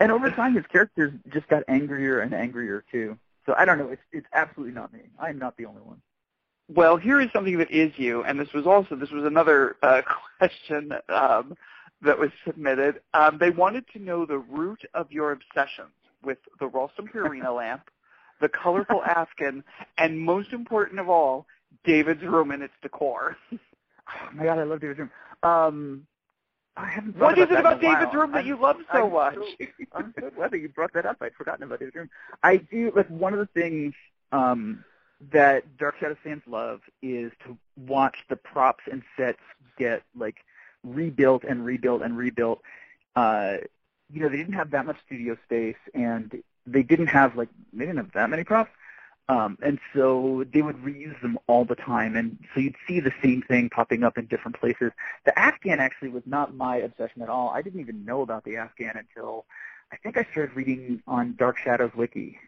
And 0.00 0.12
over 0.12 0.30
time, 0.30 0.54
his 0.54 0.66
characters 0.66 1.12
just 1.32 1.48
got 1.48 1.62
angrier 1.68 2.20
and 2.20 2.34
angrier 2.34 2.84
too. 2.90 3.16
So 3.46 3.54
I 3.56 3.64
don't 3.64 3.78
know. 3.78 3.88
It's 3.88 4.02
it's 4.12 4.26
absolutely 4.32 4.74
not 4.74 4.92
me. 4.92 5.00
I'm 5.18 5.38
not 5.38 5.56
the 5.56 5.66
only 5.66 5.82
one. 5.82 6.00
Well, 6.68 6.96
here 6.96 7.20
is 7.20 7.28
something 7.32 7.58
that 7.58 7.70
is 7.70 7.92
you, 7.96 8.22
and 8.22 8.38
this 8.38 8.52
was 8.54 8.66
also 8.66 8.96
this 8.96 9.10
was 9.10 9.24
another 9.24 9.76
uh, 9.82 10.02
question 10.38 10.92
um, 11.08 11.54
that 12.02 12.18
was 12.18 12.30
submitted. 12.46 13.00
Um, 13.14 13.38
they 13.38 13.50
wanted 13.50 13.84
to 13.92 13.98
know 13.98 14.24
the 14.24 14.38
root 14.38 14.80
of 14.94 15.10
your 15.10 15.32
obsessions 15.32 15.92
with 16.22 16.38
the 16.60 16.66
Ralston 16.66 17.08
Purina 17.08 17.54
lamp, 17.56 17.90
the 18.40 18.48
colorful 18.48 19.02
Afghan, 19.04 19.64
and 19.98 20.20
most 20.20 20.52
important 20.52 21.00
of 21.00 21.08
all, 21.08 21.46
David's 21.84 22.22
room 22.22 22.50
and 22.50 22.62
its 22.62 22.74
decor. 22.80 23.36
oh 23.52 23.58
my 24.34 24.44
God, 24.44 24.58
I 24.58 24.64
love 24.64 24.80
David's 24.80 25.00
room. 25.00 25.10
Um, 25.42 26.06
I 26.76 26.86
haven't 26.86 27.16
what 27.18 27.38
is 27.38 27.50
it 27.50 27.58
about 27.58 27.80
David's 27.80 28.14
room 28.14 28.32
that 28.32 28.38
I'm, 28.38 28.46
you 28.46 28.56
love 28.56 28.76
so 28.92 29.06
I'm 29.06 29.12
much? 29.12 29.34
So, 29.34 29.66
I'm 29.92 30.14
so 30.18 30.30
glad 30.30 30.50
that 30.52 30.58
you 30.58 30.68
brought 30.68 30.92
that 30.94 31.04
up. 31.04 31.18
I'd 31.20 31.34
forgotten 31.34 31.64
about 31.64 31.80
David's 31.80 31.96
room. 31.96 32.10
I 32.42 32.56
do 32.56 32.92
like 32.96 33.08
one 33.08 33.34
of 33.34 33.38
the 33.38 33.46
things 33.46 33.94
um, 34.32 34.84
that 35.30 35.76
Dark 35.76 35.98
Shadow 36.00 36.16
fans 36.24 36.42
love 36.46 36.80
is 37.02 37.30
to 37.44 37.58
watch 37.76 38.16
the 38.28 38.36
props 38.36 38.84
and 38.90 39.02
sets 39.16 39.40
get 39.78 40.02
like 40.16 40.36
rebuilt 40.82 41.44
and 41.44 41.64
rebuilt 41.64 42.02
and 42.02 42.16
rebuilt. 42.16 42.62
Uh, 43.14 43.58
you 44.10 44.20
know, 44.20 44.28
they 44.28 44.38
didn't 44.38 44.54
have 44.54 44.70
that 44.70 44.86
much 44.86 44.96
studio 45.04 45.36
space, 45.44 45.76
and 45.94 46.42
they 46.66 46.82
didn't 46.82 47.08
have 47.08 47.36
like 47.36 47.48
they 47.72 47.84
didn't 47.84 47.98
have 47.98 48.12
that 48.12 48.30
many 48.30 48.44
props. 48.44 48.70
Um, 49.28 49.56
and 49.62 49.78
so 49.94 50.44
they 50.52 50.62
would 50.62 50.76
reuse 50.78 51.20
them 51.22 51.38
all 51.46 51.64
the 51.64 51.76
time, 51.76 52.16
and 52.16 52.38
so 52.52 52.60
you'd 52.60 52.74
see 52.88 53.00
the 53.00 53.12
same 53.22 53.40
thing 53.42 53.70
popping 53.70 54.02
up 54.02 54.18
in 54.18 54.26
different 54.26 54.58
places. 54.58 54.90
The 55.24 55.38
Afghan 55.38 55.78
actually 55.78 56.08
was 56.08 56.24
not 56.26 56.54
my 56.54 56.76
obsession 56.76 57.22
at 57.22 57.28
all. 57.28 57.50
I 57.50 57.62
didn't 57.62 57.80
even 57.80 58.04
know 58.04 58.22
about 58.22 58.44
the 58.44 58.56
Afghan 58.56 58.96
until 58.96 59.46
I 59.92 59.96
think 59.96 60.16
I 60.16 60.26
started 60.32 60.56
reading 60.56 61.02
on 61.06 61.36
Dark 61.38 61.58
Shadows 61.58 61.92
Wiki 61.94 62.38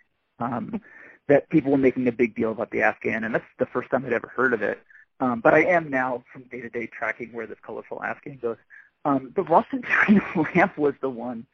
um, 0.40 0.80
that 1.28 1.48
people 1.48 1.70
were 1.70 1.78
making 1.78 2.08
a 2.08 2.12
big 2.12 2.34
deal 2.34 2.50
about 2.50 2.70
the 2.70 2.82
Afghan, 2.82 3.24
and 3.24 3.34
that's 3.34 3.44
the 3.58 3.66
first 3.66 3.90
time 3.90 4.04
I'd 4.04 4.12
ever 4.12 4.32
heard 4.34 4.52
of 4.52 4.62
it. 4.62 4.80
Um, 5.20 5.40
but 5.40 5.54
I 5.54 5.64
am 5.64 5.90
now 5.90 6.24
from 6.32 6.42
day 6.44 6.60
to 6.60 6.68
day 6.68 6.86
tracking 6.86 7.32
where 7.32 7.46
this 7.46 7.58
colorful 7.64 8.02
Afghan 8.02 8.38
goes. 8.38 8.56
Um, 9.04 9.32
the 9.36 9.42
Purina 9.42 10.54
lamp 10.54 10.76
was 10.76 10.94
the 11.00 11.10
one, 11.10 11.46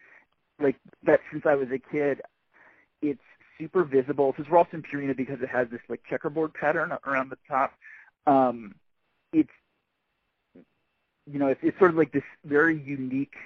like 0.59 0.77
that 1.03 1.21
since 1.31 1.45
I 1.45 1.57
was 1.57 1.71
a 1.71 1.79
kid. 1.79 2.23
It's 3.03 3.21
super 3.61 3.85
visible. 3.85 4.35
It's 4.39 4.49
Ralston 4.49 4.83
Purina 4.83 5.17
because 5.17 5.41
it 5.43 5.49
has 5.51 5.69
this 5.69 5.81
like 5.89 6.01
checkerboard 6.09 6.55
pattern 6.55 6.93
around 7.07 7.31
the 7.31 7.39
top. 7.47 7.73
Um, 8.27 8.75
it's 9.33 9.51
you 11.31 11.39
know 11.39 11.49
it's, 11.49 11.61
it's 11.63 11.79
sort 11.79 11.91
of 11.91 11.97
like 11.97 12.13
this 12.13 12.25
very 12.45 12.81
unique 12.81 13.37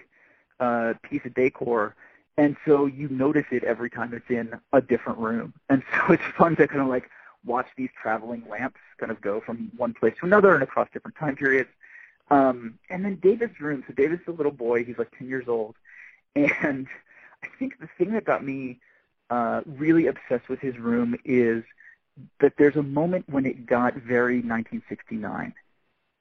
uh, 0.61 0.95
piece 1.03 1.23
of 1.27 1.35
decor, 1.35 1.95
and 2.39 2.57
so 2.65 2.87
you 2.87 3.09
notice 3.09 3.47
it 3.51 3.65
every 3.65 3.91
time 3.91 4.15
it's 4.15 4.31
in 4.31 4.59
a 4.73 4.81
different 4.81 5.19
room, 5.19 5.53
and 5.69 5.83
so 5.93 6.15
it's 6.15 6.23
fun 6.39 6.57
to 6.57 6.67
kind 6.67 6.81
of 6.81 6.87
like 6.87 7.11
watch 7.45 7.67
these 7.77 7.91
traveling 8.01 8.43
lamps 8.49 8.81
kind 8.99 9.13
of 9.13 9.21
go 9.21 9.41
from 9.41 9.71
one 9.77 9.93
place 9.93 10.15
to 10.21 10.25
another 10.25 10.55
and 10.55 10.63
across 10.63 10.89
different 10.93 11.17
time 11.17 11.37
periods. 11.37 11.69
Um, 12.31 12.79
and 12.89 13.05
then 13.05 13.17
David's 13.17 13.61
room. 13.61 13.85
So 13.87 13.93
David's 13.93 14.23
a 14.27 14.31
little 14.31 14.51
boy. 14.51 14.83
He's 14.83 14.97
like 14.97 15.11
10 15.19 15.29
years 15.29 15.47
old. 15.47 15.75
And 16.35 16.87
I 17.43 17.49
think 17.59 17.79
the 17.81 17.89
thing 17.99 18.13
that 18.15 18.25
got 18.25 18.43
me 18.43 18.81
uh, 19.35 19.63
really 19.67 20.07
obsessed 20.07 20.49
with 20.49 20.61
his 20.61 20.79
room 20.79 21.17
is 21.25 21.65
that 22.39 22.53
there's 22.57 22.77
a 22.77 22.83
moment 22.83 23.25
when 23.29 23.45
it 23.45 23.67
got 23.67 23.95
very 23.95 24.37
1969. 24.37 25.53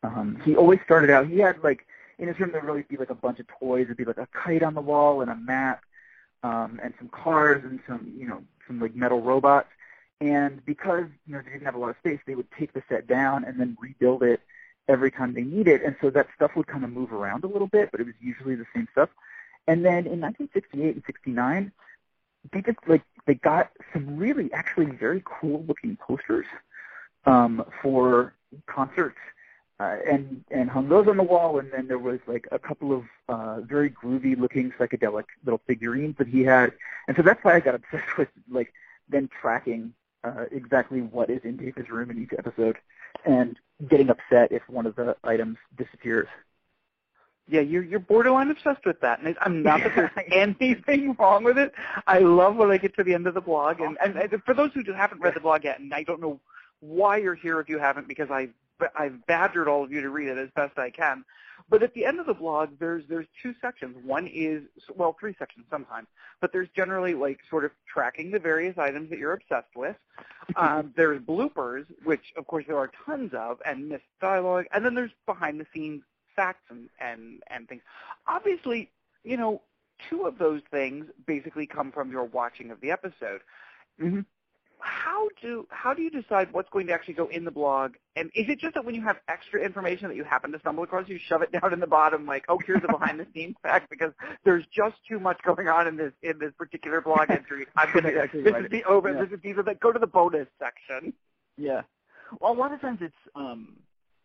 Um, 0.02 0.42
he 0.44 0.56
always 0.56 0.80
started 0.84 1.12
out, 1.12 1.28
he 1.28 1.38
had 1.38 1.64
like, 1.64 1.86
in 2.18 2.28
his 2.28 2.40
room 2.40 2.52
there 2.52 2.62
would 2.62 2.70
always 2.70 2.86
be 2.90 2.98
like 2.98 3.12
a 3.12 3.16
bunch 3.16 3.40
of 3.40 3.46
toys. 3.60 3.86
There'd 3.86 3.98
be 3.98 4.06
like 4.06 4.18
a 4.18 4.28
kite 4.34 4.64
on 4.64 4.74
the 4.74 4.82
wall 4.82 5.22
and 5.22 5.30
a 5.30 5.36
map 5.36 5.84
um, 6.42 6.80
and 6.84 6.94
some 6.98 7.10
cars 7.10 7.64
and 7.64 7.80
some, 7.88 8.12
you 8.18 8.28
know, 8.28 8.42
some 8.66 8.80
like 8.80 8.96
metal 8.96 9.22
robots. 9.22 9.70
And 10.20 10.66
because 10.66 11.06
you 11.28 11.34
know 11.34 11.42
they 11.44 11.52
didn't 11.52 11.66
have 11.66 11.76
a 11.76 11.80
lot 11.80 11.90
of 11.90 11.98
space, 11.98 12.20
they 12.26 12.36
would 12.36 12.50
take 12.58 12.74
the 12.74 12.82
set 12.90 13.08
down 13.08 13.44
and 13.44 13.60
then 13.60 13.78
rebuild 13.80 14.24
it 14.24 14.42
every 14.88 15.12
time 15.12 15.34
they 15.34 15.44
need 15.44 15.68
it. 15.68 15.84
And 15.84 15.96
so 16.02 16.10
that 16.12 16.28
stuff 16.36 16.52
would 16.56 16.68
kind 16.68 16.84
of 16.84 16.92
move 16.92 17.14
around 17.14 17.44
a 17.44 17.48
little 17.48 17.68
bit, 17.68 17.92
but 17.92 18.00
it 18.00 18.06
was 18.06 18.16
usually 18.20 18.56
the 18.56 18.66
same 18.74 18.88
stuff. 18.92 19.10
And 19.68 19.86
then 19.86 20.08
in 20.08 20.20
1968 20.22 20.96
and 20.96 21.04
69, 21.06 21.72
they 22.52 22.62
just 22.62 22.80
like 22.88 23.04
they 23.26 23.36
got 23.36 23.72
some 23.94 24.18
really 24.18 24.52
actually 24.54 24.88
very 24.88 25.24
cool 25.26 25.64
looking 25.68 25.96
posters 25.98 26.46
um, 27.26 27.64
for 27.82 28.34
concerts 28.66 29.18
uh, 29.80 29.98
and 30.10 30.44
and 30.52 30.70
hung 30.70 30.90
those 30.90 31.08
on 31.08 31.18
the 31.18 31.24
wall. 31.24 31.60
And 31.60 31.72
then 31.72 31.88
there 31.88 32.00
was 32.00 32.20
like 32.28 32.48
a 32.52 32.60
couple 32.60 32.94
of 32.94 33.06
uh, 33.30 33.62
very 33.62 33.90
groovy 33.90 34.38
looking 34.38 34.72
psychedelic 34.72 35.26
little 35.46 35.62
figurines 35.68 36.16
that 36.18 36.28
he 36.28 36.44
had. 36.44 36.74
And 37.08 37.16
so 37.18 37.24
that's 37.24 37.44
why 37.44 37.56
I 37.56 37.60
got 37.60 37.76
obsessed 37.76 38.18
with 38.18 38.30
like 38.50 38.74
then 39.10 39.30
tracking 39.42 39.94
uh, 40.24 40.46
exactly 40.52 41.02
what 41.02 41.30
is 41.30 41.42
in 41.44 41.58
David's 41.58 41.90
room 41.90 42.10
in 42.10 42.22
each 42.22 42.32
episode, 42.38 42.78
and 43.26 43.58
getting 43.90 44.10
upset 44.10 44.52
if 44.52 44.68
one 44.70 44.86
of 44.86 44.96
the 44.96 45.16
items 45.24 45.58
disappears. 45.78 46.28
Yeah, 47.48 47.62
you're 47.62 47.84
you're 47.84 48.00
borderline 48.00 48.50
obsessed 48.50 48.86
with 48.86 49.02
that, 49.02 49.22
and 49.22 49.36
I'm 49.42 49.64
not 49.64 49.84
that 49.84 49.96
there's 49.96 50.12
anything 50.32 51.16
wrong 51.20 51.44
with 51.44 51.58
it. 51.58 51.74
I 52.08 52.20
love 52.20 52.56
when 52.56 52.72
I 52.72 52.78
get 52.78 52.96
to 52.96 53.04
the 53.04 53.14
end 53.14 53.28
of 53.28 53.34
the 53.34 53.42
blog, 53.42 53.82
and, 53.82 53.98
and, 54.04 54.16
and 54.16 54.44
for 54.44 54.54
those 54.54 54.72
who 54.74 54.82
just 54.82 54.96
haven't 54.96 55.22
read 55.22 55.36
the 55.36 55.42
blog 55.42 55.66
yet, 55.66 55.80
and 55.80 55.94
I 55.94 56.04
don't 56.04 56.22
know 56.22 56.40
why 56.80 57.18
you're 57.18 57.36
here 57.36 57.60
if 57.60 57.68
you 57.68 57.80
haven't, 57.80 58.08
because 58.08 58.30
I 58.32 58.50
I've 58.98 59.26
badgered 59.28 59.68
all 59.68 59.84
of 59.84 59.92
you 59.92 60.02
to 60.02 60.10
read 60.10 60.30
it 60.30 60.38
as 60.38 60.50
best 60.56 60.78
I 60.78 60.90
can. 60.90 61.26
But 61.70 61.84
at 61.84 61.94
the 61.94 62.06
end 62.06 62.20
of 62.20 62.26
the 62.26 62.34
blog, 62.34 62.72
there's 62.80 63.04
there's 63.08 63.28
two 63.42 63.54
sections. 63.62 63.98
One 64.04 64.28
is 64.28 64.64
well, 64.96 65.16
three 65.20 65.36
sections 65.38 65.66
sometimes, 65.70 66.08
but 66.42 66.52
there's 66.52 66.70
generally 66.76 67.14
like 67.14 67.40
sort 67.50 67.66
of 67.66 67.72
tracking 67.92 68.32
the 68.32 68.40
various 68.40 68.78
items 68.78 69.10
that 69.10 69.20
you're 69.20 69.34
obsessed 69.34 69.76
with. 69.76 69.96
Um, 70.58 70.94
there's 70.98 71.22
bloopers, 71.22 71.86
which 72.04 72.34
of 72.36 72.46
course 72.48 72.66
there 72.68 72.78
are 72.78 72.92
tons 73.06 73.32
of, 73.34 73.60
and 73.66 73.88
missed 73.88 74.04
dialogue, 74.20 74.66
and 74.74 74.86
then 74.86 74.94
there's 74.94 75.14
behind 75.26 75.58
the 75.58 75.66
scenes 75.74 76.04
facts 76.36 76.64
and 76.70 76.90
and 77.00 77.42
and 77.48 77.68
things. 77.68 77.82
Obviously, 78.28 78.90
you 79.24 79.38
know, 79.38 79.62
two 80.10 80.26
of 80.26 80.38
those 80.38 80.62
things 80.72 81.06
basically 81.26 81.66
come 81.68 81.92
from 81.92 82.12
your 82.12 82.26
watching 82.26 82.72
of 82.72 82.82
the 82.82 82.92
episode. 82.92 83.42
Mm-hmm 84.02 84.22
how 84.84 85.30
do 85.42 85.66
how 85.70 85.94
do 85.94 86.02
you 86.02 86.10
decide 86.10 86.52
what's 86.52 86.70
going 86.70 86.88
to 86.88 86.94
actually 86.94 87.14
go 87.14 87.28
in 87.28 87.46
the 87.46 87.52
blog? 87.52 87.94
And 88.16 88.30
is 88.36 88.46
it 88.50 88.60
just 88.60 88.76
that 88.76 88.84
when 88.84 88.94
you 88.94 89.02
have 89.04 89.18
extra 89.28 89.64
information 89.64 90.10
that 90.10 90.16
you 90.16 90.24
happen 90.24 90.52
to 90.52 90.60
stumble 90.60 90.84
across, 90.84 91.08
you 91.08 91.18
shove 91.28 91.42
it 91.42 91.52
down 91.62 91.74
in 91.74 91.80
the 91.80 91.88
bottom, 91.88 92.26
like, 92.26 92.46
oh, 92.50 92.60
here's 92.66 92.82
a 92.88 92.92
behind 92.92 93.20
the 93.20 93.28
scenes 93.34 93.56
fact, 93.64 93.90
because 93.90 94.12
there's 94.44 94.66
just 94.76 94.96
too 95.08 95.20
much 95.20 95.40
going 95.44 95.68
on 95.68 95.88
in 95.88 95.96
this 95.98 96.12
in 96.22 96.38
this 96.40 96.52
particular 96.58 97.02
blog 97.02 97.30
entry. 97.30 97.66
I'm 97.76 97.94
gonna 97.94 98.10
exactly 98.10 98.44
this 98.44 98.54
right. 98.54 98.66
is 98.66 98.72
the 98.72 98.84
over 98.84 99.12
Yeah. 99.14 99.22
this 99.22 99.32
is 99.32 99.40
these 99.42 99.58
are 99.58 99.64
the 99.64 99.76
go 99.76 99.92
to 99.92 100.00
the 100.00 100.08
bonus 100.08 100.48
section. 100.60 101.14
Yeah. 101.58 101.82
Well, 102.40 102.52
a 102.52 102.58
lot 102.58 102.74
of 102.74 102.82
times 102.82 103.00
it's 103.02 103.14
um, 103.36 103.78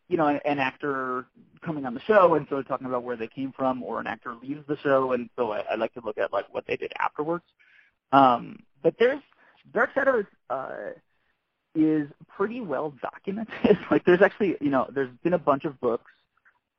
you 0.08 0.16
know, 0.16 0.26
an, 0.26 0.58
actor 0.58 1.26
coming 1.64 1.84
on 1.84 1.94
the 1.94 2.00
show 2.00 2.34
and 2.34 2.46
so 2.48 2.62
talking 2.62 2.86
about 2.86 3.02
where 3.02 3.16
they 3.16 3.26
came 3.26 3.52
from, 3.52 3.82
or 3.82 4.00
an 4.00 4.06
actor 4.06 4.34
leaves 4.42 4.66
the 4.66 4.76
show, 4.78 5.12
and 5.12 5.28
so 5.36 5.52
I, 5.52 5.64
I 5.72 5.74
like 5.74 5.92
to 5.94 6.00
look 6.04 6.18
at 6.18 6.32
like 6.32 6.52
what 6.52 6.66
they 6.66 6.76
did 6.76 6.92
afterwards. 6.98 7.44
Um, 8.12 8.60
but 8.82 8.94
there's 8.98 9.20
Dark 9.72 9.90
Shadows 9.94 10.24
uh, 10.48 10.92
is 11.74 12.08
pretty 12.36 12.60
well 12.60 12.94
documented. 13.02 13.78
like 13.90 14.04
there's 14.04 14.22
actually, 14.22 14.56
you 14.60 14.70
know, 14.70 14.88
there's 14.92 15.10
been 15.22 15.34
a 15.34 15.38
bunch 15.38 15.64
of 15.64 15.78
books, 15.80 16.10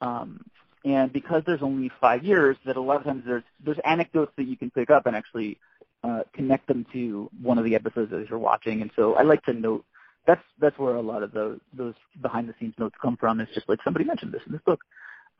um, 0.01 0.43
and 0.83 1.13
because 1.13 1.43
there's 1.45 1.61
only 1.61 1.91
five 2.01 2.23
years, 2.23 2.57
that 2.65 2.77
a 2.77 2.81
lot 2.81 2.97
of 2.97 3.03
times 3.03 3.23
there's 3.25 3.43
there's 3.63 3.79
anecdotes 3.85 4.31
that 4.37 4.45
you 4.45 4.57
can 4.57 4.71
pick 4.71 4.89
up 4.89 5.05
and 5.05 5.15
actually 5.15 5.59
uh, 6.03 6.21
connect 6.33 6.67
them 6.67 6.85
to 6.93 7.29
one 7.41 7.57
of 7.57 7.65
the 7.65 7.75
episodes 7.75 8.11
that 8.11 8.27
you're 8.29 8.39
watching. 8.39 8.81
And 8.81 8.89
so 8.95 9.15
I 9.15 9.23
like 9.23 9.43
to 9.43 9.53
note 9.53 9.85
that's 10.29 10.43
that's 10.59 10.77
where 10.77 10.95
a 10.95 11.01
lot 11.01 11.23
of 11.23 11.31
those 11.31 11.59
those 11.73 11.95
behind 12.21 12.47
the 12.47 12.53
scenes 12.59 12.75
notes 12.77 12.95
come 13.01 13.17
from. 13.17 13.39
It's 13.39 13.53
just 13.55 13.67
like 13.67 13.79
somebody 13.83 14.05
mentioned 14.05 14.31
this 14.31 14.43
in 14.45 14.51
this 14.51 14.61
book. 14.63 14.81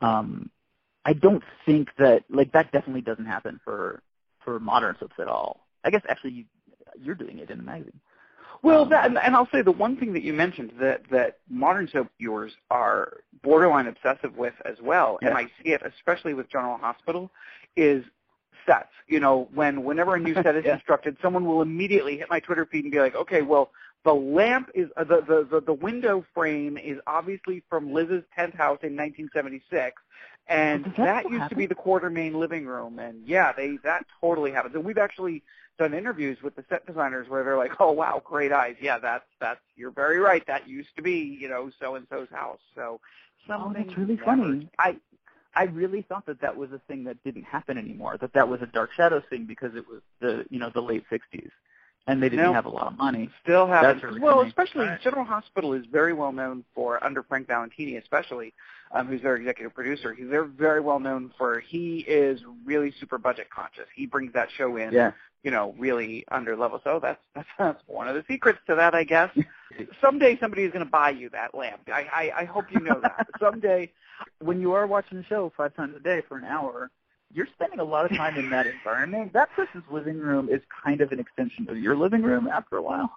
Um, 0.01 0.49
I 1.05 1.13
don't 1.13 1.43
think 1.65 1.89
that 1.99 2.23
like 2.29 2.51
that 2.53 2.71
definitely 2.71 3.01
doesn't 3.01 3.25
happen 3.25 3.59
for 3.63 4.01
for 4.43 4.59
modern 4.59 4.95
soaps 4.99 5.15
at 5.19 5.27
all. 5.27 5.67
I 5.85 5.91
guess 5.91 6.01
actually 6.09 6.31
you, 6.31 6.45
you're 6.99 7.15
doing 7.23 7.37
it 7.37 7.51
in 7.51 7.57
the 7.59 7.63
magazine. 7.63 7.99
Well, 8.63 8.81
Um, 8.83 8.89
that, 8.89 9.05
and, 9.05 9.17
and 9.17 9.35
I'll 9.35 9.47
say 9.53 9.61
the 9.61 9.71
one 9.71 9.95
thing 9.95 10.11
that 10.13 10.23
you 10.23 10.33
mentioned 10.33 10.71
that 10.81 11.03
that 11.11 11.37
modern 11.49 11.87
soap 11.93 12.07
viewers 12.19 12.51
are 12.71 13.17
borderline 13.43 13.87
obsessive 13.87 14.35
with 14.35 14.55
as 14.65 14.77
well, 14.81 15.19
and 15.21 15.33
I 15.35 15.43
see 15.61 15.69
it 15.75 15.81
especially 15.85 16.33
with 16.33 16.49
General 16.49 16.77
Hospital, 16.77 17.29
is 17.77 18.03
sets. 18.65 18.89
You 19.07 19.19
know, 19.19 19.47
when 19.53 19.83
whenever 19.83 20.15
a 20.15 20.19
new 20.19 20.33
set 20.33 20.55
is 20.55 20.65
Yeah. 20.69 20.73
constructed, 20.77 21.15
someone 21.21 21.45
will 21.45 21.61
immediately 21.61 22.17
hit 22.17 22.27
my 22.29 22.39
Twitter 22.39 22.65
feed 22.65 22.83
and 22.85 22.91
be 22.91 22.99
like, 22.99 23.15
"Okay, 23.15 23.41
well, 23.43 23.71
the 24.05 24.13
lamp 24.13 24.69
is 24.73 24.89
uh, 24.97 25.03
the, 25.03 25.21
the 25.21 25.47
the 25.49 25.61
the 25.61 25.73
window 25.73 26.25
frame 26.33 26.77
is 26.77 26.99
obviously 27.07 27.63
from 27.69 27.93
Liz's 27.93 28.23
tent 28.35 28.55
house 28.55 28.79
in 28.83 28.95
1976." 28.95 30.01
And 30.47 30.85
that 30.85 30.97
that 30.97 31.29
used 31.29 31.49
to 31.49 31.55
be 31.55 31.67
the 31.67 31.75
Quartermaine 31.75 32.33
living 32.35 32.65
room, 32.65 32.97
and 32.97 33.23
yeah, 33.27 33.51
they 33.51 33.77
that 33.83 34.05
totally 34.19 34.51
happens. 34.51 34.73
And 34.73 34.83
we've 34.83 34.97
actually 34.97 35.43
done 35.77 35.93
interviews 35.93 36.39
with 36.41 36.55
the 36.55 36.65
set 36.69 36.85
designers 36.87 37.29
where 37.29 37.43
they're 37.43 37.57
like, 37.57 37.73
"Oh 37.79 37.91
wow, 37.91 38.21
great 38.23 38.51
eyes. 38.51 38.75
Yeah, 38.81 38.97
that's 38.97 39.25
that's 39.39 39.59
you're 39.75 39.91
very 39.91 40.17
right. 40.19 40.45
That 40.47 40.67
used 40.67 40.95
to 40.95 41.03
be, 41.03 41.37
you 41.39 41.49
know, 41.49 41.69
so 41.79 41.95
and 41.95 42.07
so's 42.09 42.29
house." 42.31 42.59
So 42.73 42.99
something. 43.47 43.75
Oh, 43.79 43.83
that's 43.83 43.97
really 43.97 44.15
never- 44.15 44.25
funny. 44.25 44.69
I 44.79 44.97
I 45.55 45.63
really 45.65 46.01
thought 46.01 46.25
that 46.27 46.41
that 46.41 46.55
was 46.57 46.71
a 46.71 46.79
thing 46.87 47.03
that 47.05 47.23
didn't 47.23 47.43
happen 47.43 47.77
anymore. 47.77 48.17
That 48.17 48.33
that 48.33 48.49
was 48.49 48.61
a 48.61 48.67
Dark 48.67 48.91
Shadows 48.93 49.23
thing 49.29 49.45
because 49.45 49.75
it 49.75 49.87
was 49.87 50.01
the 50.19 50.45
you 50.49 50.59
know 50.59 50.69
the 50.73 50.81
late 50.81 51.03
'60s, 51.11 51.49
and 52.07 52.21
they 52.23 52.29
didn't 52.29 52.53
have 52.53 52.65
a 52.65 52.69
lot 52.69 52.87
of 52.87 52.97
money. 52.97 53.29
Still 53.43 53.67
happens. 53.67 54.01
really 54.03 54.19
well, 54.19 54.37
funny. 54.37 54.49
especially 54.49 54.85
Right. 54.87 55.01
General 55.01 55.25
Hospital 55.25 55.73
is 55.73 55.85
very 55.91 56.13
well 56.13 56.31
known 56.31 56.63
for 56.73 57.03
under 57.03 57.21
Frank 57.23 57.47
Valentini, 57.47 57.97
especially 57.97 58.53
um, 58.91 59.07
who's 59.07 59.21
their 59.21 59.35
executive 59.35 59.73
producer. 59.75 60.13
He's 60.13 60.27
they're 60.29 60.45
very 60.45 60.81
well 60.81 60.99
known 60.99 61.31
for 61.37 61.59
he 61.59 61.99
is 62.07 62.41
really 62.65 62.93
super 62.99 63.17
budget 63.17 63.49
conscious. 63.49 63.85
He 63.95 64.05
brings 64.07 64.33
that 64.33 64.47
show 64.57 64.77
in, 64.77 64.91
Yeah. 64.91 65.11
you 65.43 65.51
know, 65.51 65.75
really 65.77 66.25
under 66.31 66.55
level. 66.57 66.81
So 66.83 66.99
that's 67.01 67.21
that's, 67.35 67.47
that's 67.59 67.81
one 67.85 68.07
of 68.07 68.15
the 68.15 68.23
secrets 68.27 68.59
to 68.67 68.75
that, 68.75 68.95
I 68.95 69.03
guess. 69.03 69.29
Someday 70.01 70.37
somebody 70.39 70.63
is 70.63 70.71
going 70.71 70.83
to 70.83 70.89
buy 70.89 71.11
you 71.11 71.29
that 71.29 71.53
lamp. 71.53 71.81
I, 71.87 72.07
I 72.11 72.41
I 72.41 72.45
hope 72.45 72.65
you 72.71 72.79
know 72.79 72.99
that. 73.01 73.27
Someday 73.39 73.91
when 74.41 74.59
you 74.59 74.73
are 74.73 74.87
watching 74.87 75.19
the 75.19 75.23
show 75.25 75.51
five 75.55 75.75
times 75.75 75.95
a 75.95 75.99
day 75.99 76.21
for 76.27 76.37
an 76.37 76.43
hour, 76.45 76.89
you're 77.33 77.47
spending 77.53 77.79
a 77.79 77.83
lot 77.83 78.09
of 78.09 78.17
time 78.17 78.37
in 78.37 78.49
that 78.49 78.65
environment. 78.67 79.33
That 79.33 79.49
person's 79.55 79.83
living 79.91 80.17
room 80.19 80.49
is 80.49 80.61
kind 80.83 81.01
of 81.01 81.11
an 81.11 81.19
extension 81.19 81.67
of 81.69 81.77
your 81.77 81.95
living 81.95 82.23
room 82.23 82.47
after 82.47 82.77
a 82.77 82.81
while. 82.81 83.11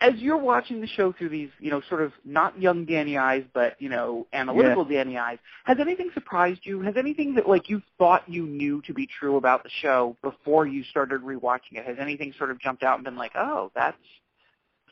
as 0.00 0.14
you're 0.16 0.36
watching 0.38 0.80
the 0.80 0.86
show 0.86 1.12
through 1.12 1.28
these, 1.28 1.48
you 1.58 1.70
know, 1.70 1.80
sort 1.88 2.02
of 2.02 2.12
not 2.24 2.60
young 2.60 2.84
Danny 2.84 3.18
eyes, 3.18 3.42
but 3.52 3.74
you 3.80 3.88
know, 3.88 4.26
analytical 4.32 4.84
Danny 4.84 5.16
eyes, 5.18 5.38
has 5.64 5.78
anything 5.80 6.10
surprised 6.14 6.60
you? 6.62 6.80
Has 6.82 6.94
anything 6.96 7.34
that 7.34 7.48
like 7.48 7.68
you 7.68 7.82
thought 7.98 8.22
you 8.28 8.46
knew 8.46 8.80
to 8.82 8.94
be 8.94 9.08
true 9.18 9.36
about 9.36 9.64
the 9.64 9.70
show 9.82 10.16
before 10.22 10.66
you 10.66 10.84
started 10.84 11.22
rewatching 11.22 11.72
it? 11.72 11.84
Has 11.84 11.96
anything 12.00 12.32
sort 12.38 12.50
of 12.52 12.60
jumped 12.60 12.82
out 12.84 12.94
and 12.96 13.04
been 13.04 13.16
like, 13.16 13.32
oh, 13.34 13.72
that's 13.74 13.96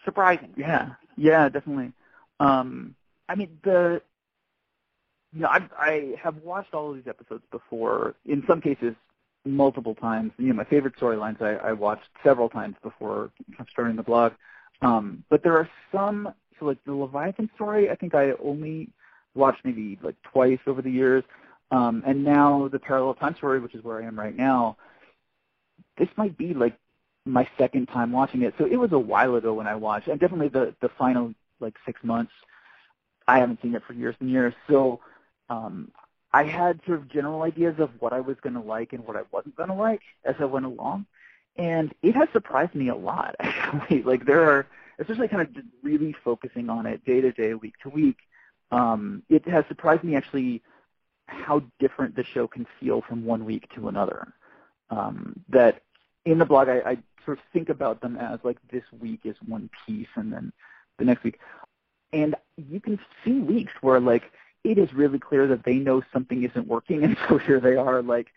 surprising? 0.04 0.52
Yeah, 0.56 0.90
yeah, 1.16 1.48
definitely. 1.48 1.92
Um, 2.40 2.96
I 3.28 3.36
mean, 3.36 3.58
the 3.62 4.02
you 5.32 5.40
know, 5.42 5.48
I 5.48 5.68
I 5.78 6.14
have 6.22 6.36
watched 6.42 6.74
all 6.74 6.90
of 6.90 6.96
these 6.96 7.06
episodes 7.08 7.44
before. 7.50 8.14
In 8.26 8.42
some 8.46 8.60
cases, 8.60 8.94
multiple 9.46 9.94
times. 9.94 10.32
You 10.38 10.48
know, 10.48 10.54
my 10.54 10.64
favorite 10.64 10.96
storylines 10.96 11.40
I, 11.40 11.68
I 11.68 11.72
watched 11.72 12.08
several 12.22 12.48
times 12.48 12.76
before 12.82 13.30
starting 13.70 13.96
the 13.96 14.02
blog. 14.02 14.32
Um, 14.82 15.24
but 15.30 15.42
there 15.42 15.56
are 15.56 15.68
some, 15.92 16.32
so 16.58 16.66
like 16.66 16.82
the 16.84 16.92
Leviathan 16.92 17.48
story, 17.54 17.90
I 17.90 17.94
think 17.94 18.14
I 18.14 18.32
only 18.42 18.90
watched 19.34 19.64
maybe 19.64 19.98
like 20.02 20.16
twice 20.22 20.58
over 20.66 20.82
the 20.82 20.90
years. 20.90 21.24
Um, 21.70 22.02
and 22.06 22.22
now 22.22 22.68
the 22.70 22.78
parallel 22.78 23.14
time 23.14 23.34
story, 23.36 23.60
which 23.60 23.74
is 23.74 23.82
where 23.82 24.02
I 24.02 24.06
am 24.06 24.18
right 24.18 24.36
now, 24.36 24.76
this 25.98 26.08
might 26.16 26.36
be 26.36 26.52
like 26.54 26.76
my 27.24 27.48
second 27.58 27.86
time 27.86 28.12
watching 28.12 28.42
it. 28.42 28.54
So 28.58 28.66
it 28.66 28.76
was 28.76 28.92
a 28.92 28.98
while 28.98 29.34
ago 29.34 29.54
when 29.54 29.66
I 29.66 29.74
watched, 29.74 30.08
and 30.08 30.20
definitely 30.20 30.48
the 30.48 30.74
the 30.80 30.90
final 30.96 31.34
like 31.58 31.74
six 31.84 31.98
months. 32.04 32.32
I 33.26 33.38
haven't 33.38 33.60
seen 33.62 33.74
it 33.74 33.82
for 33.84 33.94
years 33.94 34.14
and 34.20 34.30
years, 34.30 34.54
so 34.68 35.00
um, 35.48 35.90
I 36.32 36.44
had 36.44 36.80
sort 36.86 36.98
of 36.98 37.08
general 37.08 37.42
ideas 37.42 37.76
of 37.78 37.90
what 37.98 38.12
I 38.12 38.20
was 38.20 38.36
going 38.42 38.54
to 38.54 38.60
like 38.60 38.92
and 38.92 39.06
what 39.06 39.16
I 39.16 39.22
wasn't 39.32 39.56
going 39.56 39.68
to 39.68 39.74
like 39.74 40.02
as 40.24 40.34
I 40.38 40.44
went 40.44 40.66
along, 40.66 41.06
and 41.56 41.94
it 42.02 42.14
has 42.14 42.28
surprised 42.32 42.74
me 42.74 42.88
a 42.88 42.94
lot. 42.94 43.34
Actually, 43.40 44.02
like 44.02 44.26
there 44.26 44.42
are, 44.50 44.66
especially 44.98 45.28
kind 45.28 45.42
of 45.42 45.64
really 45.82 46.14
focusing 46.24 46.68
on 46.68 46.86
it 46.86 47.04
day 47.04 47.20
to 47.20 47.32
day, 47.32 47.54
week 47.54 47.74
to 47.82 47.88
week. 47.88 48.16
Um, 48.70 49.22
it 49.28 49.46
has 49.48 49.64
surprised 49.68 50.02
me 50.02 50.16
actually 50.16 50.62
how 51.26 51.62
different 51.78 52.16
the 52.16 52.24
show 52.24 52.46
can 52.46 52.66
feel 52.80 53.02
from 53.02 53.24
one 53.24 53.44
week 53.44 53.68
to 53.74 53.88
another. 53.88 54.32
Um, 54.90 55.40
that 55.48 55.82
in 56.24 56.38
the 56.38 56.44
blog, 56.44 56.68
I, 56.68 56.78
I 56.78 56.98
sort 57.24 57.38
of 57.38 57.44
think 57.52 57.68
about 57.68 58.00
them 58.00 58.16
as 58.16 58.40
like 58.42 58.58
this 58.70 58.84
week 59.00 59.20
is 59.24 59.36
one 59.46 59.70
piece, 59.86 60.08
and 60.16 60.32
then 60.32 60.52
the 60.98 61.04
next 61.04 61.24
week, 61.24 61.38
and 62.12 62.34
you 62.56 62.80
can 62.80 62.98
see 63.24 63.38
weeks 63.40 63.72
where 63.80 64.00
like 64.00 64.24
it 64.66 64.78
is 64.78 64.92
really 64.92 65.18
clear 65.18 65.46
that 65.48 65.64
they 65.64 65.74
know 65.74 66.02
something 66.12 66.42
isn't 66.42 66.66
working, 66.66 67.04
and 67.04 67.16
so 67.28 67.38
here 67.38 67.60
they 67.60 67.76
are 67.76 68.02
like 68.02 68.28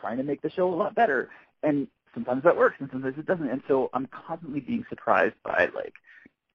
trying 0.00 0.18
to 0.18 0.24
make 0.24 0.42
the 0.42 0.50
show 0.50 0.72
a 0.72 0.74
lot 0.74 0.94
better, 0.94 1.30
and 1.62 1.86
sometimes 2.12 2.42
that 2.44 2.56
works, 2.56 2.76
and 2.80 2.88
sometimes 2.90 3.16
it 3.18 3.26
doesn't, 3.26 3.48
and 3.48 3.62
so 3.68 3.90
I'm 3.92 4.06
constantly 4.06 4.60
being 4.60 4.84
surprised 4.88 5.36
by 5.44 5.68
like 5.74 5.94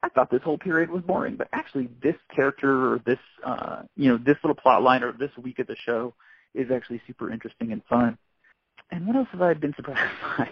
I 0.03 0.09
thought 0.09 0.31
this 0.31 0.41
whole 0.43 0.57
period 0.57 0.89
was 0.89 1.03
boring, 1.03 1.35
but 1.35 1.47
actually 1.53 1.89
this 2.01 2.15
character 2.35 2.93
or 2.93 2.99
this 3.05 3.19
uh, 3.45 3.83
you 3.95 4.09
know 4.09 4.17
this 4.17 4.37
little 4.43 4.55
plot 4.55 4.83
line 4.83 5.03
or 5.03 5.13
this 5.13 5.31
week 5.41 5.59
of 5.59 5.67
the 5.67 5.75
show 5.85 6.13
is 6.53 6.69
actually 6.71 7.01
super 7.07 7.31
interesting 7.31 7.71
and 7.71 7.81
fun. 7.89 8.17
And 8.91 9.07
what 9.07 9.15
else 9.15 9.29
have 9.31 9.41
I 9.41 9.53
been 9.53 9.73
surprised 9.77 10.11
by? 10.37 10.49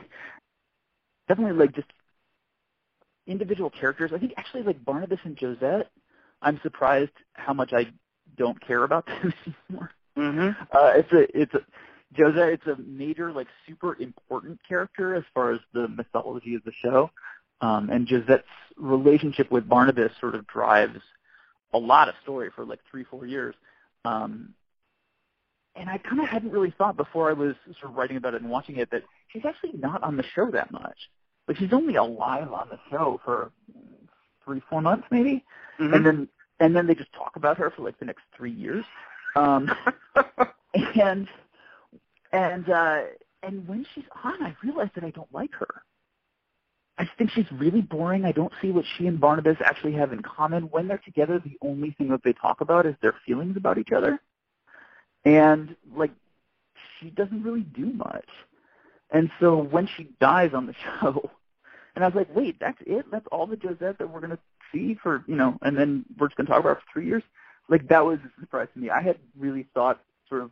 Definitely 1.28 1.60
like 1.60 1.76
just 1.76 1.88
individual 3.28 3.70
characters. 3.70 4.12
I 4.14 4.20
think 4.20 4.34
actually 4.38 4.64
like 4.64 4.84
Barnabas 4.84 5.20
and 5.24 5.38
Josette, 5.38 5.92
I'm 6.42 6.60
surprised 6.64 7.12
how 7.34 7.54
much 7.54 7.74
I 7.74 7.88
don't 8.38 8.60
care 8.66 8.84
about 8.84 9.06
them 9.08 9.34
anymore. 9.70 9.92
Mm-hmm. 10.18 10.62
Uh, 10.76 10.92
it's 10.96 11.12
a 11.12 11.40
it's 11.40 11.54
a 11.54 11.62
Josette. 12.18 12.54
It's 12.54 12.68
a 12.68 12.76
major 12.82 13.32
like 13.32 13.48
super 13.68 13.96
important 14.00 14.60
character 14.68 15.16
as 15.16 15.24
far 15.34 15.52
as 15.52 15.60
the 15.74 15.88
mythology 15.88 16.56
of 16.56 16.64
the 16.64 16.74
show. 16.82 17.12
Um, 17.62 17.90
and 17.90 18.08
Josette's 18.08 18.48
relationship 18.78 19.52
with 19.52 19.68
Barnabas 19.68 20.12
sort 20.20 20.36
of 20.36 20.48
drives 20.48 21.00
a 21.74 21.78
lot 21.78 22.10
of 22.10 22.16
story 22.24 22.50
for 22.56 22.66
like 22.66 22.80
three, 22.90 23.04
four 23.04 23.26
years. 23.26 23.54
Um, 24.06 24.54
and 25.76 25.90
I 25.90 25.98
kind 25.98 26.22
of 26.22 26.28
hadn't 26.28 26.52
really 26.52 26.74
thought 26.78 26.98
before 26.98 27.30
I 27.30 27.34
was 27.34 27.56
sort 27.80 27.92
of 27.92 27.98
writing 27.98 28.18
about 28.18 28.34
it 28.34 28.42
and 28.42 28.50
watching 28.50 28.78
it 28.78 28.90
that 28.92 29.04
she's 29.30 29.44
actually 29.46 29.74
not 29.74 30.04
on 30.04 30.18
the 30.18 30.24
show 30.36 30.50
that 30.52 30.72
much. 30.72 30.98
Like 31.48 31.58
she's 31.58 31.74
only 31.74 31.96
alive 31.96 32.52
on 32.52 32.70
the 32.70 32.80
show 32.90 33.20
for 33.24 33.52
three, 34.46 34.62
four 34.70 34.82
months 34.82 35.08
maybe, 35.12 35.44
mm-hmm. 35.80 35.94
and 35.94 36.06
then 36.06 36.28
and 36.60 36.76
then 36.76 36.88
they 36.88 36.96
just 36.96 37.14
talk 37.14 37.36
about 37.36 37.58
her 37.58 37.70
for 37.70 37.84
like 37.84 38.00
the 38.00 38.06
next 38.06 38.24
three 38.36 38.52
years. 38.52 38.86
Um, 39.36 39.72
and 41.00 41.28
and 42.32 42.70
uh, 42.70 43.02
and 43.44 43.68
when 43.68 43.86
she's 43.94 44.06
on, 44.24 44.44
I 44.44 44.56
realize 44.64 44.90
that 44.96 45.04
I 45.04 45.12
don't 45.12 45.34
like 45.34 45.54
her. 45.56 45.84
I 46.98 47.06
just 47.06 47.18
think 47.18 47.32
she's 47.32 47.50
really 47.54 47.82
boring. 47.82 48.26
I 48.26 48.34
don't 48.34 48.52
see 48.62 48.72
what 48.72 48.84
she 48.98 49.08
and 49.08 49.22
Barnabas 49.22 49.58
actually 49.64 49.94
have 49.94 50.12
in 50.12 50.22
common. 50.22 50.64
When 50.64 50.88
they're 50.88 50.98
together, 50.98 51.40
the 51.40 51.58
only 51.62 51.92
thing 51.92 52.10
that 52.10 52.24
they 52.24 52.34
talk 52.34 52.60
about 52.60 52.86
is 52.86 52.96
their 53.02 53.16
feelings 53.26 53.56
about 53.56 53.78
each 53.78 53.94
other. 53.94 54.20
And 55.24 55.76
like 55.96 56.12
she 57.00 57.10
doesn't 57.10 57.44
really 57.44 57.62
do 57.62 57.86
much. 57.86 58.28
And 59.12 59.32
so 59.40 59.58
when 59.58 59.88
she 59.88 60.10
dies 60.20 60.52
on 60.54 60.68
the 60.68 60.76
show, 61.02 61.32
and 61.96 62.04
I 62.04 62.08
was 62.08 62.16
like, 62.16 62.36
wait, 62.36 62.60
that's 62.60 62.78
it? 62.86 63.06
That's 63.12 63.28
all 63.32 63.48
the 63.48 63.56
Josette 63.56 63.98
that 63.98 64.10
we're 64.10 64.20
gonna 64.22 64.40
see 64.72 64.98
for 65.02 65.24
you 65.28 65.36
know, 65.36 65.58
and 65.62 65.78
then 65.78 66.06
we're 66.18 66.28
just 66.28 66.38
gonna 66.38 66.50
talk 66.50 66.60
about 66.60 66.76
her 66.76 66.76
for 66.76 66.94
three 66.94 67.06
years? 67.08 67.24
Like 67.68 67.88
that 67.90 68.06
was 68.06 68.20
a 68.20 68.42
surprise 68.42 68.68
to 68.74 68.80
me. 68.80 68.90
I 68.90 69.02
had 69.02 69.18
really 69.38 69.68
thought 69.74 70.02
sort 70.28 70.42
of 70.42 70.52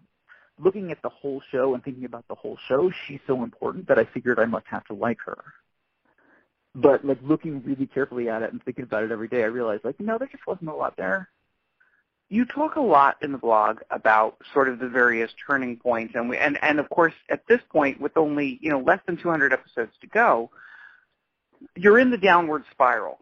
looking 0.59 0.91
at 0.91 1.01
the 1.01 1.09
whole 1.09 1.41
show 1.51 1.73
and 1.73 1.83
thinking 1.83 2.05
about 2.05 2.27
the 2.27 2.35
whole 2.35 2.57
show, 2.67 2.91
she's 3.07 3.19
so 3.27 3.43
important 3.43 3.87
that 3.87 3.99
I 3.99 4.05
figured 4.05 4.39
I 4.39 4.45
must 4.45 4.65
have 4.67 4.85
to 4.85 4.93
like 4.93 5.19
her. 5.25 5.43
But 6.75 7.05
like 7.05 7.19
looking 7.23 7.63
really 7.63 7.87
carefully 7.87 8.29
at 8.29 8.43
it 8.43 8.51
and 8.51 8.63
thinking 8.63 8.83
about 8.83 9.03
it 9.03 9.11
every 9.11 9.27
day, 9.27 9.43
I 9.43 9.47
realized 9.47 9.83
like 9.83 9.99
no, 9.99 10.17
there 10.17 10.27
just 10.27 10.45
wasn't 10.47 10.69
a 10.69 10.75
lot 10.75 10.95
there. 10.97 11.29
You 12.29 12.45
talk 12.45 12.75
a 12.75 12.81
lot 12.81 13.15
in 13.21 13.31
the 13.31 13.37
blog 13.37 13.79
about 13.89 14.37
sort 14.53 14.67
of 14.67 14.79
the 14.79 14.89
various 14.89 15.31
turning 15.47 15.77
points, 15.77 16.13
and 16.15 16.29
we, 16.29 16.37
and 16.37 16.59
and 16.61 16.79
of 16.79 16.89
course 16.89 17.13
at 17.29 17.47
this 17.47 17.61
point, 17.71 18.01
with 18.01 18.17
only 18.17 18.59
you 18.61 18.69
know 18.69 18.79
less 18.79 18.99
than 19.07 19.17
200 19.17 19.53
episodes 19.53 19.93
to 20.01 20.07
go, 20.07 20.51
you're 21.75 21.99
in 21.99 22.11
the 22.11 22.17
downward 22.17 22.63
spiral. 22.71 23.19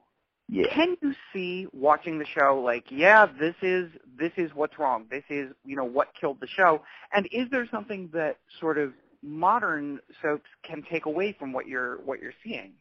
Yeah. 0.47 0.67
Can 0.73 0.95
you 1.01 1.13
see 1.33 1.67
watching 1.73 2.19
the 2.19 2.25
show 2.25 2.61
like, 2.63 2.85
yeah, 2.91 3.25
this 3.25 3.55
is 3.61 3.89
this 4.17 4.31
is 4.37 4.51
what's 4.53 4.77
wrong. 4.77 5.05
This 5.09 5.23
is 5.29 5.51
you 5.65 5.75
know 5.75 5.85
what 5.85 6.09
killed 6.19 6.39
the 6.39 6.47
show. 6.47 6.81
And 7.13 7.27
is 7.31 7.47
there 7.49 7.67
something 7.71 8.09
that 8.13 8.37
sort 8.59 8.77
of 8.77 8.93
modern 9.23 9.99
soaps 10.21 10.49
can 10.63 10.83
take 10.89 11.07
away 11.07 11.35
from 11.37 11.51
what 11.51 11.67
you're 11.67 11.97
what 12.01 12.21
you're 12.21 12.33
seeing? 12.43 12.73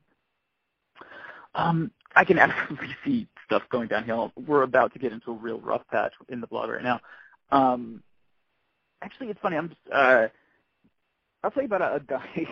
Um, 1.54 1.90
I 2.14 2.24
can 2.24 2.38
absolutely 2.40 2.94
see 3.04 3.28
stuff 3.46 3.62
going 3.70 3.88
downhill. 3.88 4.32
We're 4.36 4.62
about 4.62 4.92
to 4.92 4.98
get 4.98 5.12
into 5.12 5.30
a 5.30 5.34
real 5.34 5.60
rough 5.60 5.86
patch 5.90 6.12
in 6.28 6.40
the 6.40 6.46
blog 6.46 6.68
right 6.68 6.82
now. 6.82 7.00
Um, 7.50 8.02
actually, 9.02 9.28
it's 9.28 9.40
funny. 9.40 9.56
I'm 9.56 9.68
just, 9.68 9.80
uh, 9.92 10.28
I'll 11.42 11.50
tell 11.50 11.62
you 11.62 11.66
about 11.66 11.82
a, 11.82 11.94
a 11.96 12.00
guy, 12.00 12.46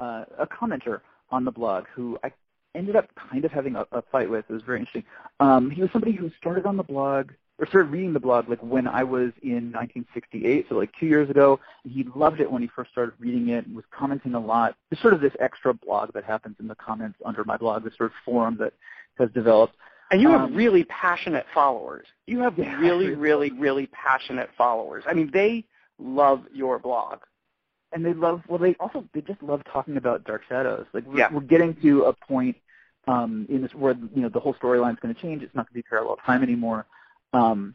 uh, 0.00 0.24
a 0.38 0.46
commenter 0.46 1.00
on 1.30 1.44
the 1.44 1.50
blog 1.50 1.84
who 1.94 2.18
I 2.24 2.32
ended 2.74 2.96
up 2.96 3.08
kind 3.14 3.44
of 3.44 3.50
having 3.52 3.76
a, 3.76 3.86
a 3.92 4.02
fight 4.02 4.30
with. 4.30 4.44
It 4.48 4.52
was 4.52 4.62
very 4.62 4.78
interesting. 4.78 5.04
Um, 5.40 5.70
he 5.70 5.80
was 5.82 5.90
somebody 5.92 6.12
who 6.12 6.30
started 6.38 6.66
on 6.66 6.76
the 6.76 6.82
blog 6.82 7.30
or 7.58 7.66
started 7.66 7.90
reading 7.90 8.12
the 8.14 8.20
blog 8.20 8.48
like 8.48 8.60
when 8.60 8.86
I 8.88 9.04
was 9.04 9.32
in 9.42 9.70
1968, 9.72 10.66
so 10.68 10.76
like 10.76 10.90
two 10.98 11.06
years 11.06 11.28
ago. 11.28 11.60
And 11.84 11.92
he 11.92 12.04
loved 12.14 12.40
it 12.40 12.50
when 12.50 12.62
he 12.62 12.68
first 12.74 12.90
started 12.90 13.12
reading 13.18 13.48
it 13.50 13.66
and 13.66 13.76
was 13.76 13.84
commenting 13.90 14.34
a 14.34 14.40
lot. 14.40 14.76
There's 14.88 15.00
sort 15.02 15.12
of 15.14 15.20
this 15.20 15.34
extra 15.40 15.74
blog 15.74 16.12
that 16.14 16.24
happens 16.24 16.56
in 16.58 16.68
the 16.68 16.74
comments 16.76 17.18
under 17.24 17.44
my 17.44 17.56
blog, 17.58 17.84
this 17.84 17.96
sort 17.98 18.10
of 18.10 18.14
forum 18.24 18.56
that 18.60 18.72
has 19.18 19.30
developed. 19.32 19.74
And 20.10 20.20
you 20.22 20.30
have 20.30 20.40
Um, 20.42 20.54
really 20.54 20.84
passionate 20.84 21.46
followers. 21.52 22.06
You 22.26 22.40
have 22.40 22.54
Yeah, 22.58 22.78
really, 22.80 23.08
really. 23.08 23.16
really, 23.16 23.50
really 23.50 23.86
passionate 23.88 24.48
followers. 24.56 25.04
I 25.06 25.12
mean, 25.12 25.30
they 25.32 25.64
love 25.98 26.44
your 26.52 26.78
blog. 26.78 27.18
And 27.92 28.04
they 28.04 28.14
love 28.14 28.42
well 28.48 28.58
they 28.58 28.74
also 28.80 29.04
they 29.12 29.20
just 29.20 29.42
love 29.42 29.62
talking 29.64 29.96
about 29.96 30.24
dark 30.24 30.42
shadows. 30.48 30.86
Like 30.92 31.04
we're, 31.06 31.18
Yeah. 31.18 31.32
we're 31.32 31.40
getting 31.40 31.74
to 31.82 32.04
a 32.04 32.12
point 32.12 32.56
um 33.08 33.46
in 33.48 33.62
this 33.62 33.74
where 33.74 33.94
you 34.14 34.22
know 34.22 34.28
the 34.28 34.40
whole 34.40 34.54
storyline's 34.54 34.98
going 35.00 35.14
to 35.14 35.20
change. 35.20 35.42
It's 35.42 35.54
not 35.54 35.66
going 35.66 35.82
to 35.82 35.86
be 35.86 35.88
parallel 35.88 36.16
time 36.16 36.42
anymore. 36.42 36.86
Um 37.32 37.74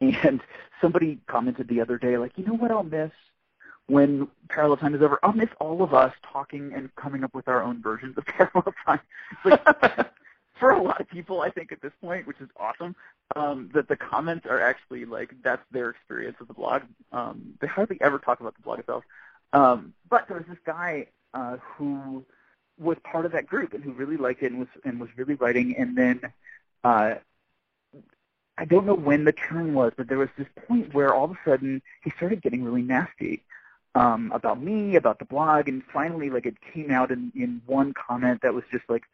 and 0.00 0.40
somebody 0.80 1.18
commented 1.26 1.68
the 1.68 1.80
other 1.80 1.98
day 1.98 2.18
like 2.18 2.32
you 2.36 2.44
know 2.44 2.54
what 2.54 2.70
i'll 2.70 2.82
miss? 2.82 3.10
When 3.86 4.28
parallel 4.48 4.76
time 4.76 4.94
is 4.94 5.02
over 5.02 5.18
i'll 5.22 5.32
miss 5.32 5.50
all 5.60 5.82
of 5.82 5.94
us 5.94 6.12
talking 6.30 6.72
and 6.74 6.94
coming 6.96 7.24
up 7.24 7.34
with 7.34 7.48
our 7.48 7.62
own 7.62 7.80
versions 7.82 8.16
of 8.18 8.24
parallel 8.26 8.74
time. 8.84 9.00
Like 9.44 9.64
for 10.58 10.70
a 10.70 10.82
lot 10.82 11.00
of 11.00 11.08
people, 11.08 11.40
I 11.40 11.50
think 11.50 11.72
at 11.72 11.82
this 11.82 11.92
point, 12.00 12.26
which 12.26 12.40
is 12.40 12.48
awesome, 12.56 12.94
um, 13.34 13.70
that 13.74 13.88
the 13.88 13.96
comments 13.96 14.46
are 14.46 14.60
actually 14.60 15.04
like 15.04 15.34
that's 15.42 15.62
their 15.70 15.90
experience 15.90 16.36
of 16.40 16.48
the 16.48 16.54
blog. 16.54 16.82
Um, 17.12 17.54
they 17.60 17.66
hardly 17.66 17.98
ever 18.00 18.18
talk 18.18 18.40
about 18.40 18.54
the 18.54 18.62
blog 18.62 18.78
itself. 18.78 19.04
Um, 19.52 19.94
but 20.08 20.28
there 20.28 20.36
was 20.36 20.46
this 20.48 20.58
guy 20.64 21.06
uh, 21.32 21.56
who 21.58 22.24
was 22.78 22.96
part 23.04 23.24
of 23.24 23.32
that 23.32 23.46
group 23.46 23.72
and 23.72 23.82
who 23.82 23.92
really 23.92 24.16
liked 24.16 24.42
it 24.42 24.50
and 24.50 24.60
was 24.60 24.68
and 24.84 25.00
was 25.00 25.10
really 25.16 25.34
writing. 25.34 25.76
And 25.76 25.96
then 25.96 26.20
uh, 26.82 27.14
I 28.56 28.64
don't 28.64 28.86
know 28.86 28.94
when 28.94 29.24
the 29.24 29.32
turn 29.32 29.74
was, 29.74 29.92
but 29.96 30.08
there 30.08 30.18
was 30.18 30.28
this 30.38 30.48
point 30.68 30.94
where 30.94 31.12
all 31.12 31.24
of 31.24 31.32
a 31.32 31.38
sudden 31.44 31.82
he 32.02 32.10
started 32.10 32.42
getting 32.42 32.62
really 32.62 32.82
nasty 32.82 33.42
um, 33.96 34.32
about 34.34 34.60
me, 34.60 34.96
about 34.96 35.18
the 35.18 35.24
blog, 35.24 35.68
and 35.68 35.82
finally, 35.92 36.30
like 36.30 36.46
it 36.46 36.56
came 36.72 36.90
out 36.90 37.10
in 37.10 37.32
in 37.34 37.62
one 37.66 37.92
comment 37.92 38.42
that 38.42 38.54
was 38.54 38.64
just 38.70 38.84
like 38.88 39.04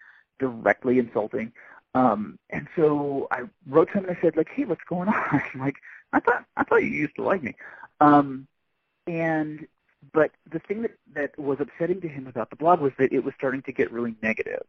directly 0.41 0.99
insulting. 0.99 1.53
Um, 1.95 2.39
and 2.51 2.67
so 2.75 3.29
I 3.31 3.43
wrote 3.69 3.89
to 3.89 3.99
him 3.99 4.05
and 4.07 4.17
I 4.17 4.21
said, 4.21 4.37
like, 4.37 4.49
hey, 4.53 4.65
what's 4.65 4.83
going 4.89 5.09
on? 5.09 5.43
like, 5.57 5.77
I 6.13 6.21
thought 6.21 6.45
I 6.57 6.65
thought 6.65 6.83
you 6.83 6.91
used 6.91 7.15
to 7.17 7.23
like 7.23 7.43
me. 7.43 7.55
Um, 8.01 8.49
and 9.07 9.67
but 10.13 10.31
the 10.51 10.59
thing 10.61 10.83
that 10.83 10.97
that 11.15 11.39
was 11.39 11.59
upsetting 11.61 12.01
to 12.01 12.09
him 12.09 12.27
about 12.27 12.51
the 12.51 12.57
blog 12.57 12.81
was 12.81 12.93
that 12.99 13.13
it 13.13 13.23
was 13.25 13.35
starting 13.37 13.63
to 13.63 13.73
get 13.73 13.93
really 13.93 14.17
negative. 14.23 14.65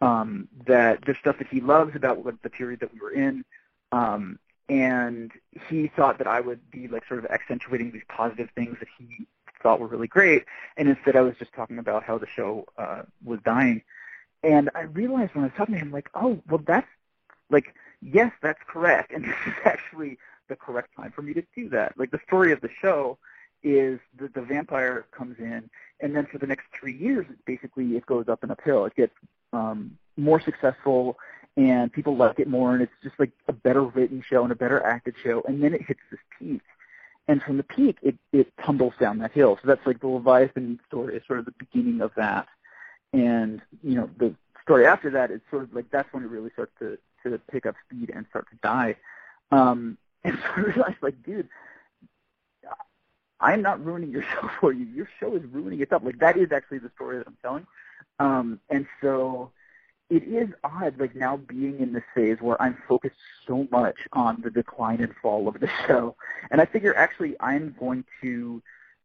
Um, 0.00 0.48
that 0.66 1.04
the 1.04 1.14
stuff 1.20 1.38
that 1.38 1.46
he 1.46 1.60
loves 1.60 1.94
about 1.94 2.24
what 2.24 2.42
the 2.42 2.50
period 2.50 2.80
that 2.80 2.92
we 2.92 3.00
were 3.00 3.12
in, 3.12 3.44
um, 3.92 4.38
and 4.68 5.30
he 5.68 5.86
thought 5.94 6.18
that 6.18 6.26
I 6.26 6.40
would 6.40 6.68
be 6.72 6.88
like 6.88 7.06
sort 7.06 7.24
of 7.24 7.30
accentuating 7.30 7.92
these 7.92 8.02
positive 8.08 8.50
things 8.56 8.76
that 8.80 8.88
he 8.98 9.28
thought 9.62 9.78
were 9.78 9.86
really 9.86 10.08
great, 10.08 10.44
and 10.76 10.88
instead 10.88 11.14
I 11.14 11.20
was 11.20 11.36
just 11.38 11.52
talking 11.52 11.78
about 11.78 12.02
how 12.02 12.18
the 12.18 12.26
show 12.26 12.66
uh, 12.76 13.02
was 13.24 13.38
dying. 13.44 13.82
And 14.42 14.70
I 14.74 14.82
realized 14.82 15.34
when 15.34 15.44
I 15.44 15.48
was 15.48 15.56
talking 15.56 15.74
to 15.74 15.80
him, 15.80 15.92
like, 15.92 16.10
oh, 16.14 16.40
well, 16.48 16.60
that's 16.66 16.88
like, 17.50 17.74
yes, 18.00 18.32
that's 18.42 18.58
correct, 18.66 19.12
and 19.12 19.24
this 19.24 19.34
is 19.46 19.54
actually 19.64 20.18
the 20.48 20.56
correct 20.56 20.90
time 20.96 21.12
for 21.12 21.22
me 21.22 21.34
to 21.34 21.42
do 21.54 21.68
that. 21.70 21.96
Like 21.98 22.10
the 22.10 22.20
story 22.26 22.52
of 22.52 22.60
the 22.60 22.70
show 22.80 23.18
is 23.62 24.00
that 24.18 24.34
the 24.34 24.42
vampire 24.42 25.06
comes 25.12 25.36
in, 25.38 25.70
and 26.00 26.16
then 26.16 26.26
for 26.26 26.38
the 26.38 26.46
next 26.46 26.66
three 26.78 26.96
years, 26.96 27.26
basically 27.46 27.96
it 27.96 28.06
goes 28.06 28.28
up 28.28 28.42
and 28.42 28.50
uphill. 28.50 28.84
It 28.86 28.96
gets 28.96 29.14
um, 29.52 29.96
more 30.16 30.40
successful, 30.40 31.16
and 31.56 31.92
people 31.92 32.16
like 32.16 32.40
it 32.40 32.48
more, 32.48 32.72
and 32.72 32.82
it's 32.82 32.92
just 33.02 33.14
like 33.18 33.30
a 33.46 33.52
better 33.52 33.84
written 33.84 34.22
show 34.28 34.42
and 34.42 34.50
a 34.50 34.56
better 34.56 34.82
acted 34.82 35.14
show, 35.22 35.42
and 35.46 35.62
then 35.62 35.74
it 35.74 35.82
hits 35.82 36.00
this 36.10 36.20
peak. 36.38 36.62
And 37.28 37.40
from 37.42 37.56
the 37.56 37.62
peak, 37.62 37.98
it, 38.02 38.16
it 38.32 38.52
tumbles 38.64 38.94
down 38.98 39.18
that 39.18 39.30
hill. 39.30 39.56
So 39.62 39.68
that's 39.68 39.86
like 39.86 40.00
the 40.00 40.08
Leviathan 40.08 40.80
story 40.88 41.16
is 41.16 41.22
sort 41.26 41.38
of 41.38 41.44
the 41.44 41.54
beginning 41.56 42.00
of 42.00 42.10
that. 42.16 42.48
And, 43.12 43.60
you 43.82 43.94
know, 43.94 44.10
the 44.16 44.34
story 44.62 44.86
after 44.86 45.10
that 45.10 45.30
is 45.30 45.40
sort 45.50 45.64
of 45.64 45.74
like 45.74 45.90
that's 45.90 46.12
when 46.12 46.22
it 46.22 46.30
really 46.30 46.50
starts 46.50 46.72
to, 46.78 46.98
to 47.24 47.38
pick 47.50 47.66
up 47.66 47.74
speed 47.86 48.10
and 48.14 48.26
start 48.30 48.48
to 48.50 48.56
die. 48.62 48.96
Um, 49.50 49.98
and 50.24 50.38
so 50.38 50.48
I 50.56 50.60
realized, 50.60 51.02
like, 51.02 51.22
dude, 51.24 51.48
I'm 53.42 53.60
not 53.60 53.84
ruining 53.84 54.10
your 54.10 54.22
show 54.32 54.48
for 54.60 54.72
you. 54.72 54.86
Your 54.86 55.08
show 55.20 55.34
is 55.34 55.42
ruining 55.50 55.80
itself. 55.80 56.02
Like 56.04 56.18
that 56.20 56.36
is 56.36 56.52
actually 56.52 56.78
the 56.78 56.90
story 56.94 57.18
that 57.18 57.26
I'm 57.26 57.36
telling. 57.42 57.66
Um, 58.18 58.60
and 58.70 58.86
so 59.00 59.50
it 60.08 60.22
is 60.24 60.48
odd, 60.62 60.98
like 61.00 61.16
now 61.16 61.36
being 61.36 61.80
in 61.80 61.92
this 61.92 62.04
phase 62.14 62.36
where 62.40 62.60
I'm 62.62 62.78
focused 62.88 63.16
so 63.46 63.66
much 63.70 63.96
on 64.12 64.40
the 64.42 64.50
decline 64.50 65.02
and 65.02 65.14
fall 65.20 65.48
of 65.48 65.58
the 65.58 65.68
show. 65.86 66.16
And 66.50 66.60
I 66.60 66.66
figure 66.66 66.94
actually 66.94 67.34
I'm 67.40 67.74
going 67.78 68.04
to 68.22 68.62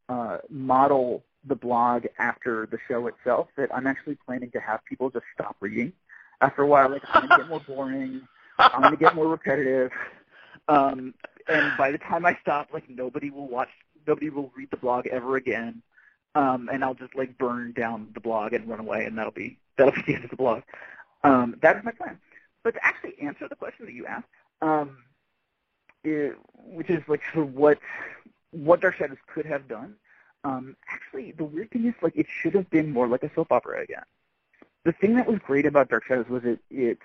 uh, 0.10 0.38
model 0.50 1.24
the 1.48 1.56
blog 1.56 2.06
after 2.20 2.68
the 2.72 2.78
show 2.88 3.08
itself. 3.08 3.48
That 3.58 3.74
I'm 3.74 3.88
actually 3.88 4.18
planning 4.26 4.52
to 4.52 4.60
have 4.60 4.84
people 4.86 5.10
just 5.10 5.26
stop 5.34 5.56
reading 5.60 5.94
after 6.42 6.64
a 6.64 6.68
while. 6.68 6.90
Like 6.90 7.04
I'm 7.14 7.28
gonna 7.28 7.44
get 7.44 7.50
more 7.50 7.62
boring. 7.62 8.22
I'm 8.60 8.82
gonna 8.82 8.98
get 8.98 9.16
more 9.16 9.28
repetitive. 9.28 9.92
Um, 10.68 11.14
and 11.48 11.78
by 11.78 11.92
the 11.92 11.98
time 11.98 12.26
I 12.26 12.38
stop, 12.42 12.70
like 12.74 12.90
nobody 12.90 13.30
will 13.30 13.48
watch 13.48 13.70
nobody 14.06 14.30
will 14.30 14.52
read 14.56 14.72
the 14.72 14.78
blog 14.78 15.08
ever 15.08 15.36
again. 15.36 15.82
Um, 16.36 16.70
and 16.72 16.84
I'll 16.84 16.94
just 16.94 17.16
like 17.16 17.38
burn 17.38 17.74
down 17.74 18.10
the 18.14 18.20
blog 18.20 18.54
and 18.54 18.68
run 18.70 18.80
away, 18.80 19.06
and 19.06 19.18
that'll 19.18 19.32
be 19.32 19.58
that'll 19.78 19.94
be 19.94 20.04
the 20.06 20.16
end 20.16 20.24
of 20.24 20.30
the 20.30 20.36
blog. 20.36 20.64
Um, 21.24 21.58
that 21.62 21.78
is 21.78 21.84
my 21.84 21.92
plan. 21.92 22.20
But 22.64 22.76
to 22.76 22.86
actually 22.86 23.16
answer 23.22 23.48
the 23.48 23.56
question 23.56 23.86
that 23.86 23.94
you 23.94 24.06
asked, 24.06 24.28
um, 24.62 24.98
it, 26.04 26.36
which 26.54 26.90
is 26.90 27.02
like 27.08 27.22
sort 27.34 27.48
of 27.48 27.54
what 27.54 27.80
what 28.52 28.82
Dark 28.82 28.96
Shadows 28.96 29.18
could 29.34 29.46
have 29.46 29.68
done. 29.68 29.96
Um, 30.48 30.78
actually, 30.90 31.32
the 31.32 31.44
weird 31.44 31.72
thing 31.72 31.86
is 31.86 31.94
like 32.02 32.16
it 32.16 32.28
should 32.30 32.54
have 32.54 32.70
been 32.70 32.92
more 32.92 33.08
like 33.08 33.24
a 33.24 33.32
soap 33.36 33.52
opera 33.52 33.82
again. 33.82 34.04
The 34.86 34.94
thing 34.94 35.16
that 35.16 35.28
was 35.28 35.40
great 35.40 35.66
about 35.66 35.90
Dark 35.90 36.06
Shadows 36.06 36.30
was 36.30 36.46
it 36.46 36.60
it 36.70 37.00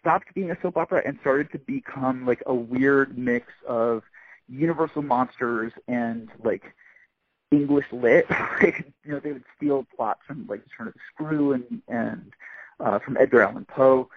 stopped 0.00 0.32
being 0.34 0.50
a 0.50 0.56
soap 0.62 0.78
opera 0.78 1.02
and 1.04 1.18
started 1.20 1.52
to 1.52 1.58
become 1.58 2.24
like 2.24 2.42
a 2.46 2.54
weird 2.54 3.18
mix 3.18 3.52
of 3.66 4.02
Universal 4.48 5.02
monsters 5.02 5.72
and 5.86 6.30
like 6.42 6.74
English 7.50 7.86
lit. 7.92 8.28
like, 8.62 8.90
you 9.04 9.12
know, 9.12 9.20
they 9.20 9.32
would 9.32 9.44
steal 9.56 9.86
plots 9.94 10.20
from 10.26 10.46
like 10.46 10.62
Turn 10.74 10.88
of 10.88 10.94
the 10.94 11.00
Screw 11.12 11.52
and 11.52 11.82
and 11.88 12.32
uh, 12.80 12.98
from 13.00 13.18
Edgar 13.18 13.42
Allan 13.42 13.66
Poe, 13.66 14.08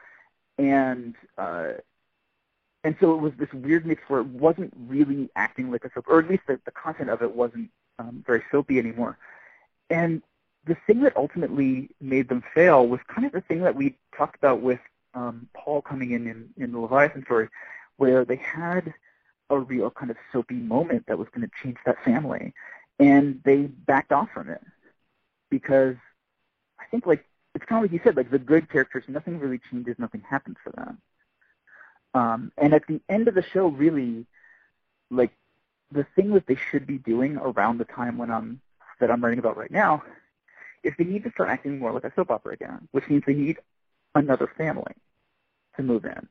and 0.57 1.13
uh, 1.37 1.73
and 2.85 2.95
so 3.01 3.15
it 3.15 3.21
was 3.21 3.33
this 3.37 3.51
weird 3.51 3.85
mix 3.85 4.01
where 4.07 4.21
it 4.21 4.27
wasn't 4.27 4.73
really 4.87 5.29
acting 5.35 5.71
like 5.71 5.83
a 5.83 5.91
soap, 5.93 6.05
or 6.07 6.19
at 6.19 6.29
least 6.29 6.43
the, 6.47 6.57
the 6.63 6.71
content 6.71 7.09
of 7.09 7.21
it 7.21 7.35
wasn't 7.35 7.69
um, 7.99 8.23
very 8.25 8.43
soapy 8.51 8.79
anymore. 8.79 9.17
And 9.89 10.21
the 10.65 10.75
thing 10.87 11.01
that 11.01 11.15
ultimately 11.15 11.89
made 12.01 12.29
them 12.29 12.43
fail 12.53 12.87
was 12.87 12.99
kind 13.07 13.25
of 13.25 13.31
the 13.31 13.41
thing 13.41 13.61
that 13.61 13.75
we 13.75 13.95
talked 14.17 14.35
about 14.35 14.61
with 14.61 14.79
um, 15.13 15.47
Paul 15.53 15.81
coming 15.81 16.11
in, 16.11 16.27
in 16.27 16.49
in 16.57 16.71
the 16.71 16.79
Leviathan 16.79 17.23
story, 17.23 17.49
where 17.97 18.25
they 18.25 18.35
had 18.35 18.93
a 19.49 19.59
real 19.59 19.91
kind 19.91 20.11
of 20.11 20.17
soapy 20.31 20.55
moment 20.55 21.05
that 21.07 21.17
was 21.17 21.27
going 21.33 21.47
to 21.47 21.53
change 21.61 21.77
that 21.85 22.03
family. 22.03 22.53
And 22.99 23.41
they 23.43 23.63
backed 23.63 24.11
off 24.11 24.29
from 24.33 24.49
it 24.49 24.61
because 25.49 25.95
I 26.79 26.85
think 26.89 27.05
like 27.05 27.25
it's 27.53 27.65
kind 27.65 27.83
of 27.83 27.89
like 27.89 27.93
you 27.93 28.01
said, 28.03 28.17
like 28.17 28.31
the 28.31 28.39
good 28.39 28.69
characters, 28.69 29.03
nothing 29.07 29.39
really 29.39 29.59
changes, 29.71 29.95
nothing 29.97 30.23
happens 30.27 30.57
for 30.63 30.71
them. 30.71 30.97
Um, 32.13 32.51
and 32.57 32.73
at 32.73 32.87
the 32.87 33.01
end 33.09 33.27
of 33.27 33.35
the 33.35 33.43
show, 33.43 33.67
really, 33.67 34.25
like 35.11 35.31
the 35.91 36.05
thing 36.15 36.31
that 36.33 36.47
they 36.47 36.55
should 36.55 36.87
be 36.87 36.97
doing 36.97 37.37
around 37.37 37.77
the 37.77 37.85
time 37.85 38.17
when 38.17 38.31
I'm 38.31 38.61
that 38.99 39.11
I'm 39.11 39.23
writing 39.23 39.39
about 39.39 39.57
right 39.57 39.71
now 39.71 40.03
is 40.83 40.93
they 40.97 41.03
need 41.03 41.23
to 41.23 41.31
start 41.31 41.49
acting 41.49 41.79
more 41.79 41.91
like 41.91 42.03
a 42.03 42.13
soap 42.15 42.31
opera 42.31 42.53
again, 42.53 42.87
which 42.91 43.09
means 43.09 43.23
they 43.25 43.33
need 43.33 43.59
another 44.13 44.49
family 44.57 44.93
to 45.75 45.83
move 45.83 46.05
in 46.05 46.27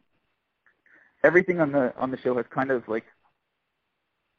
everything 1.24 1.60
on 1.60 1.72
the 1.72 1.96
on 1.96 2.10
the 2.10 2.18
show 2.18 2.36
has 2.36 2.46
kind 2.50 2.70
of 2.70 2.86
like 2.86 3.04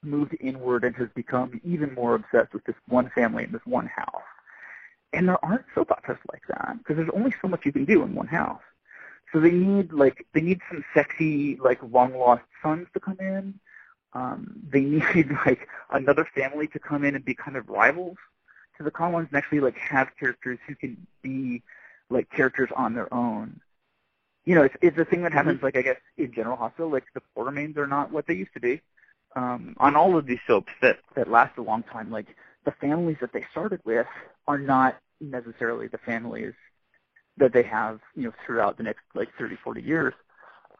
moved 0.04 0.38
inward 0.40 0.84
and 0.84 0.96
has 0.96 1.10
become 1.16 1.60
even 1.64 1.94
more 1.96 2.14
obsessed 2.14 2.54
with 2.54 2.64
this 2.66 2.76
one 2.88 3.10
family 3.10 3.44
and 3.44 3.54
this 3.54 3.66
one 3.66 3.88
house. 3.88 4.22
And 5.12 5.28
there 5.28 5.44
aren't 5.44 5.66
soap 5.74 5.92
operas 5.92 6.20
like 6.32 6.44
that 6.48 6.78
because 6.78 6.98
there's 6.98 7.10
only 7.14 7.34
so 7.42 7.48
much 7.48 7.66
you 7.66 7.72
can 7.72 7.86
do 7.86 8.04
in 8.04 8.14
one 8.14 8.28
house. 8.28 8.62
So 9.34 9.40
they 9.40 9.50
need 9.52 9.92
like 9.92 10.28
they 10.34 10.42
need 10.42 10.62
some 10.70 10.86
sexy 10.94 11.58
like 11.58 11.80
long 11.92 12.16
lost 12.16 12.44
sons 12.62 12.88
to 12.94 13.00
come 13.00 13.18
in. 13.20 13.60
Um, 14.16 14.62
they 14.68 14.82
need 15.14 15.30
like 15.46 15.68
another 15.92 16.28
family 16.36 16.68
to 16.70 16.80
come 16.80 17.04
in 17.04 17.16
and 17.16 17.24
be 17.24 17.36
kind 17.36 17.58
of 17.58 17.70
rivals 17.70 18.18
to 18.78 18.84
the 18.84 18.92
Collins 18.92 19.28
and 19.32 19.38
actually 19.38 19.60
like 19.60 19.78
have 19.78 20.10
characters 20.20 20.58
who 20.68 20.76
can 20.76 21.06
be 21.22 21.62
like 22.10 22.30
characters 22.32 22.70
on 22.76 22.94
their 22.94 23.14
own 23.14 23.62
you 24.46 24.54
know, 24.54 24.64
it's, 24.64 24.76
it's 24.82 24.98
a 24.98 25.06
thing 25.06 25.24
that 25.24 25.30
mm-hmm. 25.30 25.38
happens, 25.38 25.58
mm-hmm. 25.58 25.66
like 25.66 25.78
I 25.78 25.82
guess 25.82 25.98
in 26.18 26.32
General 26.32 26.56
Hospital, 26.56 26.90
like 26.90 27.06
the 27.14 27.22
Quartermaines 27.36 27.78
are 27.78 27.88
not 27.88 28.12
what 28.12 28.28
they 28.28 28.36
used 28.36 28.54
to 28.54 28.60
be. 28.60 28.82
Um, 29.36 29.76
on 29.80 29.98
all 29.98 30.18
of 30.18 30.26
these 30.26 30.40
soaps 30.48 30.72
that 30.82 31.00
that 31.16 31.30
last 31.30 31.58
a 31.58 31.62
long 31.62 31.84
time, 31.84 32.10
like 32.10 32.28
the 32.64 32.72
families 32.72 33.18
that 33.20 33.34
they 33.34 33.44
started 33.52 33.82
with 33.84 34.08
are 34.48 34.58
not 34.58 34.98
necessarily 35.20 35.88
the 35.88 35.98
families 35.98 36.54
that 37.38 37.52
they 37.52 37.64
have, 37.64 38.00
you 38.16 38.24
know, 38.24 38.34
throughout 38.46 38.78
the 38.78 38.84
next 38.84 39.02
like 39.14 39.28
30, 39.38 39.58
40 39.58 39.82
years. 39.82 40.14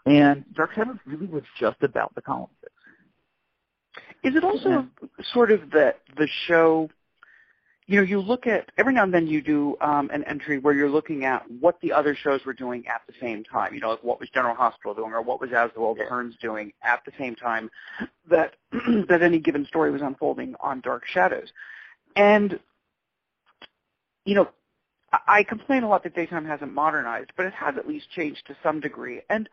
And 0.06 0.46
Dark 0.54 0.74
Shadows 0.74 1.00
really 1.06 1.26
was 1.26 1.44
just 1.60 1.82
about 1.82 2.16
the 2.16 2.22
Collinses. 2.22 2.70
Is 4.26 4.36
it 4.36 4.44
also 4.44 4.70
yeah. 4.70 5.08
sort 5.34 5.52
of 5.52 5.72
that 5.72 6.00
the 6.18 6.28
show 6.48 6.90
you 7.88 7.98
know, 7.98 8.04
you 8.04 8.20
look 8.20 8.48
at 8.48 8.72
every 8.78 8.94
now 8.94 9.04
and 9.04 9.14
then 9.14 9.28
you 9.28 9.44
do 9.44 9.78
um, 9.80 10.10
an 10.12 10.24
entry 10.24 10.58
where 10.58 10.74
you're 10.74 10.90
looking 10.90 11.24
at 11.24 11.44
what 11.60 11.80
the 11.82 11.92
other 11.92 12.16
shows 12.16 12.44
were 12.44 12.54
doing 12.54 12.84
at 12.88 13.02
the 13.06 13.14
same 13.22 13.44
time. 13.44 13.76
You 13.76 13.80
know, 13.80 13.92
like 13.92 14.04
what 14.04 14.20
was 14.20 14.28
General 14.30 14.56
Hospital 14.56 14.96
doing, 14.96 15.14
or 15.14 15.22
what 15.22 15.40
was 15.40 15.52
As 15.56 15.70
the 15.76 15.82
World 15.82 16.00
Turns 16.10 16.36
doing 16.42 16.74
at 16.84 17.02
the 17.06 17.12
same 17.20 17.36
time 17.36 17.70
that 18.28 18.56
that 19.08 19.22
any 19.22 19.38
given 19.38 19.66
story 19.66 19.92
was 19.92 20.02
unfolding 20.02 20.56
on 20.60 20.82
Dark 20.82 21.06
Shadows. 21.06 21.50
And 22.16 22.60
you 24.26 24.34
know, 24.34 24.50
I 25.28 25.44
complain 25.44 25.84
a 25.84 25.90
lot 25.90 26.04
that 26.04 26.16
daytime 26.16 26.46
hasn't 26.46 26.74
modernized, 26.74 27.34
but 27.38 27.46
it 27.46 27.54
has 27.54 27.76
at 27.78 27.88
least 27.88 28.10
changed 28.10 28.48
to 28.48 28.58
some 28.64 28.80
degree. 28.80 29.22
And 29.30 29.48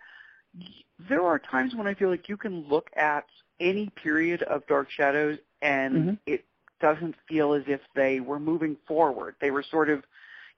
there 1.08 1.22
are 1.22 1.38
times 1.38 1.74
when 1.74 1.86
I 1.86 1.92
feel 1.92 2.08
like 2.08 2.30
you 2.30 2.38
can 2.38 2.66
look 2.66 2.88
at 2.96 3.26
any 3.60 3.90
period 4.02 4.42
of 4.42 4.66
Dark 4.66 4.88
Shadows 4.90 5.38
and 5.60 5.94
mm-hmm. 5.94 6.14
it 6.26 6.44
doesn't 6.80 7.14
feel 7.28 7.54
as 7.54 7.62
if 7.66 7.80
they 7.94 8.20
were 8.20 8.40
moving 8.40 8.76
forward. 8.86 9.36
They 9.40 9.50
were 9.50 9.64
sort 9.70 9.88
of, 9.88 10.02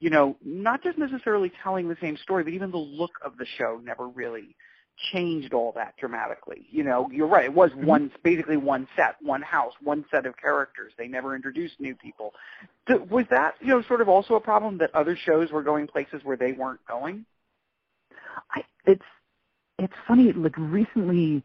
you 0.01 0.11
know, 0.11 0.37
not 0.45 0.83
just 0.83 0.99
necessarily 0.99 1.53
telling 1.63 1.89
the 1.89 1.97
same 2.01 2.17
story, 2.17 2.43
but 2.43 2.53
even 2.53 2.71
the 2.71 2.79
look 2.79 3.13
of 3.25 3.37
the 3.37 3.47
show 3.59 3.81
never 3.85 4.09
really 4.09 4.57
changed 5.13 5.53
all 5.53 5.73
that 5.73 5.95
dramatically. 5.99 6.67
You 6.71 6.85
know, 6.85 7.09
you're 7.13 7.27
right. 7.27 7.47
It 7.47 7.55
was 7.55 7.71
mm-hmm. 7.71 7.87
one, 7.87 8.11
basically 8.23 8.57
one 8.57 8.89
set, 8.97 9.17
one 9.21 9.43
house, 9.43 9.73
one 9.83 10.05
set 10.11 10.25
of 10.25 10.37
characters. 10.37 10.93
They 10.97 11.09
never 11.09 11.37
introduced 11.37 11.75
new 11.79 11.95
people. 11.95 12.33
Was 12.89 13.27
that, 13.31 13.55
you 13.61 13.69
know, 13.69 13.83
sort 13.83 14.01
of 14.01 14.09
also 14.09 14.35
a 14.35 14.41
problem 14.41 14.79
that 14.79 14.95
other 14.95 15.17
shows 15.17 15.51
were 15.51 15.63
going 15.63 15.87
places 15.87 16.21
where 16.23 16.37
they 16.37 16.53
weren't 16.53 16.85
going? 16.87 17.27
I, 18.55 18.63
it's, 18.87 19.03
it's 19.79 19.93
funny, 20.07 20.33
like 20.33 20.57
recently 20.57 21.43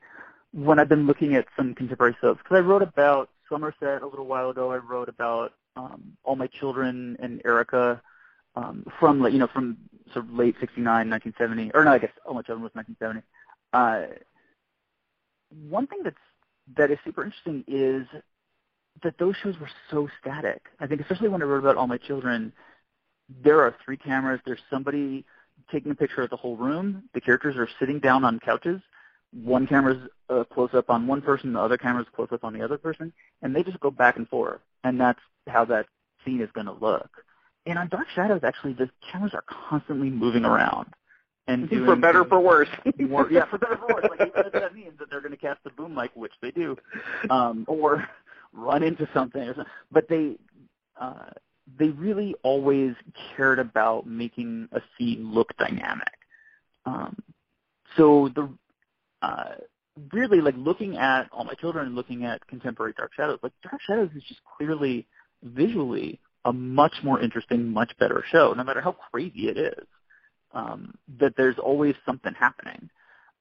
when 0.52 0.80
I've 0.80 0.90
been 0.90 1.06
looking 1.06 1.36
at 1.36 1.46
some 1.56 1.76
contemporary 1.76 2.16
soaps, 2.22 2.42
because 2.44 2.58
I 2.58 2.62
wrote 2.62 2.82
about 2.82 3.30
Somerset 3.48 4.02
a 4.02 4.08
little 4.08 4.26
while 4.26 4.50
ago. 4.50 4.72
I 4.72 4.78
wrote 4.78 5.10
about 5.10 5.54
um, 5.76 6.18
All 6.24 6.36
My 6.36 6.48
Children 6.48 7.18
and 7.20 7.42
Erica 7.46 8.02
um, 8.56 8.86
from 9.00 9.24
you 9.26 9.40
know 9.40 9.48
from 9.48 9.78
sort 10.14 10.26
of 10.26 10.34
late 10.34 10.56
'69, 10.60 11.10
1970, 11.10 11.72
or 11.74 11.84
no, 11.84 11.92
I 11.92 12.00
guess 12.00 12.12
All 12.26 12.34
My 12.34 12.42
Children 12.42 12.64
was 12.64 12.72
1970. 12.74 13.26
Uh, 13.74 14.16
one 15.70 15.88
thing 15.88 16.00
that's 16.04 16.16
that 16.78 16.92
is 16.92 16.98
super 17.04 17.24
interesting 17.24 17.64
is 17.68 18.08
that 19.04 19.18
those 19.18 19.36
shows 19.42 19.60
were 19.60 19.70
so 19.90 20.10
static. 20.20 20.66
I 20.80 20.88
think 20.88 21.02
especially 21.02 21.30
when 21.30 21.42
I 21.42 21.46
wrote 21.46 21.60
about 21.60 21.78
All 21.78 21.88
My 21.88 21.98
Children, 21.98 22.54
there 23.44 23.62
are 23.62 23.76
three 23.84 23.98
cameras. 23.98 24.42
There's 24.46 24.62
somebody 24.70 25.26
taking 25.72 25.92
a 25.92 25.96
picture 25.96 26.22
of 26.22 26.30
the 26.30 26.36
whole 26.36 26.58
room. 26.58 27.04
The 27.14 27.22
characters 27.22 27.56
are 27.58 27.68
sitting 27.80 28.00
down 28.00 28.24
on 28.24 28.40
couches 28.40 28.82
one 29.34 29.68
camera's 29.68 30.10
uh, 30.30 30.44
close 30.46 30.70
up 30.74 30.90
on 30.90 31.08
one 31.08 31.22
person, 31.22 31.54
the 31.54 31.60
other 31.60 31.78
camera's 31.78 32.08
close 32.16 32.30
up 32.32 32.44
on 32.44 32.54
the 32.54 32.64
other 32.64 32.78
person, 32.78 33.14
and 33.42 33.56
they 33.56 33.64
just 33.64 33.80
go 33.80 33.92
back 33.92 34.18
and 34.18 34.28
forth, 34.28 34.62
and 34.84 35.00
that's 35.00 35.20
how 35.48 35.66
that 35.66 35.86
scene 36.26 36.42
is 36.42 36.50
going 36.54 36.68
to 36.68 36.74
look. 36.74 37.10
And 37.66 37.78
on 37.78 37.90
Dark 37.90 38.08
Shadows, 38.16 38.42
actually, 38.44 38.74
the 38.74 38.90
cameras 39.12 39.34
are 39.34 39.44
constantly 39.70 40.10
moving 40.10 40.46
around, 40.46 40.88
and 41.48 41.70
doing 41.70 41.86
for 41.86 41.96
better 41.96 42.26
for 42.26 42.40
worse. 42.40 42.70
more, 43.00 43.28
yeah, 43.32 43.46
for 43.46 43.58
better 43.58 43.78
for 43.78 43.94
worse. 43.94 44.06
Like 44.10 44.28
even 44.28 44.46
if 44.46 44.54
that 44.54 44.74
means 44.74 44.98
that 45.00 45.10
they're 45.10 45.22
going 45.22 45.32
to 45.32 45.38
catch 45.38 45.58
the 45.64 45.72
boom 45.72 45.94
mic, 45.94 46.12
which 46.16 46.34
they 46.42 46.52
do, 46.52 46.78
um, 47.30 47.66
or 47.68 48.08
run 48.54 48.84
into 48.84 49.08
something, 49.14 49.42
or 49.42 49.56
something. 49.56 49.72
but 49.92 50.08
they 50.10 50.38
uh, 51.00 51.30
they 51.78 51.90
really 51.90 52.36
always 52.44 52.96
cared 53.36 53.60
about 53.60 54.08
making 54.08 54.70
a 54.72 54.82
scene 54.98 55.32
look 55.32 55.56
dynamic. 55.58 56.08
Um, 56.86 57.16
so 57.98 58.30
the 58.34 58.50
uh, 59.22 59.56
really 60.14 60.42
like 60.42 60.56
looking 60.58 60.98
at 60.98 61.30
all 61.32 61.44
my 61.44 61.54
children 61.56 61.88
and 61.88 61.96
looking 61.96 62.26
at 62.26 62.46
contemporary 62.48 62.94
Dark 62.98 63.14
Shadows, 63.16 63.40
like 63.44 63.54
Dark 63.64 63.82
Shadows 63.86 64.10
is 64.16 64.24
just 64.24 64.42
clearly 64.58 65.08
visually 65.44 66.20
a 66.46 66.54
much 66.54 66.94
more 67.04 67.20
interesting, 67.22 67.68
much 67.68 67.92
better 68.00 68.24
show, 68.32 68.54
no 68.56 68.64
matter 68.64 68.82
how 68.82 68.96
crazy 69.12 69.50
it 69.50 69.58
is. 69.58 69.86
Um, 70.52 70.96
that 71.20 71.34
there's 71.38 71.60
always 71.60 71.94
something 72.08 72.34
happening, 72.34 72.90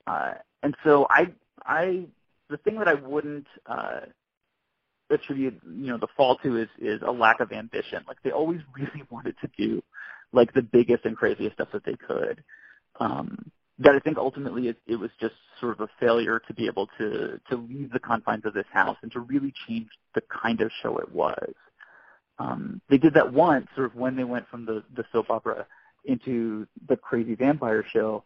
uh, 0.06 0.34
and 0.62 0.76
so 0.84 1.06
I, 1.08 1.28
I, 1.64 2.04
the 2.50 2.58
thing 2.58 2.78
that 2.78 2.86
I 2.86 2.94
wouldn't 2.94 3.46
uh, 3.64 4.00
attribute, 5.10 5.58
you 5.64 5.86
know, 5.86 5.96
the 5.96 6.08
fall 6.16 6.36
to 6.42 6.58
is 6.58 6.68
is 6.78 7.00
a 7.06 7.10
lack 7.10 7.40
of 7.40 7.50
ambition. 7.52 8.04
Like 8.06 8.18
they 8.22 8.30
always 8.30 8.60
really 8.76 9.04
wanted 9.10 9.36
to 9.40 9.50
do 9.56 9.82
like 10.32 10.52
the 10.52 10.62
biggest 10.62 11.04
and 11.06 11.16
craziest 11.16 11.54
stuff 11.54 11.68
that 11.72 11.84
they 11.84 11.94
could. 11.94 12.42
Um, 13.00 13.50
that 13.80 13.94
I 13.94 13.98
think 14.00 14.18
ultimately 14.18 14.68
it, 14.68 14.76
it 14.86 14.96
was 14.96 15.10
just 15.20 15.34
sort 15.60 15.72
of 15.72 15.80
a 15.80 15.88
failure 16.00 16.40
to 16.46 16.54
be 16.54 16.66
able 16.66 16.88
to 16.98 17.40
to 17.50 17.56
leave 17.56 17.92
the 17.92 18.00
confines 18.00 18.44
of 18.44 18.54
this 18.54 18.66
house 18.72 18.96
and 19.02 19.12
to 19.12 19.20
really 19.20 19.52
change 19.66 19.88
the 20.14 20.22
kind 20.42 20.60
of 20.60 20.70
show 20.82 20.98
it 20.98 21.12
was. 21.12 21.54
Um, 22.38 22.80
they 22.88 22.98
did 22.98 23.14
that 23.14 23.32
once, 23.32 23.66
sort 23.74 23.86
of 23.86 23.94
when 23.96 24.16
they 24.16 24.24
went 24.24 24.48
from 24.48 24.66
the 24.66 24.82
the 24.94 25.04
soap 25.12 25.30
opera 25.30 25.66
into 26.04 26.66
the 26.88 26.96
crazy 26.96 27.34
vampire 27.34 27.84
show, 27.92 28.24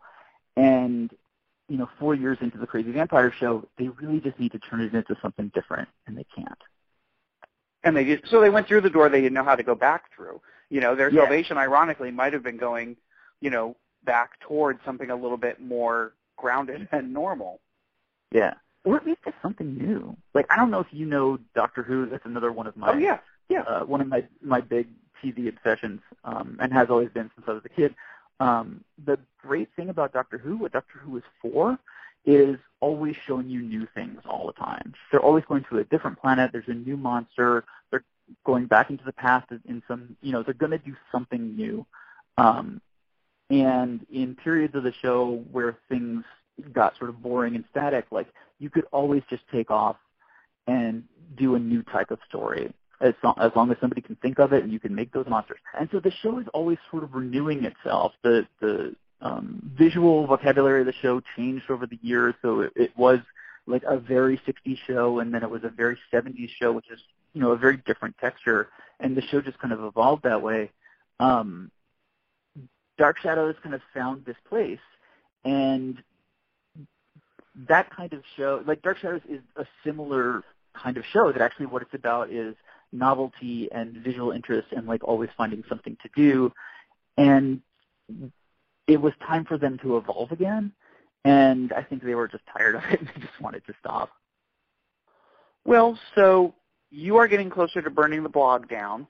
and 0.57 1.11
you 1.69 1.79
know, 1.79 1.89
four 1.99 2.15
years 2.15 2.37
into 2.41 2.59
the 2.59 2.67
crazy 2.67 2.93
vampire 2.93 3.33
show, 3.41 3.67
they 3.79 3.89
really 3.89 4.21
just 4.21 4.39
need 4.39 4.53
to 4.53 4.59
turn 4.59 4.81
it 4.81 4.95
into 4.95 5.17
something 5.23 5.51
different, 5.55 5.89
and 6.07 6.17
they 6.17 6.27
can't. 6.35 6.59
And 7.85 7.97
they 7.97 8.05
just, 8.05 8.31
so 8.31 8.41
they 8.41 8.51
went 8.51 8.69
through 8.69 8.83
the 8.83 8.91
door 8.91 9.09
they 9.09 9.21
didn't 9.21 9.35
know 9.35 9.45
how 9.45 9.57
to 9.57 9.63
go 9.63 9.75
back 9.75 10.05
through. 10.15 10.41
You 10.69 10.81
know, 10.81 10.95
their 10.95 11.11
Yeah. 11.11 11.23
salvation, 11.23 11.57
ironically, 11.59 12.11
might 12.11 12.33
have 12.33 12.43
been 12.43 12.59
going, 12.59 12.97
you 13.41 13.51
know, 13.51 13.77
back 14.05 14.41
towards 14.41 14.81
something 14.85 15.11
a 15.11 15.17
little 15.17 15.37
bit 15.37 15.61
more 15.61 16.13
grounded 16.37 16.89
and 16.93 17.13
normal. 17.13 17.61
Yeah. 18.31 18.55
Or 18.85 18.97
at 18.97 19.07
least 19.07 19.21
it's 19.27 19.37
something 19.41 19.77
new. 19.77 20.17
Like 20.35 20.47
I 20.51 20.57
don't 20.57 20.71
know 20.71 20.81
if 20.81 20.89
you 20.91 21.07
know 21.07 21.39
Doctor 21.55 21.83
Who. 21.83 22.07
That's 22.07 22.27
another 22.27 22.51
one 22.51 22.67
of 22.67 22.77
my 22.77 22.93
oh 22.93 22.99
yeah, 22.99 23.19
yeah. 23.49 23.63
uh, 23.63 23.85
one 23.85 24.01
of 24.01 24.09
my 24.09 24.25
my 24.41 24.61
big 24.61 24.89
TV 25.23 25.49
obsessions, 25.49 26.01
um, 26.25 26.57
and 26.59 26.73
has 26.73 26.91
always 26.91 27.09
been 27.11 27.31
since 27.37 27.47
I 27.49 27.53
was 27.53 27.63
a 27.65 27.69
kid. 27.69 27.95
Um, 28.41 28.83
the 29.05 29.21
great 29.41 29.69
thing 29.77 29.89
about 29.89 30.13
Doctor 30.13 30.37
Who, 30.37 30.57
what 30.57 30.73
Doctor 30.73 30.99
Who 30.99 31.17
is 31.17 31.23
for, 31.41 31.79
is 32.25 32.59
always 32.81 33.17
showing 33.25 33.49
you 33.49 33.63
new 33.63 33.87
things 33.95 34.21
all 34.29 34.47
the 34.47 34.53
time. 34.53 34.95
They're 35.11 35.21
always 35.21 35.45
going 35.45 35.65
to 35.71 35.79
a 35.79 35.85
different 35.85 36.21
planet. 36.21 36.51
There's 36.53 36.69
a 36.69 36.75
new 36.75 36.97
monster. 36.97 37.65
They're 37.91 38.05
going 38.45 38.67
back 38.67 38.91
into 38.91 39.05
the 39.05 39.13
past 39.13 39.51
in 39.51 39.83
some, 39.87 40.17
you 40.23 40.33
know, 40.33 40.43
they're 40.43 40.55
going 40.55 40.73
to 40.73 40.79
do 40.79 40.97
something 41.11 41.57
new. 41.57 41.87
Um, 42.37 42.81
and 43.53 44.05
in 44.11 44.35
periods 44.35 44.75
of 44.75 44.83
the 44.83 44.95
show 45.03 45.45
where 45.53 45.77
things 45.91 46.25
got 46.73 46.97
sort 46.97 47.11
of 47.11 47.23
boring 47.23 47.55
and 47.55 47.65
static, 47.71 48.07
like 48.11 48.27
you 48.59 48.71
could 48.71 48.87
always 48.93 49.23
just 49.29 49.43
take 49.53 49.71
off 49.71 49.97
and 50.67 51.05
do 51.37 51.55
a 51.55 51.59
new 51.59 51.83
type 51.83 52.11
of 52.11 52.19
story 52.27 52.73
as 53.03 53.13
long, 53.23 53.35
as 53.39 53.51
long 53.55 53.71
as 53.71 53.77
somebody 53.79 54.01
can 54.01 54.17
think 54.17 54.39
of 54.39 54.55
it 54.55 54.63
and 54.63 54.73
you 54.73 54.81
can 54.81 54.95
make 54.95 55.13
those 55.13 55.27
monsters. 55.29 55.59
And 55.79 55.87
so 55.93 56.01
the 56.01 56.13
show 56.23 56.39
is 56.39 56.47
always 56.55 56.79
sort 56.91 57.05
of 57.05 57.13
renewing 57.13 57.65
itself. 57.65 58.13
The 58.23 58.47
the 58.61 58.97
um, 59.21 59.71
visual 59.77 60.27
vocabulary 60.27 60.81
of 60.81 60.87
the 60.87 60.95
show 61.03 61.21
changed 61.37 61.71
over 61.71 61.87
the 61.87 61.99
years, 62.01 62.35
so 62.41 62.63
it, 62.63 62.73
it 62.75 62.97
was 62.97 63.19
like 63.67 63.83
a 63.87 63.99
very 63.99 64.41
60s 64.49 64.79
show, 64.87 65.21
and 65.21 65.33
then 65.33 65.43
it 65.43 65.51
was 65.51 65.63
a 65.63 65.69
very 65.69 65.97
70s 66.13 66.49
show, 66.59 66.73
which 66.73 66.91
is 66.91 67.01
you 67.35 67.43
know 67.43 67.51
a 67.51 67.57
very 67.57 67.77
different 67.85 68.17
texture. 68.19 68.69
And 68.99 69.15
the 69.15 69.23
show 69.23 69.43
just 69.43 69.59
kind 69.59 69.75
of 69.75 69.85
evolved 69.85 70.23
that 70.23 70.41
way. 70.41 70.71
Um, 71.21 71.71
Dark 73.03 73.19
Shadows 73.19 73.57
kind 73.65 73.75
of 73.75 73.81
found 73.93 74.25
this 74.25 74.37
place, 74.49 74.79
and 75.45 76.01
that 77.69 77.91
kind 77.91 78.13
of 78.13 78.23
show, 78.37 78.63
like 78.65 78.81
Dark 78.83 78.99
Shadows, 78.99 79.23
is 79.29 79.41
a 79.57 79.67
similar 79.85 80.45
kind 80.81 80.97
of 80.97 81.05
show. 81.13 81.33
That 81.33 81.43
actually 81.43 81.67
what 81.67 81.83
it's 81.83 81.95
about 81.95 82.31
is 82.31 82.55
novelty 82.93 83.69
and 83.73 83.97
visual 83.97 84.31
interest, 84.31 84.69
and 84.71 84.87
like 84.87 85.03
always 85.03 85.31
finding 85.37 85.65
something 85.69 85.97
to 86.01 86.09
do. 86.15 86.53
And 87.17 87.61
it 88.87 89.01
was 89.01 89.13
time 89.27 89.47
for 89.47 89.59
them 89.59 89.79
to 89.83 89.97
evolve 89.97 90.31
again, 90.31 90.71
and 91.25 91.73
I 91.73 91.83
think 91.83 92.05
they 92.05 92.15
were 92.15 92.29
just 92.29 92.45
tired 92.57 92.77
of 92.77 92.85
it 92.85 93.01
and 93.01 93.09
they 93.09 93.21
just 93.21 93.41
wanted 93.41 93.67
to 93.67 93.75
stop. 93.81 94.11
Well, 95.65 95.99
so 96.15 96.55
you 96.93 97.17
are 97.17 97.27
getting 97.27 97.51
closer 97.51 97.83
to 97.83 97.91
burning 97.91 98.23
the 98.23 98.29
blog 98.29 98.69
down. 98.69 99.09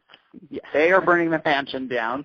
Yes. 0.49 0.65
They 0.73 0.93
are 0.93 1.03
burning 1.03 1.29
the 1.29 1.43
mansion 1.45 1.89
down. 1.89 2.25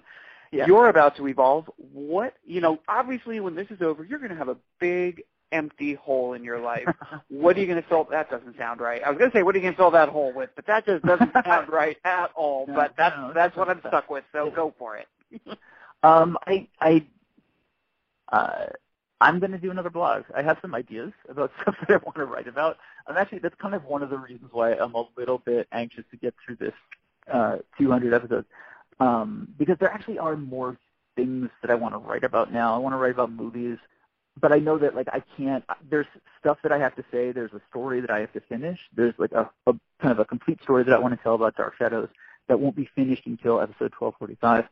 Yeah. 0.52 0.66
You're 0.68 0.90
about 0.90 1.18
to 1.18 1.28
evolve. 1.28 1.70
What, 1.78 2.36
you 2.46 2.62
know, 2.62 2.80
obviously 2.88 3.40
when 3.40 3.56
this 3.56 3.68
is 3.70 3.82
over, 3.82 4.04
you're 4.04 4.20
going 4.20 4.32
to 4.32 4.38
have 4.38 4.50
a 4.50 4.58
big 4.80 5.24
empty 5.52 5.94
hole 5.94 6.34
in 6.34 6.44
your 6.44 6.60
life. 6.60 6.88
what 7.30 7.58
are 7.58 7.60
you 7.60 7.68
going 7.68 7.82
to 7.82 7.88
fill? 7.88 8.06
That 8.10 8.30
doesn't 8.30 8.58
sound 8.58 8.80
right. 8.80 9.02
I 9.04 9.10
was 9.10 9.18
going 9.18 9.32
to 9.32 9.38
say, 9.38 9.44
what 9.44 9.56
are 9.56 9.58
you 9.58 9.64
going 9.64 9.74
to 9.74 9.78
fill 9.78 9.92
that 9.92 10.10
hole 10.10 10.34
with? 10.34 10.50
But 10.56 10.68
that 10.68 10.86
just 10.86 11.04
doesn't 11.04 11.32
sound 11.46 11.70
right 11.70 11.98
at 12.04 12.32
all. 12.36 12.66
No, 12.68 12.74
but 12.74 12.94
that's 12.98 13.16
no, 13.18 13.34
that's 13.34 13.56
what 13.56 13.70
I'm 13.70 13.82
stuck 13.88 14.10
with. 14.10 14.24
So 14.32 14.46
yeah. 14.46 14.56
go 14.56 14.74
for 14.78 14.98
it. 14.98 15.08
Um, 16.04 16.38
I, 16.46 16.68
I, 16.80 17.06
uh, 18.32 18.68
I'm 19.20 19.40
going 19.40 19.52
to 19.52 19.58
do 19.58 19.72
another 19.72 19.90
blog. 19.90 20.26
I 20.36 20.44
have 20.44 20.58
some 20.62 20.76
ideas 20.76 21.12
about 21.28 21.52
stuff 21.62 21.76
that 21.82 21.92
I 21.92 21.98
want 21.98 22.16
to 22.18 22.26
write 22.26 22.48
about. 22.48 22.78
And 23.08 23.18
actually, 23.18 23.40
that's 23.40 23.56
kind 23.56 23.74
of 23.74 23.84
one 23.86 24.04
of 24.04 24.10
the 24.10 24.18
reasons 24.18 24.52
why 24.52 24.74
I'm 24.74 24.94
a 24.94 25.06
little 25.18 25.40
bit 25.40 25.68
anxious 25.72 26.04
to 26.12 26.18
get 26.18 26.36
through 26.46 26.58
this 26.58 26.74
uh, 27.32 27.58
200 27.78 28.14
episodes, 28.14 28.48
um, 29.00 29.48
because 29.58 29.78
there 29.80 29.92
actually 29.92 30.20
are 30.20 30.36
more 30.36 30.78
things 31.16 31.50
that 31.62 31.72
I 31.72 31.76
want 31.76 31.94
to 31.94 31.98
write 31.98 32.24
about 32.24 32.52
now. 32.52 32.76
I 32.76 32.78
want 32.78 32.94
to 32.94 32.98
write 32.98 33.12
about 33.12 33.32
movies, 33.32 33.78
but 34.40 34.52
I 34.52 34.60
know 34.60 34.78
that 34.78 34.96
like 34.96 35.08
I 35.12 35.24
can't. 35.36 35.64
There's 35.90 36.08
stuff 36.40 36.58
that 36.64 36.72
I 36.72 36.78
have 36.78 36.96
to 36.96 37.04
say. 37.12 37.32
There's 37.32 37.54
a 37.54 37.62
story 37.70 38.02
that 38.02 38.12
I 38.12 38.20
have 38.20 38.34
to 38.34 38.42
finish. 38.42 38.80
There's 38.96 39.14
like 39.18 39.32
a, 39.32 39.50
a 39.66 39.74
kind 40.02 40.12
of 40.12 40.20
a 40.20 40.26
complete 40.26 40.62
story 40.64 40.84
that 40.84 40.94
I 40.94 41.00
want 41.00 41.16
to 41.16 41.24
tell 41.24 41.36
about 41.36 41.56
Dark 41.56 41.76
Shadows 41.78 42.10
that 42.48 42.60
won't 42.60 42.76
be 42.76 42.90
finished 42.96 43.26
until 43.26 43.60
episode 43.60 43.94
1245. 43.98 44.66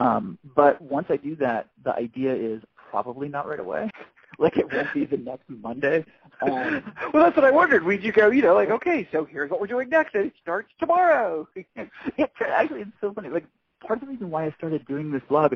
Um, 0.00 0.38
but 0.56 0.80
once 0.80 1.06
I 1.10 1.16
do 1.16 1.36
that, 1.36 1.68
the 1.84 1.94
idea 1.94 2.34
is 2.34 2.62
probably 2.90 3.28
not 3.28 3.46
right 3.46 3.60
away. 3.60 3.90
like 4.38 4.56
it 4.56 4.72
won't 4.72 4.92
be 4.94 5.04
the 5.04 5.18
next 5.18 5.48
Monday. 5.48 6.04
Um, 6.40 6.82
well, 7.12 7.24
that's 7.24 7.36
what 7.36 7.44
I 7.44 7.50
wondered. 7.50 7.84
Would 7.84 8.02
you 8.02 8.12
go, 8.12 8.30
you 8.30 8.42
know, 8.42 8.54
like, 8.54 8.70
okay, 8.70 9.06
so 9.12 9.24
here's 9.24 9.50
what 9.50 9.60
we're 9.60 9.66
doing 9.66 9.88
next, 9.88 10.14
and 10.14 10.26
it 10.26 10.32
starts 10.40 10.70
tomorrow. 10.78 11.46
yeah, 11.76 12.26
actually, 12.40 12.82
it's 12.82 12.90
so 13.00 13.12
funny. 13.12 13.28
Like 13.28 13.44
part 13.86 14.00
of 14.02 14.06
the 14.06 14.12
reason 14.12 14.30
why 14.30 14.46
I 14.46 14.54
started 14.58 14.86
doing 14.86 15.10
this 15.10 15.22
blog 15.28 15.54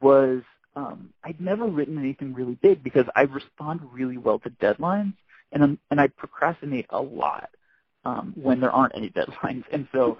was 0.00 0.42
um, 0.76 1.10
I'd 1.24 1.40
never 1.40 1.66
written 1.66 1.98
anything 1.98 2.34
really 2.34 2.56
big 2.62 2.82
because 2.82 3.06
I 3.16 3.22
respond 3.22 3.80
really 3.92 4.16
well 4.16 4.38
to 4.40 4.50
deadlines, 4.50 5.14
and 5.52 5.62
I'm, 5.62 5.78
and 5.90 6.00
I 6.00 6.08
procrastinate 6.08 6.86
a 6.90 7.00
lot 7.00 7.50
um, 8.04 8.32
when 8.36 8.60
there 8.60 8.70
aren't 8.70 8.94
any 8.96 9.10
deadlines, 9.18 9.64
and 9.72 9.88
so 9.92 10.18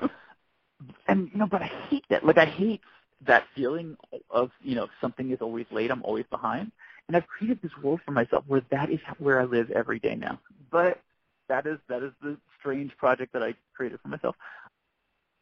and 1.06 1.30
you 1.32 1.38
know, 1.38 1.46
but 1.46 1.62
I 1.62 1.70
hate 1.88 2.04
that. 2.10 2.24
Like 2.24 2.38
I 2.38 2.46
hate 2.46 2.80
that 3.26 3.44
feeling 3.54 3.96
of 4.30 4.50
you 4.62 4.74
know 4.74 4.88
something 5.00 5.30
is 5.30 5.38
always 5.40 5.66
late, 5.70 5.90
I'm 5.90 6.02
always 6.02 6.26
behind, 6.30 6.72
and 7.06 7.16
I've 7.16 7.26
created 7.26 7.60
this 7.62 7.72
world 7.82 8.00
for 8.04 8.12
myself 8.12 8.44
where 8.46 8.62
that 8.70 8.90
is 8.90 9.00
where 9.18 9.40
I 9.40 9.44
live 9.44 9.70
every 9.70 9.98
day 9.98 10.14
now. 10.14 10.40
But 10.70 11.00
that 11.48 11.66
is 11.66 11.78
that 11.88 12.02
is 12.02 12.12
the 12.22 12.36
strange 12.58 12.96
project 12.96 13.32
that 13.32 13.42
I 13.42 13.54
created 13.74 14.00
for 14.00 14.08
myself. 14.08 14.36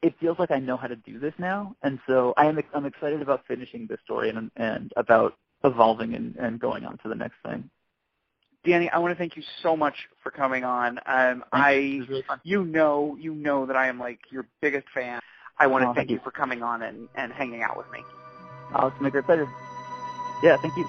It 0.02 0.14
feels 0.20 0.38
like 0.38 0.50
I 0.50 0.58
know 0.58 0.76
how 0.76 0.86
to 0.86 0.96
do 0.96 1.18
this 1.18 1.34
now, 1.38 1.74
and 1.82 1.98
so 2.06 2.34
I 2.36 2.46
am 2.46 2.58
I'm 2.74 2.86
excited 2.86 3.22
about 3.22 3.44
finishing 3.46 3.86
this 3.86 3.98
story 4.04 4.30
and 4.30 4.50
and 4.56 4.92
about 4.96 5.36
evolving 5.64 6.14
and, 6.14 6.36
and 6.36 6.60
going 6.60 6.84
on 6.84 6.98
to 6.98 7.08
the 7.08 7.14
next 7.14 7.36
thing. 7.44 7.68
Danny, 8.64 8.90
I 8.90 8.98
want 8.98 9.12
to 9.12 9.18
thank 9.18 9.36
you 9.36 9.42
so 9.62 9.76
much 9.76 9.94
for 10.22 10.30
coming 10.30 10.64
on. 10.64 10.98
Um. 11.06 11.44
I, 11.52 12.02
really 12.08 12.24
you 12.42 12.64
know, 12.64 13.16
you 13.18 13.34
know 13.34 13.66
that 13.66 13.76
I 13.76 13.88
am 13.88 13.98
like 13.98 14.20
your 14.30 14.46
biggest 14.60 14.86
fan. 14.92 15.20
I 15.58 15.66
want 15.66 15.82
to 15.82 15.86
Oh, 15.86 15.94
thank 15.94 16.08
thank 16.08 16.10
you 16.10 16.16
you. 16.16 16.22
for 16.22 16.30
coming 16.30 16.62
on 16.62 16.82
and, 16.82 17.08
and 17.16 17.32
hanging 17.32 17.62
out 17.62 17.76
with 17.76 17.90
me. 17.90 18.00
Oh, 18.74 18.88
it's 18.88 18.98
been 18.98 19.06
a 19.06 19.10
great 19.10 19.24
pleasure. 19.24 19.48
Yeah, 20.42 20.56
thank 20.60 20.76
you. 20.76 20.84